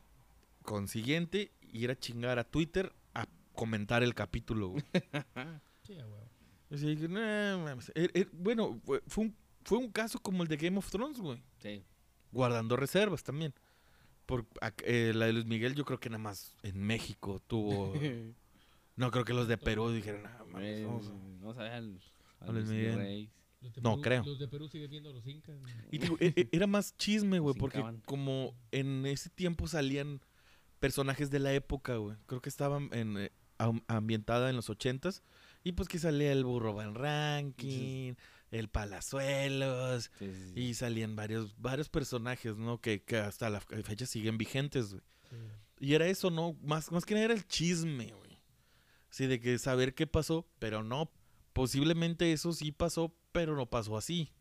consiguiente, 0.62 1.52
ir 1.72 1.90
a 1.90 1.98
chingar 1.98 2.38
a 2.38 2.44
Twitter 2.44 2.92
a 3.14 3.26
comentar 3.54 4.02
el 4.02 4.14
capítulo, 4.14 4.68
güey. 4.68 4.84
Sí, 5.82 5.98
a 5.98 6.06
huevo. 6.06 6.28
Así 6.70 6.96
que, 6.96 7.08
no 7.08 7.64
mames. 7.64 7.90
Er- 7.94 8.12
er- 8.14 8.28
bueno, 8.32 8.78
fue, 9.06 9.24
un, 9.24 9.34
fue 9.64 9.78
un 9.78 9.90
caso 9.90 10.18
como 10.20 10.42
el 10.42 10.48
de 10.48 10.58
Game 10.58 10.76
of 10.76 10.90
Thrones, 10.90 11.18
güey. 11.18 11.42
Sí. 11.62 11.82
Guardando 12.30 12.76
reservas 12.76 13.22
también. 13.24 13.54
Por, 14.26 14.46
eh, 14.84 15.12
la 15.14 15.24
de 15.26 15.32
Luis 15.32 15.46
Miguel 15.46 15.74
yo 15.74 15.86
creo 15.86 15.98
que 15.98 16.10
nada 16.10 16.22
más 16.22 16.54
en 16.62 16.78
México 16.82 17.40
tuvo... 17.46 17.94
no 18.98 19.10
creo 19.10 19.24
que 19.24 19.32
los 19.32 19.48
de 19.48 19.56
Perú 19.58 19.90
dijeron, 19.90 20.26
"Ah, 20.26 20.44
mames, 20.52 20.78
Eh, 20.80 20.84
vamos 20.84 21.06
a-". 21.08 21.12
Vamos 21.40 21.56
a 21.58 21.62
ver 21.62 21.72
al, 21.72 22.00
al 22.40 22.48
A 22.48 22.52
Luis 22.52 22.66
Luis 22.66 22.76
Miguel. 22.78 22.96
Rey. 22.96 23.30
Los 23.60 23.74
de 23.74 23.80
No, 23.80 23.90
Perú- 23.92 24.02
creo. 24.02 24.24
Los 24.24 24.38
de 24.38 24.48
Perú 24.48 24.68
siguen 24.68 24.90
viendo 24.90 25.10
a 25.10 25.12
los 25.12 25.26
incas. 25.26 25.56
Y 25.90 25.98
digo, 25.98 26.16
e- 26.20 26.32
e- 26.36 26.48
era 26.52 26.66
más 26.66 26.96
chisme, 26.96 27.38
güey, 27.38 27.54
Los 27.54 27.60
porque 27.60 27.78
hincaban. 27.78 28.00
como 28.06 28.54
en 28.70 29.04
ese 29.06 29.30
tiempo 29.30 29.66
salían 29.66 30.20
personajes 30.78 31.30
de 31.30 31.38
la 31.40 31.52
época, 31.54 31.96
güey. 31.96 32.16
Creo 32.26 32.40
que 32.40 32.48
estaban 32.48 32.88
en, 32.92 33.16
eh, 33.18 33.32
am- 33.58 33.82
ambientada 33.88 34.50
en 34.50 34.56
los 34.56 34.68
ochentas. 34.70 35.22
Y 35.64 35.72
pues 35.72 35.88
que 35.88 35.98
salía 35.98 36.30
el 36.32 36.44
burro 36.44 36.72
Van 36.74 36.94
Ranking, 36.94 38.14
el 38.52 38.68
Palazuelos, 38.68 40.10
Sí, 40.18 40.26
sí, 40.32 40.52
sí. 40.54 40.60
y 40.60 40.74
salían 40.74 41.16
varios, 41.16 41.54
varios 41.60 41.88
personajes, 41.88 42.58
¿no? 42.58 42.80
Que, 42.80 43.02
que 43.02 43.16
hasta 43.16 43.50
la 43.50 43.60
fecha 43.60 44.06
siguen 44.06 44.38
vigentes, 44.38 44.90
güey. 44.90 45.02
Sí. 45.30 45.36
Y 45.86 45.94
era 45.94 46.06
eso, 46.06 46.30
¿no? 46.30 46.56
Más, 46.62 46.90
más 46.92 47.04
que 47.04 47.14
nada 47.14 47.26
era 47.26 47.34
el 47.34 47.46
chisme, 47.46 48.12
güey. 48.12 48.27
Sí, 49.10 49.26
de 49.26 49.40
que 49.40 49.58
saber 49.58 49.94
qué 49.94 50.06
pasó, 50.06 50.46
pero 50.58 50.82
no. 50.82 51.10
Posiblemente 51.52 52.32
eso 52.32 52.52
sí 52.52 52.72
pasó, 52.72 53.14
pero 53.32 53.56
no 53.56 53.66
pasó 53.68 53.96
así. 53.96 54.32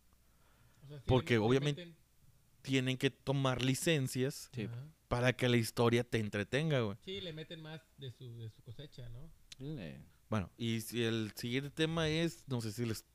O 0.84 0.88
sea, 0.88 0.98
sí, 1.00 1.04
Porque 1.08 1.38
obviamente- 1.38 1.86
meten- 1.86 1.96
Tienen 2.64 2.98
que 2.98 3.10
tomar 3.12 3.64
licencias 3.64 4.50
Sí. 4.54 4.68
Para 5.08 5.32
que 5.32 5.48
la 5.48 5.56
historia 5.56 6.04
te 6.04 6.20
entretenga, 6.20 6.82
güey. 6.82 6.98
Sí, 7.06 7.22
le 7.22 7.32
meten 7.32 7.62
más 7.62 7.82
de 7.98 8.12
su, 8.12 8.38
de 8.40 8.50
su 8.50 8.62
cosecha, 8.62 9.08
¿no? 9.08 9.32
Le- 9.60 10.04
Bueno, 10.30 10.50
y 10.58 10.82
si 10.82 11.02
el 11.04 11.32
siguiente 11.36 11.70
tema 11.70 12.10
es, 12.10 12.44
no 12.50 12.60
sé 12.60 12.74
si 12.74 12.86
les... 12.86 13.06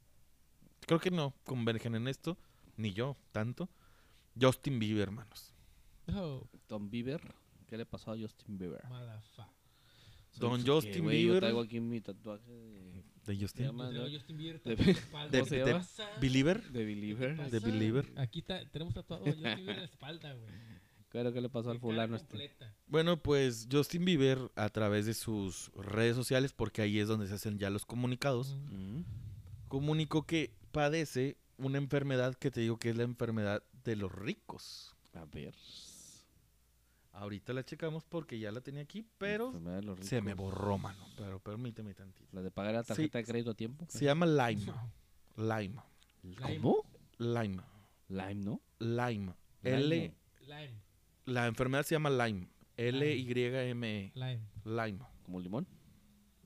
Creo 0.87 0.99
que 1.01 1.11
no 1.11 1.35
convergen 1.45 1.95
en 1.95 2.09
esto, 2.09 2.39
ni 2.79 2.95
yo 2.95 3.19
tanto. 3.31 3.69
Justin 4.41 4.79
Bieber, 4.79 5.03
hermanos. 5.03 5.53
Oh, 6.09 6.49
Don 6.67 6.89
Bieber. 6.91 7.21
¿Qué 7.67 7.77
le 7.77 7.85
pasó 7.85 8.13
a 8.13 8.19
Justin 8.19 8.57
Bieber? 8.57 8.83
motherfucker. 8.89 9.53
Don 10.39 10.63
Que, 10.63 10.71
Justin 10.71 11.03
güey, 11.05 11.19
Yo 11.23 11.25
Bieber. 11.27 11.41
traigo 11.41 11.61
aquí 11.61 11.81
mi 11.81 12.01
tatuaje 12.01 12.51
de, 12.51 13.03
De 13.27 13.37
Justin. 13.41 13.71
Justin 14.11 14.37
Bieber 14.37 14.63
de- 14.63 14.77
de- 14.77 14.97
¿Cómo 15.31 15.45
se 15.47 15.57
de- 15.57 15.73
pasa? 15.73 16.09
Believer. 16.21 16.63
de 16.73 16.85
Believer. 16.85 17.37
¿Qué 17.37 17.51
de? 17.51 17.61
Believer. 17.61 18.13
Aquí 18.17 18.41
está, 18.41 18.65
tenemos 18.71 18.95
tatuado 18.95 19.23
a 19.25 19.27
Justin 19.27 19.55
Bieber 19.57 19.71
en 19.75 19.81
la 19.81 19.85
espalda, 19.85 20.33
güey. 20.35 20.51
Claro, 21.11 21.33
¿qué 21.33 21.41
le 21.43 21.51
pasó 21.51 21.71
al 21.71 21.79
fulano 21.79 22.17
este? 22.17 22.29
completa. 22.29 22.75
Bueno, 22.87 23.19
pues 23.23 23.69
Justin 23.71 24.05
Bieber 24.07 24.51
a 24.57 24.71
través 24.71 25.05
de 25.07 25.13
sus 25.15 25.71
redes 25.75 26.17
sociales, 26.17 26.53
porque 26.55 26.81
ahí 26.81 26.99
es 26.99 27.07
donde 27.07 27.29
se 27.29 27.35
hacen 27.35 27.59
ya 27.59 27.69
los 27.71 27.85
comunicados. 27.87 28.57
Mm. 28.71 29.03
comunicó 29.69 30.27
que 30.27 30.55
padece 30.71 31.37
una 31.59 31.79
enfermedad 31.79 32.35
que 32.35 32.51
te 32.51 32.61
digo 32.61 32.79
que 32.79 32.91
es 32.91 32.97
la 32.97 33.05
enfermedad 33.05 33.63
de 33.85 33.97
los 33.97 34.11
ricos. 34.13 34.95
A 35.15 35.25
ver. 35.27 35.55
Ahorita 37.13 37.53
la 37.53 37.63
checamos 37.65 38.05
porque 38.05 38.39
ya 38.39 38.51
la 38.51 38.61
tenía 38.63 38.83
aquí, 38.83 39.07
pero 39.19 39.47
Enfermedad 39.49 39.77
de 39.77 39.83
los 39.83 39.99
se 40.01 40.23
me 40.23 40.33
borró, 40.35 40.79
mano. 40.79 41.05
Pero 41.17 41.39
permíteme 41.41 41.95
tantito. 41.95 42.29
La 42.35 42.43
de 42.43 42.51
pagar 42.51 42.75
la 42.75 42.83
tarjeta 42.83 43.19
de 43.19 43.25
crédito 43.25 43.51
a 43.51 43.55
tiempo. 43.55 43.87
Se 43.89 44.05
llama 44.07 44.25
Lyme. 44.27 44.73
Lyme. 45.37 45.77
¿Cómo? 46.41 46.85
Lyme. 47.19 47.63
Lime, 48.09 48.35
¿no? 48.37 48.61
Lyme. 48.79 49.35
Lyme. 49.63 49.77
L. 49.77 50.15
Lime, 50.47 50.81
La 51.27 51.47
enfermedad 51.47 51.85
se 51.85 51.95
llama 51.95 52.11
Lyme. 52.11 52.49
L-Y-M-E. 52.77 54.13
lime. 54.15 54.41
Lyme. 54.65 54.99
¿Como 55.23 55.39
limón? 55.41 55.67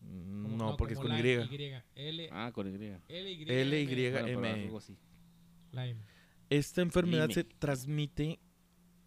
No, 0.01 0.77
porque 0.77 0.95
es 0.95 1.01
con 1.01 1.09
lime, 1.09 1.47
Y. 1.51 1.55
Y. 1.55 2.09
L, 2.09 2.29
Ah, 2.33 2.51
con 2.53 2.67
Y. 2.67 2.75
L, 2.75 3.33
Y. 3.33 3.43
L-Y. 3.49 4.11
Bueno, 4.11 4.27
pero 4.27 4.39
M. 4.41 4.49
algo 4.65 4.79
así. 4.79 4.97
Lime. 5.73 5.97
Esta 6.51 6.83
enfermedad 6.83 7.29
Lime. 7.29 7.35
se 7.35 7.45
transmite 7.45 8.39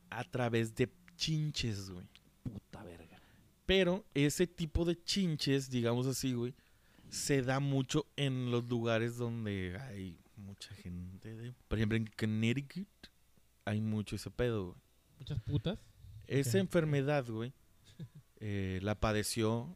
a 0.10 0.24
través 0.24 0.74
de 0.76 0.88
chinches, 1.20 1.90
güey. 1.90 2.08
Puta 2.44 2.84
verga. 2.84 3.22
Pero 3.66 4.06
ese 4.14 4.48
tipo 4.48 4.86
de 4.86 4.96
chinches, 5.04 5.70
digamos 5.70 6.08
así, 6.08 6.34
güey, 6.34 6.54
se 7.10 7.42
da 7.42 7.60
mucho 7.60 8.06
en 8.16 8.52
los 8.52 8.70
lugares 8.70 9.18
donde 9.18 9.78
hay 9.82 10.18
mucha 10.38 10.74
gente. 10.76 11.36
De... 11.36 11.54
Por 11.68 11.78
ejemplo, 11.78 11.98
en 11.98 12.08
Connecticut 12.18 12.88
hay 13.66 13.82
mucho 13.82 14.16
ese 14.16 14.32
pedo, 14.32 14.68
güey. 14.68 14.78
Muchas 15.20 15.40
putas. 15.42 15.78
Esa 16.28 16.60
enfermedad, 16.60 17.26
güey, 17.28 17.52
eh, 18.40 18.80
la 18.82 18.96
padeció 19.00 19.76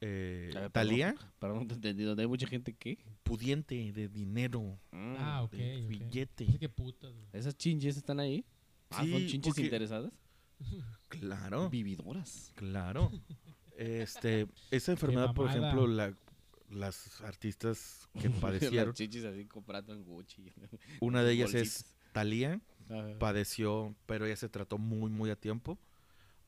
eh, 0.00 0.52
A 0.56 0.60
ver, 0.60 0.70
Talía, 0.70 1.14
Perdón, 1.38 1.60
no 1.60 1.66
te 1.68 1.74
entendí. 1.74 2.02
¿Dónde 2.04 2.22
hay 2.22 2.28
mucha 2.28 2.46
gente 2.46 2.74
qué? 2.74 2.98
pudiente 3.22 3.92
de 3.92 4.08
dinero, 4.08 4.78
Ah, 4.92 5.42
ok. 5.44 5.52
de 5.52 5.86
billete. 5.86 6.44
No 6.44 6.52
sé 6.52 6.58
qué 6.58 6.68
putas, 6.68 7.12
güey. 7.12 7.24
¿Esas 7.32 7.56
chinches 7.56 7.96
están 7.96 8.20
ahí? 8.20 8.44
Ah, 8.90 9.02
Sí, 9.04 9.10
son 9.12 9.26
chinches 9.26 9.52
porque- 9.54 9.62
interesadas. 9.62 10.12
Claro, 11.08 11.68
Vividoras. 11.70 12.52
claro. 12.54 13.10
Este, 13.76 14.46
esa 14.70 14.92
enfermedad, 14.92 15.34
por 15.34 15.48
ejemplo, 15.48 15.86
la- 15.86 16.14
las 16.70 17.20
artistas 17.22 18.08
que 18.20 18.30
padecieron, 18.80 18.88
Las 18.88 18.96
chichis 18.96 19.24
así 19.24 19.44
comprando 19.46 19.92
en 19.92 20.04
Gucci. 20.04 20.52
una 21.00 21.22
de 21.22 21.32
ellas 21.32 21.54
es 21.54 21.84
Ajá. 22.14 23.18
padeció, 23.18 23.94
pero 24.06 24.26
ella 24.26 24.36
se 24.36 24.48
trató 24.48 24.78
muy, 24.78 25.10
muy 25.10 25.30
a 25.30 25.36
tiempo. 25.36 25.78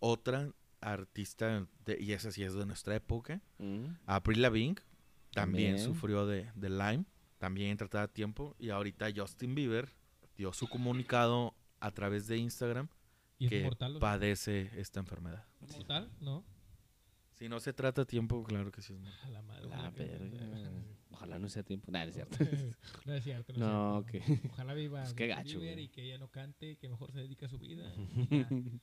Otra 0.00 0.50
artista, 0.80 1.66
de- 1.86 1.98
y 2.00 2.12
esa 2.12 2.30
sí 2.30 2.42
es 2.42 2.52
de 2.54 2.66
nuestra 2.66 2.94
época, 2.94 3.40
Mm. 3.58 3.86
Avril 4.06 4.42
Lavigne, 4.42 4.74
también, 5.32 5.76
También. 5.76 5.78
sufrió 5.78 6.26
de, 6.26 6.50
de 6.54 6.70
Lyme, 6.70 7.04
también 7.38 7.76
tratada 7.76 8.04
a 8.04 8.08
tiempo. 8.08 8.54
Y 8.58 8.70
ahorita 8.70 9.08
Justin 9.14 9.54
Bieber 9.54 9.88
dio 10.36 10.52
su 10.52 10.68
comunicado 10.68 11.54
a 11.80 11.90
través 11.90 12.26
de 12.28 12.36
Instagram 12.38 12.88
¿Y 13.38 13.46
es 13.46 13.50
que 13.50 13.62
mortal? 13.64 13.98
padece 14.00 14.70
esta 14.80 15.00
enfermedad. 15.00 15.44
¿Mortal? 15.72 16.10
No. 16.20 16.44
Si 17.34 17.48
no 17.48 17.58
se 17.60 17.72
trata 17.72 18.02
a 18.02 18.04
tiempo, 18.04 18.44
claro 18.44 18.70
que 18.70 18.80
sí 18.80 18.92
es 18.92 18.98
mortal. 19.00 19.20
A 19.24 19.30
la 19.30 19.42
madre. 19.42 19.68
La 19.68 19.90
verga. 19.90 20.70
Ojalá 21.10 21.38
no 21.38 21.48
sea 21.48 21.62
tiempo. 21.64 21.90
Nah, 21.90 22.04
no 22.04 22.08
es 22.10 22.14
cierto. 22.14 22.38
no 23.04 23.14
es 23.14 23.24
cierto. 23.24 23.52
No, 23.54 23.58
No, 23.58 24.00
es 24.00 24.10
cierto. 24.10 24.42
que- 24.42 24.48
Ojalá 24.50 24.74
viva 24.74 25.00
Pues 25.02 25.14
qué 25.14 25.26
gacho, 25.26 25.60
y 25.62 25.88
que 25.88 26.02
ella 26.04 26.18
no 26.18 26.28
cante, 26.28 26.76
que 26.76 26.88
mejor 26.88 27.12
se 27.12 27.18
dedique 27.20 27.44
a 27.46 27.48
su 27.48 27.58
vida. 27.58 27.92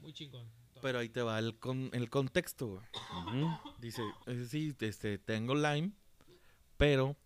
Muy 0.00 0.12
chingón. 0.14 0.48
todo. 0.72 0.80
Pero 0.82 0.98
ahí 0.98 1.10
te 1.10 1.20
va 1.20 1.38
el, 1.38 1.58
con, 1.58 1.90
el 1.92 2.08
contexto, 2.08 2.68
güey. 2.68 2.82
Ujú. 3.44 3.50
Dice, 3.80 4.02
eh, 4.26 4.46
sí, 4.48 4.74
este, 4.80 5.18
tengo 5.18 5.54
Lime, 5.54 5.92
pero 6.78 7.16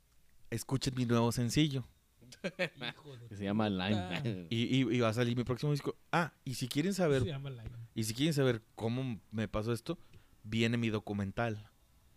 escuchen 0.51 0.95
mi 0.97 1.07
nuevo 1.07 1.31
sencillo. 1.31 1.85
Hijo 2.43 3.17
de 3.17 3.29
Que 3.29 3.37
se 3.37 3.45
llama. 3.45 3.69
Lime. 3.69 4.47
Y, 4.51 4.77
y- 4.77 4.97
y 4.97 5.01
va 5.01 5.09
a 5.09 5.13
salir 5.15 5.37
mi 5.37 5.45
próximo 5.45 5.73
disco. 5.73 5.97
Ah, 6.13 6.33
y 6.45 6.55
si 6.55 6.69
quieren 6.69 6.95
saber, 6.95 7.23
Se 7.23 7.29
llama 7.29 7.51
Lime. 7.51 7.71
y 7.95 8.05
si 8.05 8.15
quieren 8.15 8.35
saber 8.35 8.63
cómo 8.75 9.21
me 9.31 9.49
pasó 9.49 9.73
esto, 9.73 9.99
viene 10.43 10.77
mi 10.77 10.91
documental. 10.91 11.71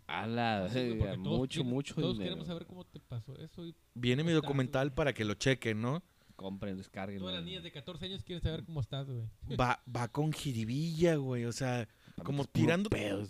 A 0.07 0.25
la 0.25 0.69
Sí, 0.69 0.75
güey, 0.75 0.89
verga, 0.91 1.05
porque 1.11 1.23
todos 1.23 1.37
mucho, 1.37 1.59
quieren- 1.61 1.73
mucho 1.73 1.95
Todos 1.95 2.13
dinero. 2.13 2.23
queremos 2.29 2.47
saber 2.47 2.65
cómo 2.65 2.85
te 2.85 2.99
pasó 3.01 3.37
eso. 3.39 3.65
Y 3.65 3.75
Viene 3.93 4.23
mi 4.23 4.27
¿Cómo 4.29 4.37
estás, 4.37 4.47
documental 4.47 4.93
para 4.93 5.13
que 5.13 5.25
lo 5.25 5.33
chequen, 5.33 5.81
¿no? 5.81 6.01
Compren, 6.37 6.77
descarguen. 6.77 7.19
todas 7.19 7.35
las 7.35 7.43
niñas 7.43 7.63
de 7.63 7.71
14 7.71 8.05
años 8.05 8.23
quieren 8.23 8.41
saber 8.43 8.63
cómo 8.63 8.79
estás, 8.79 9.09
güey. 9.09 9.25
Va, 9.59 9.81
va 9.93 10.07
con 10.07 10.31
jiribilla, 10.31 11.15
güey. 11.15 11.45
O 11.45 11.51
sea, 11.51 11.87
como 12.23 12.45
tirando- 12.45 12.89
pedo 12.89 13.25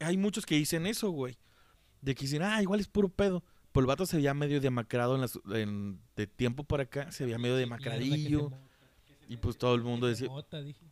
hay 0.00 0.16
muchos 0.16 0.44
que 0.44 0.56
dicen 0.56 0.86
eso, 0.86 1.10
güey. 1.10 1.36
De 2.02 2.14
que 2.14 2.22
dicen, 2.22 2.42
ah, 2.42 2.60
igual 2.60 2.80
es 2.80 2.88
puro 2.88 3.08
pedo. 3.08 3.42
Pero 3.74 3.82
el 3.82 3.88
vato 3.88 4.06
se 4.06 4.16
veía 4.18 4.32
medio 4.34 4.60
demacrado 4.60 5.16
en 5.16 5.22
las, 5.22 5.36
en- 5.52 6.00
de 6.14 6.28
tiempo 6.28 6.62
para 6.62 6.84
acá, 6.84 7.10
se 7.10 7.24
veía 7.24 7.38
medio 7.38 7.56
demacradillo. 7.56 8.52
Y 9.28 9.36
pues 9.38 9.58
todo 9.58 9.74
el 9.74 9.82
mundo 9.82 10.06
decía, 10.06 10.28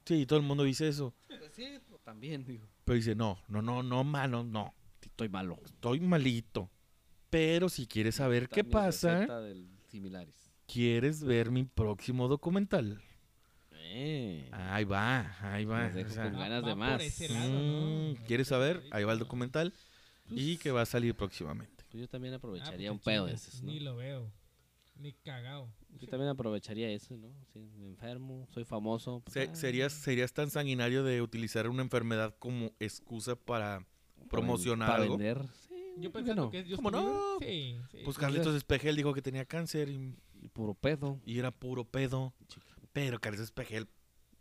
sí, 0.04 0.26
todo 0.26 0.38
el 0.40 0.44
mundo 0.44 0.64
dice 0.64 0.88
eso. 0.88 1.14
Sí, 1.54 1.64
también, 2.02 2.44
digo. 2.44 2.66
Pero 2.84 2.96
dice, 2.96 3.14
no, 3.14 3.38
no, 3.46 3.62
no, 3.62 3.84
no, 3.84 4.02
mano, 4.02 4.42
no. 4.42 4.74
Estoy 5.00 5.28
malo. 5.28 5.60
Estoy 5.64 6.00
malito. 6.00 6.68
Pero 7.30 7.68
si 7.68 7.86
quieres 7.86 8.16
saber 8.16 8.48
qué 8.48 8.64
pasa, 8.64 9.14
receta 9.20 9.40
del 9.40 9.68
similares. 9.86 10.34
quieres 10.66 11.22
ver 11.22 11.52
mi 11.52 11.62
próximo 11.64 12.26
documental. 12.26 13.00
Eh. 13.70 14.48
Ahí 14.50 14.84
va, 14.84 15.36
ahí 15.40 15.64
va. 15.64 15.84
Los 15.84 15.94
dejo 15.94 16.10
o 16.10 16.14
sea, 16.14 16.24
con 16.24 16.40
ganas 16.40 16.64
de 16.64 16.74
más. 16.74 17.00
ese 17.02 17.28
lado, 17.28 17.48
¿no? 17.48 18.10
mm, 18.12 18.14
¿Quieres 18.26 18.48
saber? 18.48 18.82
Ahí 18.90 19.04
va 19.04 19.12
el 19.12 19.18
documental 19.18 19.72
y 20.30 20.56
que 20.56 20.70
va 20.72 20.82
a 20.82 20.86
salir 20.86 21.14
próximamente. 21.14 21.81
Pues 21.92 22.00
yo 22.00 22.08
también 22.08 22.32
Ah, 22.34 22.38
aprovecharía 22.38 22.88
pues 22.90 22.98
un 22.98 23.04
pedo 23.04 23.26
de 23.26 23.34
esos, 23.34 23.62
¿no? 23.62 23.70
Ni 23.70 23.78
lo 23.80 23.96
veo. 23.96 24.32
Ni 24.96 25.12
cagao. 25.12 25.70
Yo 25.98 26.08
también 26.08 26.30
aprovecharía 26.30 26.90
eso, 26.90 27.16
¿no? 27.16 27.28
Sí, 27.52 27.60
me 27.76 27.86
enfermo, 27.86 28.46
soy 28.50 28.64
famoso. 28.64 29.20
pues, 29.24 29.34
Se- 29.34 29.48
ah, 29.50 29.54
¿Serías, 29.54 29.92
¿Serías 29.92 30.32
tan 30.32 30.50
sanguinario 30.50 31.02
de 31.04 31.20
utilizar 31.22 31.68
una 31.68 31.82
enfermedad 31.82 32.34
como 32.38 32.72
excusa 32.80 33.36
para 33.36 33.86
promocionar 34.30 34.88
para 34.88 35.02
algo? 35.02 35.18
vender. 35.18 35.46
Sí, 35.68 35.74
Yo 35.98 36.10
¿por 36.12 36.22
qué 36.22 36.28
pensando 36.28 36.44
no? 36.44 36.50
que 36.50 36.76
¿Cómo 36.76 36.90
no? 36.90 37.38
Bieber, 37.40 37.40
Sí, 37.40 37.80
sí. 37.90 38.02
Pues 38.04 38.16
Carlitos 38.18 38.54
Espejel 38.54 38.96
dijo 38.96 39.12
que 39.14 39.22
tenía 39.22 39.44
cáncer 39.44 39.88
y, 39.90 40.16
Y 40.40 40.48
puro 40.48 40.74
pedo. 40.74 41.20
y 41.26 41.38
era 41.38 41.50
puro 41.50 41.84
pedo. 41.84 42.32
Pero 42.92 43.20
Carlitos 43.20 43.44
Espejel, 43.46 43.88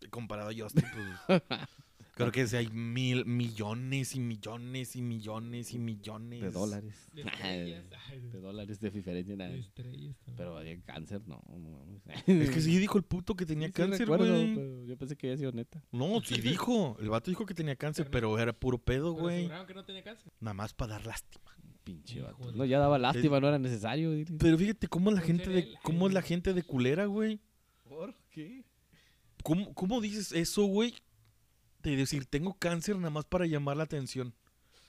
comparado 0.10 0.49
a 0.49 0.54
Justin, 0.58 0.86
pues... 1.28 1.41
creo 2.12 2.32
que 2.32 2.47
sí 2.47 2.55
hay 2.55 2.68
mil 2.70 3.26
millones 3.26 4.16
y 4.16 4.20
millones 4.20 4.95
y 4.95 5.01
millones 5.01 5.74
y 5.74 5.80
millones. 5.80 6.41
De 6.41 6.51
dólares. 6.51 7.09
De 7.14 7.22
estrellas. 7.22 7.86
dólares 8.41 8.80
de 8.80 8.89
diferencia 8.91 9.36
nada. 9.36 9.51
de 9.51 9.59
estrellas 9.59 10.18
también. 10.20 10.38
Pero 10.38 10.57
había 10.57 10.82
cáncer, 10.82 11.22
no. 11.28 11.41
Es 12.28 12.49
que 12.49 12.62
sí 12.62 12.78
dijo 12.78 12.97
el 12.97 13.03
puto 13.03 13.36
que 13.36 13.45
tenía 13.45 13.68
Sí, 13.68 13.74
sí 13.74 13.82
cáncer, 13.82 14.07
güey. 14.07 14.20
pero 14.55 14.86
Yo 14.86 14.97
pensé 14.97 15.16
que 15.16 15.28
había 15.28 15.38
sido 15.38 15.51
neta. 15.51 15.84
No, 15.91 16.22
sí 16.22 16.36
dijo. 16.41 16.97
El 16.99 17.09
vato 17.09 17.32
dijo 17.32 17.45
que 17.45 17.53
tenía 17.53 17.76
cáncer, 17.76 18.09
pero 18.12 18.38
era 18.39 18.53
puro 18.53 18.78
pedo, 18.78 19.14
güey. 19.14 19.49
que 19.68 19.74
no 19.74 19.84
tenía 19.86 20.03
cáncer. 20.03 20.32
Nada 20.39 20.53
más 20.53 20.74
para 20.74 20.93
dar 20.93 21.05
lástima. 21.05 21.51
Pinche 21.84 22.20
Hijo 22.20 22.28
vato. 22.28 22.51
No, 22.51 22.66
ya 22.66 22.78
daba 22.80 22.99
lástima, 22.99 23.39
no 23.39 23.47
era 23.47 23.57
necesario. 23.57 24.12
Pero 24.38 24.57
fíjate 24.57 24.88
cómo 24.88 25.09
es 25.09 25.16
la 25.16 25.22
gente 25.22 25.49
de 25.49 25.74
cómo 25.82 26.07
es 26.07 26.14
la 26.14 26.22
gente 26.22 26.53
de 26.53 26.64
culera, 26.64 27.05
güey. 27.05 27.39
¿Por 27.84 28.16
qué? 28.30 28.64
¿Cómo, 29.43 29.74
cómo 29.74 29.99
dices 30.01 30.32
eso, 30.32 30.66
güey? 30.66 30.93
De 31.82 31.95
decir, 31.95 32.25
tengo 32.25 32.53
cáncer 32.55 32.95
nada 32.97 33.09
más 33.09 33.25
para 33.25 33.45
llamar 33.45 33.77
la 33.77 33.84
atención. 33.84 34.34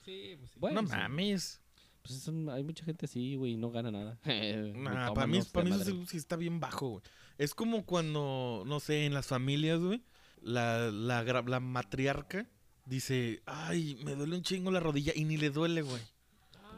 Sí, 0.05 0.35
pues 0.39 0.51
sí. 0.51 0.59
Bueno, 0.59 0.81
no 0.81 0.87
sí. 0.87 0.95
mames. 0.95 1.59
Pues 2.01 2.19
son- 2.19 2.49
hay 2.49 2.63
mucha 2.63 2.83
gente 2.83 3.05
así, 3.05 3.35
güey, 3.35 3.53
y 3.53 3.57
no 3.57 3.71
gana 3.71 3.89
nada. 3.91 4.19
Nah, 4.75 5.13
para 5.13 5.27
mí, 5.27 5.39
para 5.51 5.69
mí 5.69 5.81
eso 5.81 6.05
sí 6.05 6.17
está 6.17 6.35
bien 6.35 6.59
bajo, 6.59 6.89
güey. 6.89 7.03
Es 7.37 7.55
como 7.55 7.85
cuando, 7.85 8.63
no 8.65 8.79
sé, 8.79 9.05
en 9.05 9.13
las 9.13 9.25
familias, 9.25 9.79
güey, 9.79 10.03
la, 10.41 10.91
la, 10.91 11.23
gra- 11.23 11.47
la 11.47 11.59
matriarca 11.59 12.45
dice, 12.85 13.41
ay, 13.45 13.99
me 14.03 14.15
duele 14.15 14.35
un 14.35 14.43
chingo 14.43 14.69
la 14.71 14.81
rodilla 14.81 15.13
y 15.15 15.23
ni 15.23 15.37
le 15.37 15.49
duele, 15.49 15.81
güey. 15.81 16.01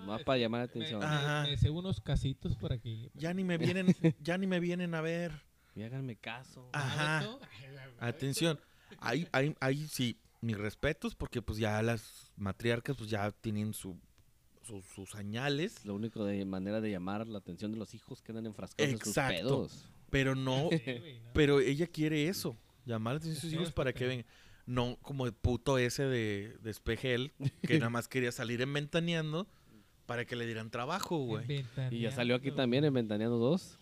Más 0.06 0.24
para 0.24 0.38
llamar 0.38 0.60
la 0.62 0.66
atención. 0.66 1.00
me- 1.00 1.06
Ajá. 1.08 1.44
me 1.50 1.58
sé 1.58 1.72
unos 1.72 2.00
casitos 2.00 2.56
por 2.56 2.72
aquí. 2.72 3.10
Ya 3.16 3.34
ni 3.34 3.44
me 3.44 3.58
vienen, 3.58 3.88
ya 4.22 4.38
ni 4.38 4.46
me 4.46 4.60
vienen 4.60 4.94
a 4.94 5.02
ver. 5.02 5.32
Y 5.76 5.82
háganme 5.82 6.16
caso. 6.16 6.70
Ajá. 6.72 7.28
Atención, 8.00 8.60
ahí, 9.00 9.28
ahí, 9.32 9.56
ahí 9.60 9.88
sí, 9.88 10.18
mis 10.42 10.58
respetos, 10.58 11.16
porque 11.16 11.42
pues 11.42 11.58
ya 11.58 11.82
las 11.82 12.32
matriarcas 12.38 12.96
pues 12.98 13.10
ya 13.10 13.32
tienen 13.32 13.74
su, 13.74 13.98
su- 14.64 14.82
sus 14.82 15.10
señales, 15.12 15.86
Lo 15.86 15.96
único 15.96 16.24
de 16.26 16.44
manera 16.46 16.82
de 16.82 16.92
llamar 16.92 17.28
la 17.28 17.38
atención 17.40 17.72
de 17.72 17.78
los 17.78 17.94
hijos 17.94 18.22
quedan 18.22 18.46
enfrascados 18.46 18.92
en 18.92 18.98
sus 19.00 19.08
Exacto. 19.10 19.36
pedos. 19.38 19.86
pero 20.10 20.36
no, 20.36 20.70
pero 21.34 21.60
ella 21.60 21.88
quiere 21.88 22.28
eso, 22.28 22.56
llamar 22.86 23.14
la 23.14 23.18
atención 23.18 23.36
de 23.36 23.42
sus 23.42 23.54
hijos 23.54 23.72
para 23.74 23.94
que 23.94 24.06
vengan. 24.08 24.26
No 24.68 24.98
como 25.04 25.28
el 25.28 25.34
puto 25.34 25.78
ese 25.78 26.04
de, 26.06 26.58
de 26.64 26.72
Espejel, 26.72 27.34
que 27.62 27.78
nada 27.78 27.92
más 27.92 28.08
quería 28.08 28.32
salir 28.32 28.62
en 28.64 28.74
ventaneando 28.74 29.48
para 30.08 30.26
que 30.26 30.36
le 30.36 30.46
dieran 30.48 30.72
trabajo, 30.72 31.18
güey. 31.20 31.64
Y 31.92 32.00
ya 32.00 32.10
salió 32.12 32.36
aquí 32.36 32.52
también 32.52 32.84
en 32.84 32.92
Ventaneando 32.94 33.38
2. 33.38 33.78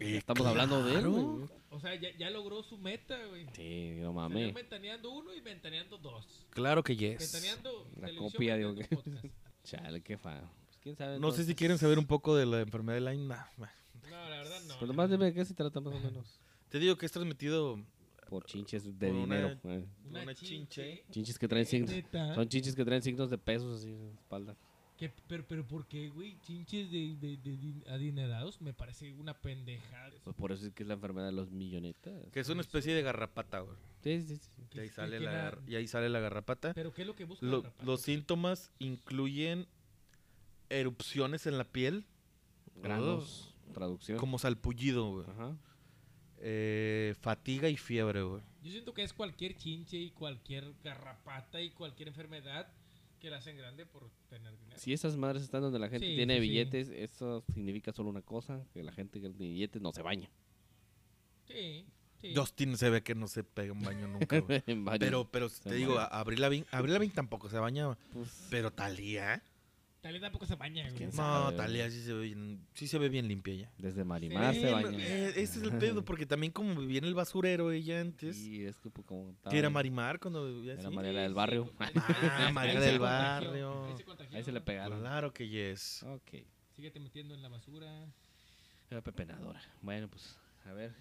Eh, 0.00 0.16
Estamos 0.18 0.46
hablando 0.46 0.82
de 0.84 0.90
él, 0.92 1.00
claro. 1.00 1.10
güey. 1.12 1.48
O 1.70 1.80
sea, 1.80 1.94
ya, 1.94 2.08
ya 2.16 2.30
logró 2.30 2.62
su 2.62 2.78
meta, 2.78 3.16
güey. 3.26 3.46
Sí, 3.54 3.96
no 4.00 4.12
mames. 4.12 4.52
Ventaneando 4.54 5.10
uno 5.10 5.34
y 5.34 5.40
Ventaneando 5.40 5.98
dos. 5.98 6.46
Claro 6.50 6.82
que 6.82 6.96
yes. 6.96 7.18
Ventaneando 7.32 7.88
La 8.00 8.14
copia, 8.16 8.56
digo 8.56 8.74
que-. 8.74 8.88
Chale, 9.64 10.00
qué 10.02 10.16
fa. 10.16 10.40
Pues 10.66 10.78
quién 10.82 10.96
sabe. 10.96 11.18
No 11.18 11.32
sé 11.32 11.44
si 11.44 11.54
quieren 11.54 11.78
saber 11.78 11.98
un 11.98 12.06
poco 12.06 12.36
de 12.36 12.46
la 12.46 12.60
enfermedad 12.60 12.98
de 13.00 13.10
Lyme. 13.12 13.26
nah, 13.26 13.44
bah. 13.56 13.72
No, 14.04 14.10
la 14.28 14.38
verdad 14.38 14.60
no. 14.68 14.74
Pues 14.78 14.88
nomás 14.88 15.08
verdad. 15.10 15.18
dime 15.18 15.24
de 15.26 15.34
qué 15.34 15.44
se 15.44 15.54
trata 15.54 15.80
más 15.80 15.94
o 15.94 16.00
menos. 16.00 16.40
Te 16.68 16.78
digo 16.78 16.96
que 16.96 17.06
es 17.06 17.12
transmitido 17.12 17.78
Por 18.28 18.44
chinches 18.44 18.84
de 18.98 19.08
Por 19.08 19.16
una- 19.16 19.36
dinero. 19.36 19.58
eh. 19.64 19.84
Una, 20.08 20.22
una 20.22 20.34
chinche. 20.34 20.56
chinche. 20.68 21.04
Chinches 21.10 21.38
que 21.38 21.48
traen 21.48 21.66
signos. 21.66 21.90
Son 22.34 22.48
chinches 22.48 22.74
que 22.76 22.84
traen 22.84 23.02
signos 23.02 23.28
de 23.30 23.38
pesos 23.38 23.80
así 23.80 23.90
en 23.90 24.08
la 24.14 24.20
espalda. 24.20 24.56
¿Qué- 24.96 25.12
pero, 25.28 25.44
pero 25.46 25.66
¿por 25.66 25.86
qué, 25.86 26.08
güey? 26.08 26.38
Chinches 26.40 26.90
de, 26.90 27.16
de, 27.16 27.36
de 27.36 27.56
din- 27.58 27.84
adinerados 27.88 28.60
me 28.62 28.72
parece 28.72 29.12
una 29.12 29.34
pendejada. 29.34 30.10
Pues 30.24 30.34
por 30.36 30.52
eso 30.52 30.66
es 30.66 30.72
que 30.72 30.82
es 30.84 30.86
la 30.88 30.94
enfermedad 30.94 31.26
de 31.26 31.32
los 31.32 31.50
millonetas. 31.50 32.14
que 32.32 32.40
es 32.40 32.48
una 32.48 32.62
especie 32.62 32.94
de 32.94 33.02
garrapata, 33.02 33.60
güey. 33.60 33.76
Sí, 34.02 34.22
sí, 34.22 34.36
sí. 34.36 34.50
Y 34.72 34.80
ahí 34.80 34.88
sale 34.88 35.20
la, 35.20 35.32
la- 35.32 35.50
gar- 35.52 35.60
y 35.68 35.74
ahí 35.76 35.86
sale 35.86 36.08
la 36.08 36.20
garrapata. 36.20 36.72
Pero 36.74 36.92
¿qué 36.94 37.02
es 37.02 37.06
lo 37.08 37.14
que 37.14 37.24
busca 37.24 37.44
Lo- 37.44 37.64
los 37.84 38.00
síntomas 38.02 38.72
incluyen 38.78 39.66
erupciones 40.68 41.46
en 41.46 41.58
la 41.58 41.64
piel, 41.64 42.04
Granos. 42.76 43.54
Traducción. 43.72 44.18
como 44.18 44.38
salpullido, 44.38 45.10
güey. 45.10 45.26
Ajá. 45.28 45.56
Eh, 46.38 47.14
fatiga 47.20 47.68
y 47.68 47.76
fiebre, 47.76 48.22
güey. 48.22 48.42
Yo 48.62 48.70
siento 48.70 48.94
que 48.94 49.02
es 49.02 49.12
cualquier 49.12 49.56
chinche 49.56 49.96
y 49.96 50.10
cualquier 50.10 50.72
garrapata 50.84 51.60
y 51.60 51.70
cualquier 51.70 52.08
enfermedad 52.08 52.68
que 53.20 53.30
la 53.30 53.38
hacen 53.38 53.56
grande 53.56 53.86
por 53.86 54.10
tener 54.28 54.56
dinero. 54.58 54.78
Si 54.78 54.92
esas 54.92 55.16
madres 55.16 55.42
están 55.42 55.62
donde 55.62 55.78
la 55.78 55.88
gente 55.88 56.06
Sí, 56.06 56.14
tiene 56.16 56.34
sí, 56.34 56.40
sí. 56.42 56.48
billetes, 56.48 56.88
eso 56.90 57.44
significa 57.54 57.92
solo 57.92 58.10
una 58.10 58.22
cosa, 58.22 58.64
que 58.72 58.82
la 58.82 58.92
gente 58.92 59.20
que 59.20 59.30
tiene 59.30 59.52
billetes 59.52 59.80
no 59.82 59.92
se 59.92 60.02
baña. 60.02 60.30
Sí, 61.46 61.86
sí. 62.20 62.32
Justin 62.34 62.76
se 62.76 62.90
ve 62.90 63.02
que 63.02 63.14
no 63.14 63.28
se 63.28 63.44
pega 63.44 63.72
un 63.72 63.82
baño 63.82 64.08
nunca. 64.08 64.36
En 64.66 64.84
Pero, 64.84 65.30
pero 65.30 65.48
Se 65.48 65.62
te 65.62 65.74
digo, 65.74 65.94
baña. 65.94 66.06
a- 66.06 66.20
Avril 66.20 66.40
Lavigne, 66.40 66.66
Lavigne 66.72 67.14
tampoco 67.14 67.48
se 67.48 67.58
bañaba. 67.58 67.96
pues, 68.12 68.46
Pero 68.50 68.72
Talía, 68.72 69.42
Talía 70.06 70.20
tampoco 70.20 70.46
se 70.46 70.54
baña, 70.54 70.84
güey. 70.84 70.94
quién 70.96 71.10
no, 71.10 71.16
sabe, 71.16 71.56
Talía 71.56 71.90
sí 71.90 72.00
se 72.00 72.12
ve 72.12 72.20
bien, 72.22 72.60
sí 72.74 72.86
se 72.86 72.98
ve 72.98 73.08
bien 73.08 73.26
limpia 73.26 73.54
ya. 73.54 73.72
desde 73.76 74.04
Marimar 74.04 74.54
Sí, 74.54 74.60
se 74.60 74.70
baña. 74.72 74.98
Eh, 75.04 75.28
ese 75.30 75.42
es 75.58 75.62
el 75.62 75.76
pedo, 75.78 76.04
porque 76.04 76.26
también 76.26 76.52
como 76.52 76.76
vivía 76.80 76.98
en 76.98 77.04
el 77.06 77.14
basurero 77.14 77.72
ella 77.72 78.00
antes, 78.00 78.36
Sí, 78.36 78.64
es 78.64 78.76
que 78.78 78.88
pues, 78.90 79.04
como 79.06 79.30
estaba 79.30 79.50
que 79.50 79.58
era 79.58 79.68
Marimar 79.68 80.20
cuando 80.20 80.46
vivía 80.46 80.74
Era 80.74 80.86
así. 80.86 80.94
Mariela 80.94 81.22
del 81.22 81.34
barrio. 81.34 81.72
pues, 81.76 81.90
Ah, 82.30 82.50
Mariela 82.52 82.80
del 82.80 82.98
barrio. 83.00 83.84
Ahí 83.86 83.96
se, 83.96 84.04
contagió. 84.04 84.36
Ahí 84.38 84.44
se 84.44 84.52
le 84.52 84.60
pegaron. 84.60 85.00
Claro 85.00 85.32
que 85.32 85.48
yes. 85.48 86.04
Ok. 86.04 86.44
Síguete 86.76 87.00
metiendo 87.00 87.34
en 87.34 87.42
la 87.42 87.48
basura. 87.48 88.06
Era 88.90 89.00
pepenadora. 89.02 89.60
Bueno, 89.82 90.06
pues 90.08 90.38
a 90.66 90.72
ver, 90.72 90.94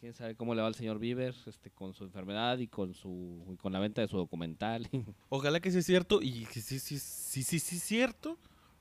quién 0.00 0.12
sabe 0.14 0.34
cómo 0.36 0.54
le 0.54 0.62
va 0.62 0.68
al 0.68 0.74
señor 0.74 0.98
Bieber 0.98 1.34
este, 1.46 1.70
con 1.70 1.94
su 1.94 2.04
enfermedad 2.04 2.58
y 2.58 2.68
con 2.68 2.94
su 2.94 3.44
y 3.52 3.56
con 3.56 3.72
la 3.72 3.78
venta 3.80 4.00
de 4.02 4.08
su 4.08 4.16
documental. 4.16 4.88
Ojalá 5.28 5.60
que 5.60 5.70
sea 5.70 5.82
cierto 5.82 6.20
y 6.22 6.44
que 6.46 6.60
sí, 6.60 6.78
sí, 6.78 6.98
sí, 6.98 7.42
sí, 7.42 7.58
sí, 7.58 7.78
cierto 7.78 8.38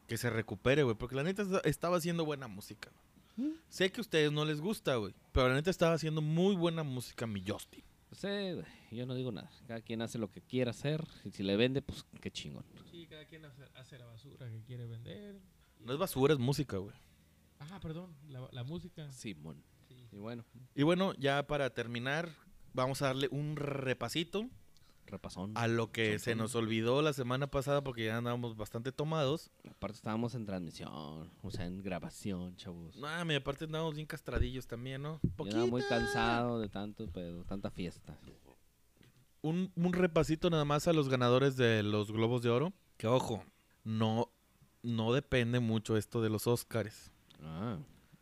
que 0.07 0.17
se 0.17 0.29
recupere, 0.29 0.83
güey. 0.83 0.95
Porque 0.95 1.15
la 1.15 1.23
neta 1.23 1.41
esta- 1.43 1.61
estaba 1.61 1.97
haciendo 1.97 2.25
buena 2.25 2.47
música. 2.47 2.91
güey. 3.37 3.53
Sé 3.69 3.91
que 3.91 3.99
a 3.99 4.03
ustedes 4.03 4.31
no 4.31 4.45
les 4.45 4.61
gusta, 4.61 4.95
güey. 4.95 5.13
Pero 5.31 5.49
la 5.49 5.55
neta 5.55 5.69
estaba 5.69 5.93
haciendo 5.93 6.21
muy 6.21 6.55
buena 6.55 6.83
música 6.83 7.25
mi 7.27 7.43
Justin. 7.45 7.83
Sé, 8.11 8.63
yo 8.91 9.05
no 9.05 9.13
digo 9.13 9.31
nada. 9.31 9.51
Cada 9.67 9.81
quien 9.81 10.01
hace 10.01 10.17
lo 10.17 10.31
que 10.31 10.39
quiera 10.41 10.71
hacer. 10.71 11.03
Y 11.25 11.31
si 11.31 11.43
le 11.43 11.57
vende, 11.57 11.81
pues 11.81 12.05
qué 12.21 12.31
chingón. 12.31 12.63
Sí, 12.91 13.07
cada 13.07 13.25
quien 13.25 13.43
hace, 13.43 13.63
hace 13.75 13.97
la 13.97 14.05
basura 14.05 14.49
que 14.49 14.61
quiere 14.61 14.85
vender. 14.85 15.37
No 15.81 15.91
es 15.91 15.99
basura, 15.99 16.33
es 16.33 16.39
música, 16.39 16.77
güey. 16.77 16.95
Ah, 17.59 17.79
perdón, 17.81 18.15
la, 18.29 18.47
la 18.51 18.63
música. 18.63 19.11
Simón. 19.11 19.61
Y 20.15 20.17
bueno, 20.17 20.45
Y 20.75 20.83
bueno, 20.83 21.13
ya 21.15 21.45
para 21.45 21.69
terminar, 21.71 22.29
vamos 22.73 23.01
a 23.01 23.07
darle 23.07 23.27
un 23.31 23.57
repasito 23.57 24.47
repasón. 25.07 25.51
a 25.55 25.67
lo 25.67 25.91
que 25.91 26.19
se 26.19 26.35
nos 26.35 26.55
olvidó 26.55 27.01
la 27.01 27.11
semana 27.11 27.47
pasada 27.47 27.83
porque 27.83 28.05
ya 28.05 28.17
andábamos 28.17 28.55
bastante 28.55 28.93
tomados. 28.93 29.51
Aparte 29.69 29.97
estábamos 29.97 30.33
en 30.33 30.45
transmisión, 30.45 30.89
o 31.41 31.51
sea, 31.51 31.65
en 31.65 31.83
grabación, 31.83 32.55
chavos. 32.55 32.95
No, 32.95 33.31
y 33.31 33.35
aparte 33.35 33.65
andábamos 33.65 33.95
bien 33.95 34.07
castradillos 34.07 34.67
también, 34.67 35.01
¿no? 35.01 35.19
Yo 35.37 35.43
andaba 35.43 35.65
muy 35.65 35.83
cansado 35.83 36.61
de 36.61 36.69
tanto 36.69 37.07
pedo, 37.11 37.43
tanta 37.43 37.69
fiesta. 37.69 38.17
Un, 39.41 39.69
un 39.75 39.91
repasito 39.91 40.49
nada 40.49 40.63
más 40.63 40.87
a 40.87 40.93
los 40.93 41.09
ganadores 41.09 41.57
de 41.57 41.83
los 41.83 42.09
Globos 42.09 42.41
de 42.41 42.51
Oro. 42.51 42.71
Que 42.97 43.07
ojo, 43.07 43.43
no, 43.83 44.31
no 44.81 45.11
depende 45.11 45.59
mucho 45.59 45.97
esto 45.97 46.21
de 46.21 46.29
los 46.29 46.47
Óscares. 46.47 47.11
Ah, 47.41 47.77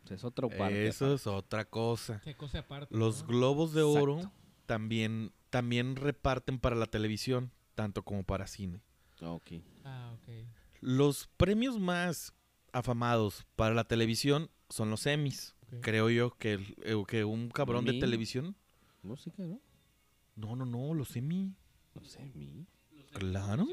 es 0.10 0.24
otro 0.24 0.50
parte. 0.50 0.88
Eso 0.88 1.14
es 1.14 1.26
otra 1.28 1.66
cosa. 1.66 2.20
Qué 2.24 2.36
cosa 2.36 2.60
aparte. 2.60 2.96
Los 2.96 3.22
¿no? 3.22 3.28
Globos 3.30 3.74
de 3.74 3.82
Oro 3.84 4.32
también, 4.66 5.32
también 5.50 5.96
reparten 5.96 6.60
para 6.60 6.76
la 6.76 6.86
televisión, 6.88 7.52
tanto 7.76 8.04
como 8.04 8.24
para 8.24 8.48
cine. 8.48 8.82
Ok. 9.22 9.52
Ah, 9.84 10.14
ok. 10.16 10.30
Los 10.82 11.30
premios 11.38 11.80
más 11.80 12.34
afamados 12.72 13.46
para 13.56 13.74
la 13.76 13.84
televisión 13.86 14.50
son 14.70 14.90
los 14.90 15.06
Emmys. 15.06 15.56
ok. 15.68 15.80
Creo 15.82 16.10
yo 16.10 16.32
que, 16.38 16.54
el- 16.54 16.76
eh, 16.84 16.96
que 17.08 17.24
un 17.24 17.50
cabrón 17.50 17.86
de 17.86 17.92
Emmy. 17.92 18.00
televisión. 18.00 18.56
Música, 19.02 19.44
¿no? 19.44 19.60
No, 20.36 20.56
no, 20.56 20.66
no, 20.66 20.94
los 20.94 21.16
Emmy. 21.16 21.54
Sé, 22.02 22.32
mi. 22.34 22.66
Claro. 23.14 23.68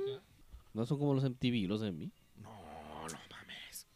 No 0.74 0.85
son 0.87 0.99
como 0.99 1.14
los 1.14 1.24
MTV, 1.24 1.66
los 1.66 1.81
de 1.81 1.91
mí. 1.91 2.12
No, 2.37 2.51
no 3.09 3.18
mames. 3.31 3.87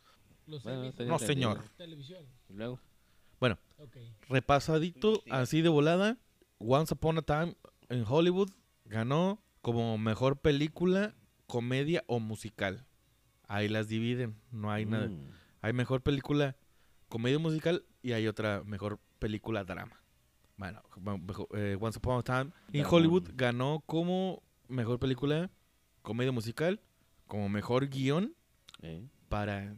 Los 0.55 0.63
Bueno, 0.63 0.93
No, 1.07 1.19
señor. 1.19 1.63
televisión. 1.77 2.25
Y 2.49 2.53
luego, 2.55 2.79
Bueno, 3.41 3.59
repasadito, 4.29 5.23
así 5.31 5.61
de 5.63 5.69
volada. 5.69 6.17
Once 6.59 6.95
Upon 6.95 7.19
a 7.19 7.23
Time 7.23 7.57
en 7.89 8.05
Hollywood 8.07 8.51
ganó 8.85 9.43
como 9.61 9.99
mejor 9.99 10.39
película, 10.39 11.15
comedia 11.47 12.05
o 12.07 12.21
musical. 12.21 12.87
Ahí 13.49 13.69
las 13.69 13.89
dividen, 13.89 14.37
no 14.51 14.71
hay 14.71 14.87
nada. 14.87 15.09
mm, 15.09 15.31
Hay 15.63 15.73
mejor 15.73 16.03
película 16.03 16.57
comedia 17.09 17.39
musical 17.39 17.85
y 18.03 18.13
hay 18.13 18.27
otra 18.27 18.63
mejor 18.65 18.99
película 19.19 19.65
drama. 19.65 20.01
Bueno, 20.57 20.83
eh, 21.55 21.77
Once 21.81 21.99
Upon 21.99 22.21
a 22.21 22.23
Time 22.23 22.51
in 22.73 22.83
Drama. 22.83 22.89
Hollywood 22.91 23.31
ganó 23.35 23.83
como 23.87 24.43
mejor 24.69 24.99
película 24.99 25.51
comedia 26.03 26.33
musical, 26.33 26.81
como 27.27 27.49
mejor 27.49 27.89
guion 27.89 28.35
eh, 28.83 29.07
para, 29.29 29.75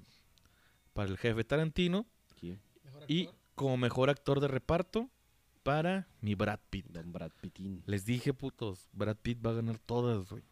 para 0.97 1.09
el 1.11 1.19
jefe 1.19 1.45
Tarantino 1.45 2.07
Mejor 2.85 3.05
y 3.09 3.29
como 3.55 3.77
mejor 3.77 4.11
actor 4.11 4.41
de 4.41 4.49
reparto 4.49 5.09
para 5.63 6.09
mi 6.21 6.35
Brad 6.35 6.61
Pitt. 6.71 6.87
Don 6.89 7.13
Brad 7.13 7.33
Pittin. 7.41 7.83
Les 7.87 8.05
dije, 8.05 8.33
putos, 8.35 8.89
Brad 8.93 9.17
Pitt 9.17 9.45
va 9.45 9.51
a 9.51 9.55
ganar 9.55 9.79
todas, 9.79 10.29
güey. 10.31 10.43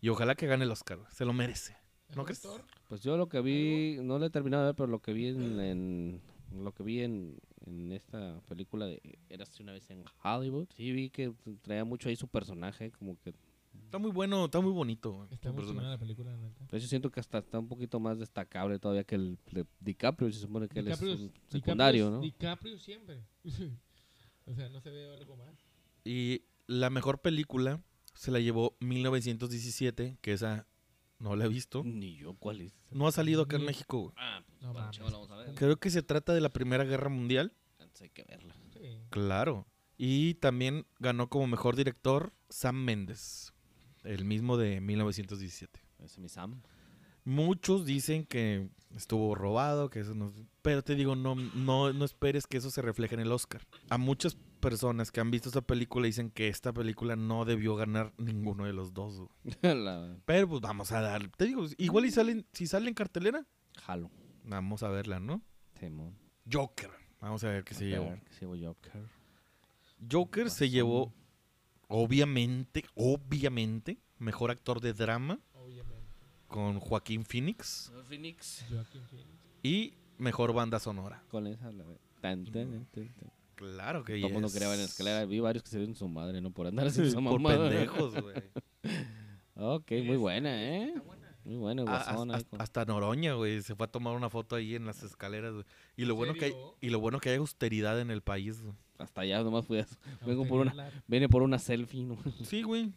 Y 0.00 0.08
ojalá 0.08 0.34
que 0.34 0.46
gane 0.46 0.64
el 0.64 0.70
Oscar, 0.70 0.98
güey, 0.98 1.10
se 1.12 1.24
lo 1.24 1.32
merece. 1.32 1.76
¿No 2.16 2.24
crees? 2.24 2.46
Pues 2.88 3.02
yo 3.02 3.16
lo 3.16 3.28
que 3.28 3.40
vi, 3.40 3.98
no 4.02 4.18
lo 4.18 4.26
he 4.26 4.30
terminado 4.30 4.64
de 4.64 4.68
ver, 4.70 4.74
pero 4.76 4.86
lo 4.88 5.00
que 5.00 5.12
vi 5.12 5.28
en, 5.28 5.60
en- 5.60 6.20
lo 6.62 6.72
que 6.74 6.82
vi 6.82 7.00
en, 7.00 7.38
en 7.64 7.92
esta 7.92 8.40
película 8.48 8.84
de 8.86 9.00
Eras 9.30 9.58
una 9.60 9.72
vez 9.72 9.88
en 9.90 10.04
Hollywood, 10.22 10.66
sí 10.76 10.92
vi 10.92 11.08
que 11.08 11.32
traía 11.62 11.84
mucho 11.84 12.10
ahí 12.10 12.16
su 12.16 12.28
personaje, 12.28 12.90
como 12.90 13.18
que 13.20 13.32
Está 13.92 13.98
muy 13.98 14.10
bueno, 14.10 14.46
está 14.46 14.58
muy 14.58 14.72
bonito. 14.72 15.12
güey, 15.12 15.28
Está 15.34 15.52
muy 15.52 15.66
chingona 15.66 15.90
la 15.90 15.98
película, 15.98 16.30
la 16.30 16.38
neta. 16.38 16.64
de 16.64 16.78
hecho 16.78 16.86
siento 16.88 17.10
que 17.10 17.20
hasta 17.20 17.36
está 17.36 17.58
un 17.58 17.68
poquito 17.68 18.00
más 18.00 18.18
destacable 18.18 18.78
todavía 18.78 19.04
que 19.04 19.16
el 19.16 19.38
de 19.50 19.66
DiCaprio, 19.80 20.32
se 20.32 20.40
supone 20.40 20.66
que 20.66 20.80
DiCaprio 20.82 21.12
él 21.12 21.18
es 21.18 21.20
es- 21.20 21.26
un 21.26 21.50
secundario, 21.50 22.04
DiCaprio 22.06 22.10
¿no? 22.10 22.20
DiCaprio 22.22 22.78
siempre. 22.78 23.22
o 24.46 24.54
sea, 24.54 24.70
no 24.70 24.80
se 24.80 24.88
ve 24.88 25.14
algo 25.14 25.36
más. 25.36 25.54
Y 26.06 26.40
la 26.66 26.88
mejor 26.88 27.20
película 27.20 27.82
se 28.14 28.30
la 28.30 28.40
llevó 28.40 28.78
1917, 28.80 30.16
que 30.22 30.32
esa 30.32 30.66
no 31.18 31.36
la 31.36 31.44
he 31.44 31.48
visto. 31.48 31.82
Ni 31.84 32.16
yo, 32.16 32.32
¿cuál 32.32 32.62
es? 32.62 32.72
No 32.90 33.06
ha 33.06 33.12
salido 33.12 33.42
acá 33.42 33.56
en 33.56 33.66
México. 33.66 34.00
güey. 34.04 34.14
Ah, 34.16 34.42
pues 34.46 34.62
No 34.62 34.72
vamos 34.72 35.30
a 35.30 35.36
ver. 35.36 35.54
Creo 35.54 35.76
que 35.76 35.90
se 35.90 36.02
trata 36.02 36.32
de 36.32 36.40
la 36.40 36.48
Primera 36.48 36.84
Guerra 36.84 37.10
Mundial. 37.10 37.52
Antes 37.78 38.00
hay 38.00 38.08
que 38.08 38.24
verla. 38.24 38.54
Sí. 38.72 39.00
Claro. 39.10 39.66
Y 39.98 40.34
también 40.36 40.86
ganó 40.98 41.28
como 41.28 41.46
mejor 41.46 41.76
director 41.76 42.32
Sam 42.48 42.76
Méndez, 42.84 43.51
el 44.04 44.24
mismo 44.24 44.56
de 44.56 44.80
1917. 44.80 45.80
Ese 45.98 46.04
es 46.04 46.18
mi 46.18 46.28
Sam. 46.28 46.62
Muchos 47.24 47.86
dicen 47.86 48.26
que 48.26 48.68
estuvo 48.96 49.34
robado, 49.34 49.90
que 49.90 50.00
eso 50.00 50.14
no... 50.14 50.32
Pero 50.62 50.82
te 50.82 50.94
digo, 50.94 51.14
no, 51.14 51.34
no, 51.34 51.92
no 51.92 52.04
esperes 52.04 52.46
que 52.46 52.56
eso 52.56 52.70
se 52.70 52.82
refleje 52.82 53.14
en 53.14 53.20
el 53.20 53.30
Oscar. 53.30 53.62
A 53.90 53.98
muchas 53.98 54.36
personas 54.60 55.12
que 55.12 55.20
han 55.20 55.30
visto 55.30 55.48
esta 55.48 55.60
película 55.60 56.06
dicen 56.06 56.30
que 56.30 56.48
esta 56.48 56.72
película 56.72 57.14
no 57.14 57.44
debió 57.44 57.76
ganar 57.76 58.12
ninguno 58.18 58.64
de 58.64 58.72
los 58.72 58.92
dos. 58.92 59.28
la 59.62 60.16
Pero 60.24 60.48
pues 60.48 60.60
vamos 60.60 60.90
a 60.92 61.00
dar... 61.00 61.28
Te 61.36 61.46
digo, 61.46 61.66
igual 61.78 62.06
y 62.06 62.10
salen, 62.10 62.46
si 62.52 62.66
sale 62.66 62.88
en 62.88 62.94
cartelera, 62.94 63.46
jalo. 63.82 64.10
vamos 64.44 64.82
a 64.82 64.88
verla, 64.88 65.20
¿no? 65.20 65.42
Simón. 65.78 66.16
Joker. 66.50 66.90
Vamos 67.20 67.44
a 67.44 67.48
ver 67.48 67.64
qué 67.64 67.74
se 67.74 67.86
llevó. 67.86 68.16
Joker. 68.40 69.08
Joker 70.10 70.50
se 70.50 70.68
llevó, 70.68 71.14
obviamente, 71.92 72.84
obviamente, 72.94 73.98
mejor 74.18 74.50
actor 74.50 74.80
de 74.80 74.92
drama 74.94 75.38
Obviamente. 75.54 76.02
con 76.48 76.80
Joaquín 76.80 77.24
Phoenix 77.24 77.92
Phoenix. 78.08 78.64
Joaquin 78.70 79.02
Phoenix. 79.08 79.28
y 79.62 79.94
mejor 80.18 80.52
banda 80.52 80.78
sonora. 80.80 81.22
Con 81.28 81.46
esa 81.46 81.70
la 81.70 81.84
tan, 82.20 82.44
tan, 82.44 82.52
tan, 82.52 82.86
tan, 82.86 83.08
tan. 83.14 83.32
Claro 83.54 84.04
que 84.04 84.16
Todo 84.16 84.26
el 84.28 84.32
mundo 84.32 84.48
ver 84.52 84.62
en 84.62 84.78
la 84.78 84.84
escalera. 84.84 85.24
Vi 85.26 85.38
varios 85.40 85.62
que 85.62 85.70
se 85.70 85.78
ven 85.78 85.94
su 85.94 86.08
madre, 86.08 86.40
¿no? 86.40 86.50
Por 86.50 86.66
andar 86.66 86.86
haciendo 86.86 87.10
esa 87.10 87.20
Por 87.20 87.42
pendejos, 87.42 88.20
güey. 88.20 88.34
Ok, 89.54 89.92
muy 90.04 90.16
buena, 90.16 90.50
¿eh? 90.50 90.94
Muy 91.44 91.56
buena, 91.56 91.82
Ah, 91.82 92.04
guasón 92.14 92.30
hasta, 92.58 92.84
Noroña, 92.84 93.34
güey, 93.34 93.62
se 93.62 93.74
fue 93.74 93.86
a 93.86 93.90
tomar 93.90 94.16
una 94.16 94.30
foto 94.30 94.56
ahí 94.56 94.74
en 94.74 94.86
las 94.86 95.02
escaleras, 95.02 95.52
güey. 95.52 95.64
Y 95.96 96.04
lo 96.04 96.14
¿En 96.14 96.16
bueno 96.16 96.34
que 96.34 96.46
hay, 96.46 96.54
y 96.80 96.90
lo 96.90 97.00
bueno 97.00 97.20
que 97.20 97.30
hay 97.30 97.36
austeridad 97.36 98.00
en 98.00 98.10
el 98.10 98.22
país. 98.22 98.62
güey. 98.62 98.74
Hasta 98.98 99.22
allá 99.22 99.42
nomás 99.42 99.66
fui 99.66 99.78
a 99.78 99.80
eso. 99.82 99.96
Vengo 100.26 100.46
por 100.46 100.60
una, 100.60 100.90
viene 101.06 101.28
por 101.28 101.42
una 101.42 101.58
selfie, 101.58 102.04
¿no? 102.04 102.16
Sí, 102.44 102.62
güey. 102.62 102.92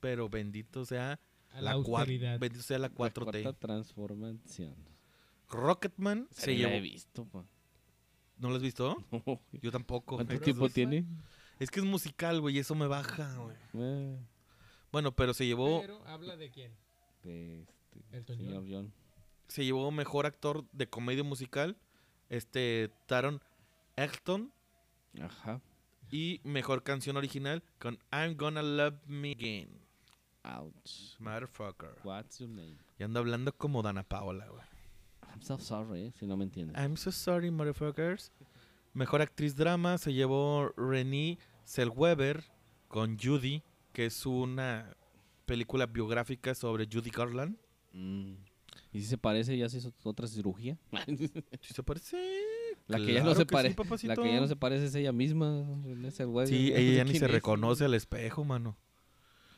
Pero 0.00 0.28
bendito 0.28 0.84
sea 0.84 1.18
A 1.50 1.56
la, 1.56 1.62
la, 1.62 1.70
austeridad. 1.72 2.38
bendito 2.38 2.62
sea 2.62 2.78
la 2.78 2.90
4T. 2.90 3.24
La 3.26 3.32
cuarta 3.42 3.52
transformación. 3.54 4.74
Rocketman 5.48 6.28
Esa 6.30 6.40
se 6.42 6.52
ni 6.52 6.58
la 6.58 6.68
llevó. 6.68 6.78
he 6.78 6.80
visto, 6.80 7.24
pa. 7.26 7.44
¿No 8.38 8.48
lo 8.50 8.56
has 8.56 8.62
visto? 8.62 8.96
Yo 9.52 9.70
tampoco. 9.72 10.16
¿Cuánto 10.16 10.38
tiempo 10.40 10.68
tiene? 10.70 11.04
Es 11.58 11.70
que 11.70 11.80
es 11.80 11.86
musical, 11.86 12.40
güey, 12.40 12.56
y 12.56 12.58
eso 12.60 12.74
me 12.74 12.86
baja, 12.86 13.34
güey. 13.36 13.56
Eh, 13.74 14.18
Bueno, 14.92 15.12
pero 15.14 15.34
se 15.34 15.46
llevó 15.46 15.80
Pero 15.82 16.06
habla 16.06 16.36
de 16.36 16.50
quién. 16.50 16.72
de 17.22 17.66
este, 18.12 18.32
El 18.32 18.38
señor 18.38 18.64
John. 18.70 18.92
se 19.48 19.64
llevó 19.64 19.90
mejor 19.90 20.24
actor 20.24 20.64
de 20.72 20.88
comedia 20.88 21.22
musical, 21.24 21.76
este 22.30 22.90
Taron 23.06 23.42
Egerton 23.96 24.52
Ajá. 25.20 25.60
y 26.10 26.40
mejor 26.44 26.82
canción 26.82 27.16
original 27.16 27.62
con 27.78 27.98
I'm 28.12 28.36
Gonna 28.36 28.62
Love 28.62 28.98
Me 29.06 29.32
Again. 29.32 29.68
Ouch. 30.44 31.18
Motherfucker. 31.18 31.96
What's 32.02 32.38
your 32.38 32.48
name? 32.48 32.78
Y 32.98 33.04
anda 33.04 33.20
hablando 33.20 33.52
como 33.52 33.82
Dana 33.82 34.02
Paola, 34.02 34.46
güey. 34.48 34.62
I'm 35.32 35.42
so 35.42 35.58
sorry, 35.58 36.06
eh, 36.06 36.12
si 36.18 36.26
no 36.26 36.36
me 36.36 36.44
entiendes. 36.44 36.76
I'm 36.76 36.96
so 36.96 37.12
sorry, 37.12 37.50
motherfuckers. 37.50 38.32
Mejor 38.92 39.22
actriz 39.22 39.54
drama 39.54 39.98
se 39.98 40.12
llevó 40.12 40.72
Renée 40.76 41.38
Zellweger 41.64 42.42
con 42.88 43.16
Judy, 43.18 43.62
que 43.92 44.06
es 44.06 44.26
una 44.26 44.96
película 45.46 45.86
biográfica 45.86 46.54
sobre 46.54 46.88
Judy 46.90 47.10
Garland. 47.10 47.56
Mm. 47.92 48.34
¿Y 48.92 49.00
si 49.00 49.06
se 49.06 49.18
parece? 49.18 49.56
¿Ya 49.56 49.68
se 49.68 49.78
hizo 49.78 49.92
otra 50.04 50.26
cirugía? 50.26 50.76
¿Sí 51.60 51.74
se 51.74 51.82
parece? 51.82 52.16
La 52.88 52.98
que 52.98 53.12
ya 53.14 53.22
no 53.22 53.34
se 53.34 53.40
sí, 53.42 53.44
parece. 53.46 54.06
la 54.08 54.16
que 54.16 54.32
ya 54.32 54.40
no 54.40 54.48
se 54.48 54.56
parece 54.56 54.86
es 54.86 54.94
ella 54.96 55.12
misma. 55.12 55.60
En 55.86 56.04
ese 56.04 56.24
güey. 56.24 56.46
Sí, 56.48 56.72
ella 56.74 56.98
ya 56.98 57.04
ni 57.04 57.16
se 57.18 57.26
es. 57.26 57.30
reconoce 57.30 57.84
al 57.84 57.94
espejo, 57.94 58.44
mano. 58.44 58.76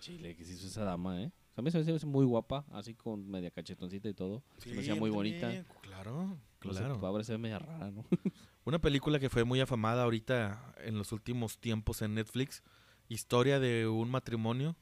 Chile, 0.01 0.37
que 0.37 0.45
se 0.45 0.53
hizo 0.55 0.67
esa 0.67 0.85
dama, 0.85 1.23
¿eh? 1.23 1.31
A 1.57 1.63
mí 1.63 1.71
se 1.71 1.83
me 1.83 1.93
hace 1.95 2.07
muy 2.07 2.25
guapa, 2.25 2.65
así 2.73 2.95
con 2.95 3.29
media 3.31 3.51
cachetoncita 3.51 4.09
y 4.09 4.15
todo. 4.15 4.43
se 4.59 4.71
me 4.73 4.81
hacía 4.81 4.95
muy 4.95 5.11
bonita. 5.11 5.65
Claro, 5.83 6.25
No 6.25 6.39
claro. 6.59 7.07
ahora 7.07 7.25
se 7.25 7.33
ve 7.33 7.39
media 7.39 7.59
rara, 7.59 7.91
¿no? 7.91 8.05
Una 8.65 8.81
película 8.81 9.19
que 9.19 9.29
fue 9.29 9.45
muy 9.45 9.61
afamada 9.61 10.03
ahorita 10.05 10.75
en 10.85 10.97
los 10.99 11.13
últimos 11.13 11.59
tiempos 11.59 12.01
en 12.03 12.15
Netflix. 12.15 12.63
Historia 13.09 13.61
de 13.61 13.87
un 13.87 14.11
matrimonio. 14.11 14.77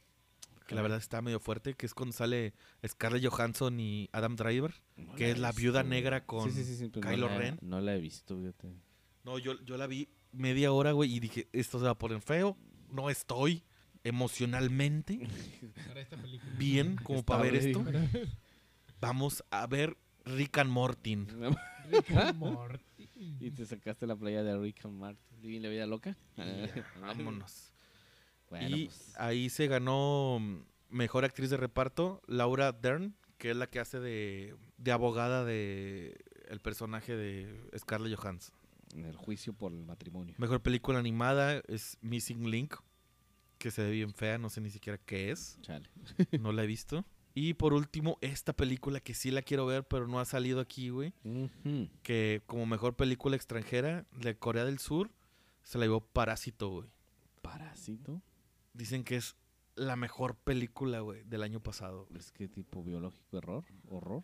Que 0.71 0.77
la 0.77 0.83
verdad 0.83 0.99
está 0.99 1.21
medio 1.21 1.41
fuerte. 1.41 1.75
Que 1.75 1.85
es 1.85 1.95
cuando 1.95 2.13
sale 2.13 2.55
Scarlett 2.87 3.27
Johansson 3.27 3.81
y 3.81 4.09
Adam 4.13 4.37
Driver. 4.37 4.73
No 4.97 5.17
que 5.17 5.33
es 5.33 5.39
la 5.39 5.49
visto, 5.49 5.63
viuda 5.63 5.83
negra 5.83 6.25
con 6.27 6.49
Sí, 6.49 6.57
sí, 6.57 6.65
sí, 6.65 6.77
sí, 6.77 6.89
pero 6.89 7.09
Kylo 7.09 7.27
no 7.27 7.33
la, 7.33 7.39
Ren. 7.39 7.59
No 7.61 7.81
la 7.81 7.97
he 7.97 8.01
visto, 8.01 8.39
fíjate. 8.39 8.73
No, 9.25 9.39
yo, 9.39 9.61
yo 9.65 9.77
la 9.77 9.89
vi 9.89 10.09
media 10.31 10.71
hora, 10.71 10.93
güey. 10.93 11.13
Y 11.13 11.19
dije, 11.19 11.49
esto 11.53 11.81
se 11.81 11.87
va 11.87 11.91
a 11.91 11.99
poner 11.99 12.21
feo. 12.21 12.57
No 12.89 13.11
estoy 13.11 13.65
emocionalmente 14.05 15.19
Para 15.89 16.01
esta 16.03 16.17
película. 16.17 16.53
bien 16.57 16.97
como 17.03 17.25
para 17.25 17.43
ver 17.43 17.57
esto. 17.57 17.85
Vamos 19.01 19.43
a 19.51 19.67
ver 19.67 19.97
Rick 20.25 20.59
and 20.59 20.71
Mortin. 20.71 21.27
Rick 21.91 22.11
and 22.13 22.39
Morty. 22.39 23.11
y 23.41 23.51
te 23.51 23.67
sacaste 23.67 24.07
la 24.07 24.15
playa 24.15 24.45
de 24.45 24.57
Rick 24.57 24.85
and 24.85 24.99
Martin. 24.99 25.41
¿Living 25.43 25.63
la 25.63 25.69
vida 25.69 25.87
loca? 25.87 26.17
Vámonos. 27.01 27.70
Bueno, 28.51 28.77
y 28.77 28.87
pues. 28.87 29.15
ahí 29.17 29.49
se 29.49 29.69
ganó 29.69 30.39
mm, 30.41 30.63
mejor 30.91 31.25
actriz 31.25 31.51
de 31.51 31.57
reparto 31.57 32.21
Laura 32.27 32.73
Dern, 32.73 33.15
que 33.39 33.51
es 33.51 33.57
la 33.57 33.69
que 33.69 33.81
hace 33.81 34.01
de, 34.01 34.55
de 34.77 34.93
abogada 34.93 35.45
de 35.45 36.17
el 36.49 36.61
personaje 36.61 37.17
de 37.17 37.61
Scarlett 37.79 38.17
Johansson. 38.17 38.55
En 38.95 39.05
el 39.05 39.17
juicio 39.17 39.53
por 39.53 39.73
el 39.73 39.85
matrimonio. 39.85 40.35
Mejor 40.37 40.63
película 40.63 40.99
animada 40.99 41.63
es 41.69 41.97
Missing 42.01 42.51
Link, 42.51 42.75
que 43.59 43.71
se 43.71 43.85
ve 43.85 43.93
bien 43.93 44.13
fea, 44.13 44.37
no 44.37 44.51
sé 44.51 44.61
ni 44.61 44.71
siquiera 44.71 44.99
qué 44.99 45.31
es, 45.31 45.59
Chale. 45.63 45.89
no 46.41 46.51
la 46.51 46.65
he 46.65 46.67
visto. 46.67 47.05
Y 47.35 47.55
por 47.55 47.73
último, 47.73 48.19
esta 48.21 48.53
película 48.53 48.99
que 48.99 49.15
sí 49.15 49.31
la 49.31 49.43
quiero 49.43 49.65
ver, 49.65 49.85
pero 49.85 50.09
no 50.09 50.19
ha 50.19 50.25
salido 50.25 50.59
aquí, 50.59 50.89
güey, 50.89 51.15
que 52.03 52.43
como 52.47 52.67
mejor 52.67 52.97
película 52.97 53.37
extranjera 53.37 54.05
de 54.11 54.37
Corea 54.37 54.65
del 54.65 54.81
Sur 54.81 55.11
se 55.63 55.79
la 55.79 55.85
llevó 55.85 56.01
Parásito, 56.01 56.71
güey. 56.71 56.89
Parásito. 57.43 58.21
Dicen 58.73 59.05
que 59.05 59.17
es 59.17 59.37
la 59.75 59.97
mejor 59.97 60.37
película, 60.37 61.01
güey, 61.01 61.23
del 61.25 61.43
año 61.43 61.61
pasado. 61.61 62.09
Es 62.15 62.33
que 62.33 62.49
tipo 62.49 62.83
biológico 62.83 63.39
error, 63.39 63.65
horror. 63.89 64.23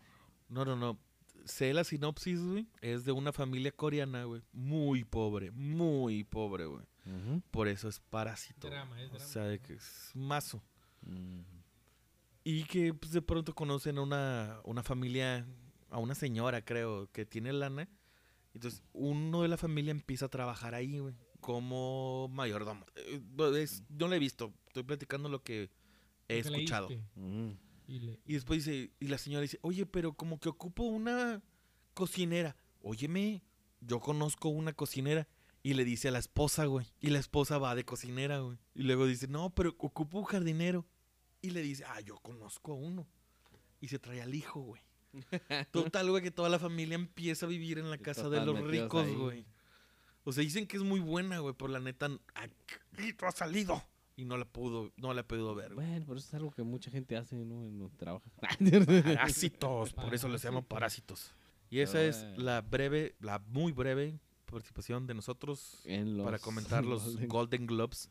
No, 0.48 0.64
no, 0.64 0.76
no. 0.76 0.98
Sé 1.44 1.72
la 1.72 1.84
sinopsis, 1.84 2.40
güey. 2.40 2.66
Es 2.80 3.04
de 3.04 3.12
una 3.12 3.32
familia 3.32 3.70
coreana, 3.72 4.24
güey. 4.24 4.42
Muy 4.52 5.04
pobre, 5.04 5.50
muy 5.52 6.24
pobre, 6.24 6.66
güey. 6.66 6.84
Por 7.52 7.68
eso 7.68 7.88
es 7.88 8.00
parásito. 8.00 8.68
Drama, 8.68 9.00
es 9.00 9.06
O 9.10 9.14
drama. 9.14 9.24
sea, 9.26 9.42
de 9.44 9.60
que 9.60 9.74
es 9.74 10.10
mazo. 10.14 10.62
Y 12.44 12.64
que 12.64 12.94
pues, 12.94 13.12
de 13.12 13.22
pronto 13.22 13.54
conocen 13.54 13.98
a 13.98 14.02
una, 14.02 14.60
una 14.64 14.82
familia, 14.82 15.46
a 15.90 15.98
una 15.98 16.14
señora, 16.14 16.64
creo, 16.64 17.10
que 17.12 17.24
tiene 17.26 17.52
lana. 17.52 17.88
Entonces, 18.54 18.82
uno 18.92 19.42
de 19.42 19.48
la 19.48 19.56
familia 19.56 19.90
empieza 19.90 20.26
a 20.26 20.30
trabajar 20.30 20.74
ahí, 20.74 20.98
güey. 20.98 21.14
Como 21.46 22.28
mayordomo. 22.32 22.84
Eh, 22.96 23.20
es- 23.62 23.84
no 23.88 24.08
lo 24.08 24.14
he 24.14 24.18
visto. 24.18 24.52
Estoy 24.66 24.82
platicando 24.82 25.28
lo 25.28 25.44
que 25.44 25.70
he 26.28 26.40
escuchado. 26.40 26.88
Mm. 27.14 27.50
Y 27.86 28.00
le- 28.00 28.18
Y 28.26 28.32
después 28.34 28.64
dice, 28.64 28.90
y 28.98 29.06
la 29.06 29.16
señora 29.16 29.42
dice, 29.42 29.60
oye, 29.62 29.86
pero 29.86 30.12
como 30.14 30.40
que 30.40 30.48
ocupo 30.48 30.82
una 30.82 31.40
cocinera. 31.94 32.56
Óyeme, 32.82 33.44
yo 33.80 34.00
conozco 34.00 34.48
una 34.48 34.72
cocinera. 34.72 35.28
Y 35.62 35.74
le 35.74 35.84
dice 35.84 36.08
a 36.08 36.10
la 36.10 36.18
esposa, 36.18 36.64
güey. 36.66 36.86
Y 37.00 37.10
la 37.10 37.20
esposa 37.20 37.58
va 37.58 37.76
de 37.76 37.84
cocinera, 37.84 38.40
güey. 38.40 38.58
Y 38.74 38.82
luego 38.82 39.06
dice, 39.06 39.28
no, 39.28 39.50
pero 39.54 39.70
ocupo 39.78 40.18
un 40.18 40.24
jardinero. 40.24 40.84
Y 41.42 41.50
le 41.50 41.62
dice, 41.62 41.84
ah, 41.86 42.00
yo 42.00 42.16
conozco 42.18 42.72
a 42.72 42.74
uno. 42.74 43.06
Y 43.80 43.86
se 43.86 44.00
trae 44.00 44.20
al 44.20 44.34
hijo, 44.34 44.60
güey. 44.62 44.82
Total, 45.70 46.10
güey, 46.10 46.24
que 46.24 46.32
toda 46.32 46.48
la 46.48 46.58
familia 46.58 46.96
empieza 46.96 47.46
a 47.46 47.48
vivir 47.48 47.78
en 47.78 47.88
la 47.88 47.98
casa 47.98 48.24
total, 48.24 48.46
de 48.46 48.52
los 48.52 48.68
ricos, 48.68 49.06
ahí. 49.06 49.14
güey. 49.14 49.46
O 50.28 50.32
sea, 50.32 50.42
dicen 50.42 50.66
que 50.66 50.76
es 50.76 50.82
muy 50.82 50.98
buena, 50.98 51.38
güey, 51.38 51.54
pero 51.56 51.68
la 51.68 51.78
neta, 51.78 52.10
aquí 52.34 53.14
ha 53.22 53.30
salido. 53.30 53.80
Y 54.16 54.24
no 54.24 54.36
la 54.36 54.44
pudo, 54.44 54.92
no 54.96 55.14
la 55.14 55.20
he 55.20 55.24
podido 55.24 55.54
ver, 55.54 55.74
güey. 55.74 55.86
Bueno, 55.86 56.04
pero 56.06 56.18
eso 56.18 56.26
es 56.26 56.34
algo 56.34 56.50
que 56.50 56.62
mucha 56.64 56.90
gente 56.90 57.16
hace, 57.16 57.36
¿no? 57.44 57.62
En 57.62 57.78
los 57.78 57.94
trabajos. 57.96 58.32
Parásitos, 59.04 59.92
por 59.92 60.14
eso 60.14 60.28
les 60.28 60.44
llamo 60.44 60.62
parásitos. 60.62 61.32
Y 61.70 61.80
esa 61.80 62.02
es 62.02 62.22
Bueno. 62.22 62.42
la 62.42 62.60
breve, 62.62 63.14
la 63.20 63.38
muy 63.38 63.72
breve 63.72 64.18
participación 64.46 65.06
de 65.06 65.14
nosotros 65.14 65.80
en 65.84 66.16
los 66.16 66.24
para 66.24 66.38
comentar 66.38 66.84
los 66.84 67.04
Golden 67.16 67.28
Golden 67.28 67.66
Globes 67.66 68.10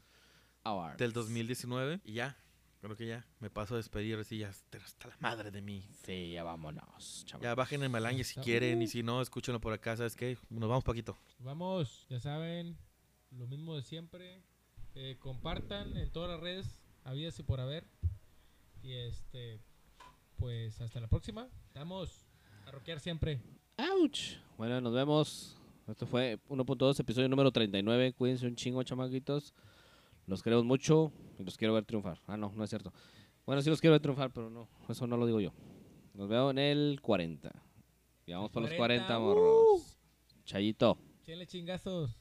Awards. 0.63 0.97
del 0.97 1.11
2019. 1.13 2.01
Y 2.03 2.13
ya, 2.13 2.37
creo 2.85 2.97
que 2.97 3.07
ya, 3.07 3.25
me 3.39 3.49
paso 3.49 3.73
a 3.73 3.77
despedir, 3.77 4.17
así 4.19 4.37
ya 4.37 4.49
hasta 4.49 5.07
la 5.07 5.17
madre 5.19 5.49
de 5.49 5.61
mí. 5.61 5.83
Sí, 6.03 6.33
ya 6.33 6.43
vámonos, 6.43 7.23
chaval. 7.25 7.43
Ya 7.43 7.55
bajen 7.55 7.81
el 7.81 7.89
Malangue 7.89 8.23
si 8.23 8.39
quieren 8.39 8.79
y 8.81 8.87
si 8.87 9.01
no, 9.01 9.21
escúchenlo 9.21 9.59
por 9.59 9.73
acá, 9.73 9.97
¿sabes 9.97 10.15
qué? 10.15 10.37
Nos 10.49 10.69
vamos, 10.69 10.83
Paquito. 10.83 11.17
Vamos, 11.39 12.05
ya 12.09 12.19
saben, 12.19 12.77
lo 13.31 13.47
mismo 13.47 13.75
de 13.75 13.81
siempre. 13.81 14.43
Eh, 14.93 15.17
compartan 15.19 15.97
en 15.97 16.11
todas 16.11 16.29
las 16.29 16.39
redes, 16.39 16.79
habíase 17.03 17.43
por 17.43 17.59
haber. 17.59 17.87
Y 18.83 18.93
este, 18.93 19.59
pues 20.37 20.79
hasta 20.79 20.99
la 20.99 21.07
próxima. 21.07 21.49
Estamos 21.67 22.27
a 22.67 22.71
rockear 22.71 22.99
siempre. 22.99 23.41
¡Auch! 23.77 24.37
Bueno, 24.57 24.79
nos 24.79 24.93
vemos. 24.93 25.57
Esto 25.87 26.05
fue 26.05 26.39
1.2, 26.49 26.99
episodio 26.99 27.29
número 27.29 27.51
39. 27.51 28.13
Cuídense 28.13 28.45
un 28.45 28.55
chingo, 28.55 28.83
chamaquitos. 28.83 29.55
Los 30.27 30.41
queremos 30.41 30.65
mucho 30.65 31.11
y 31.37 31.43
los 31.43 31.57
quiero 31.57 31.73
ver 31.73 31.85
triunfar. 31.85 32.19
Ah, 32.27 32.37
no, 32.37 32.51
no 32.55 32.63
es 32.63 32.69
cierto. 32.69 32.91
Bueno, 33.45 33.61
sí 33.61 33.69
los 33.69 33.79
quiero 33.79 33.93
ver 33.93 34.01
triunfar, 34.01 34.31
pero 34.31 34.49
no, 34.49 34.67
eso 34.89 35.05
no 35.05 35.17
lo 35.17 35.25
digo 35.25 35.39
yo. 35.39 35.53
Nos 36.13 36.27
veo 36.27 36.49
en 36.49 36.57
el 36.57 36.99
40. 37.01 37.51
Y 38.25 38.33
vamos 38.33 38.49
por 38.49 38.63
los 38.63 38.73
40, 38.73 39.05
40, 39.05 39.19
morros. 39.19 39.97
Chayito. 40.45 40.97
Chile 41.23 41.45
chingazos. 41.45 42.19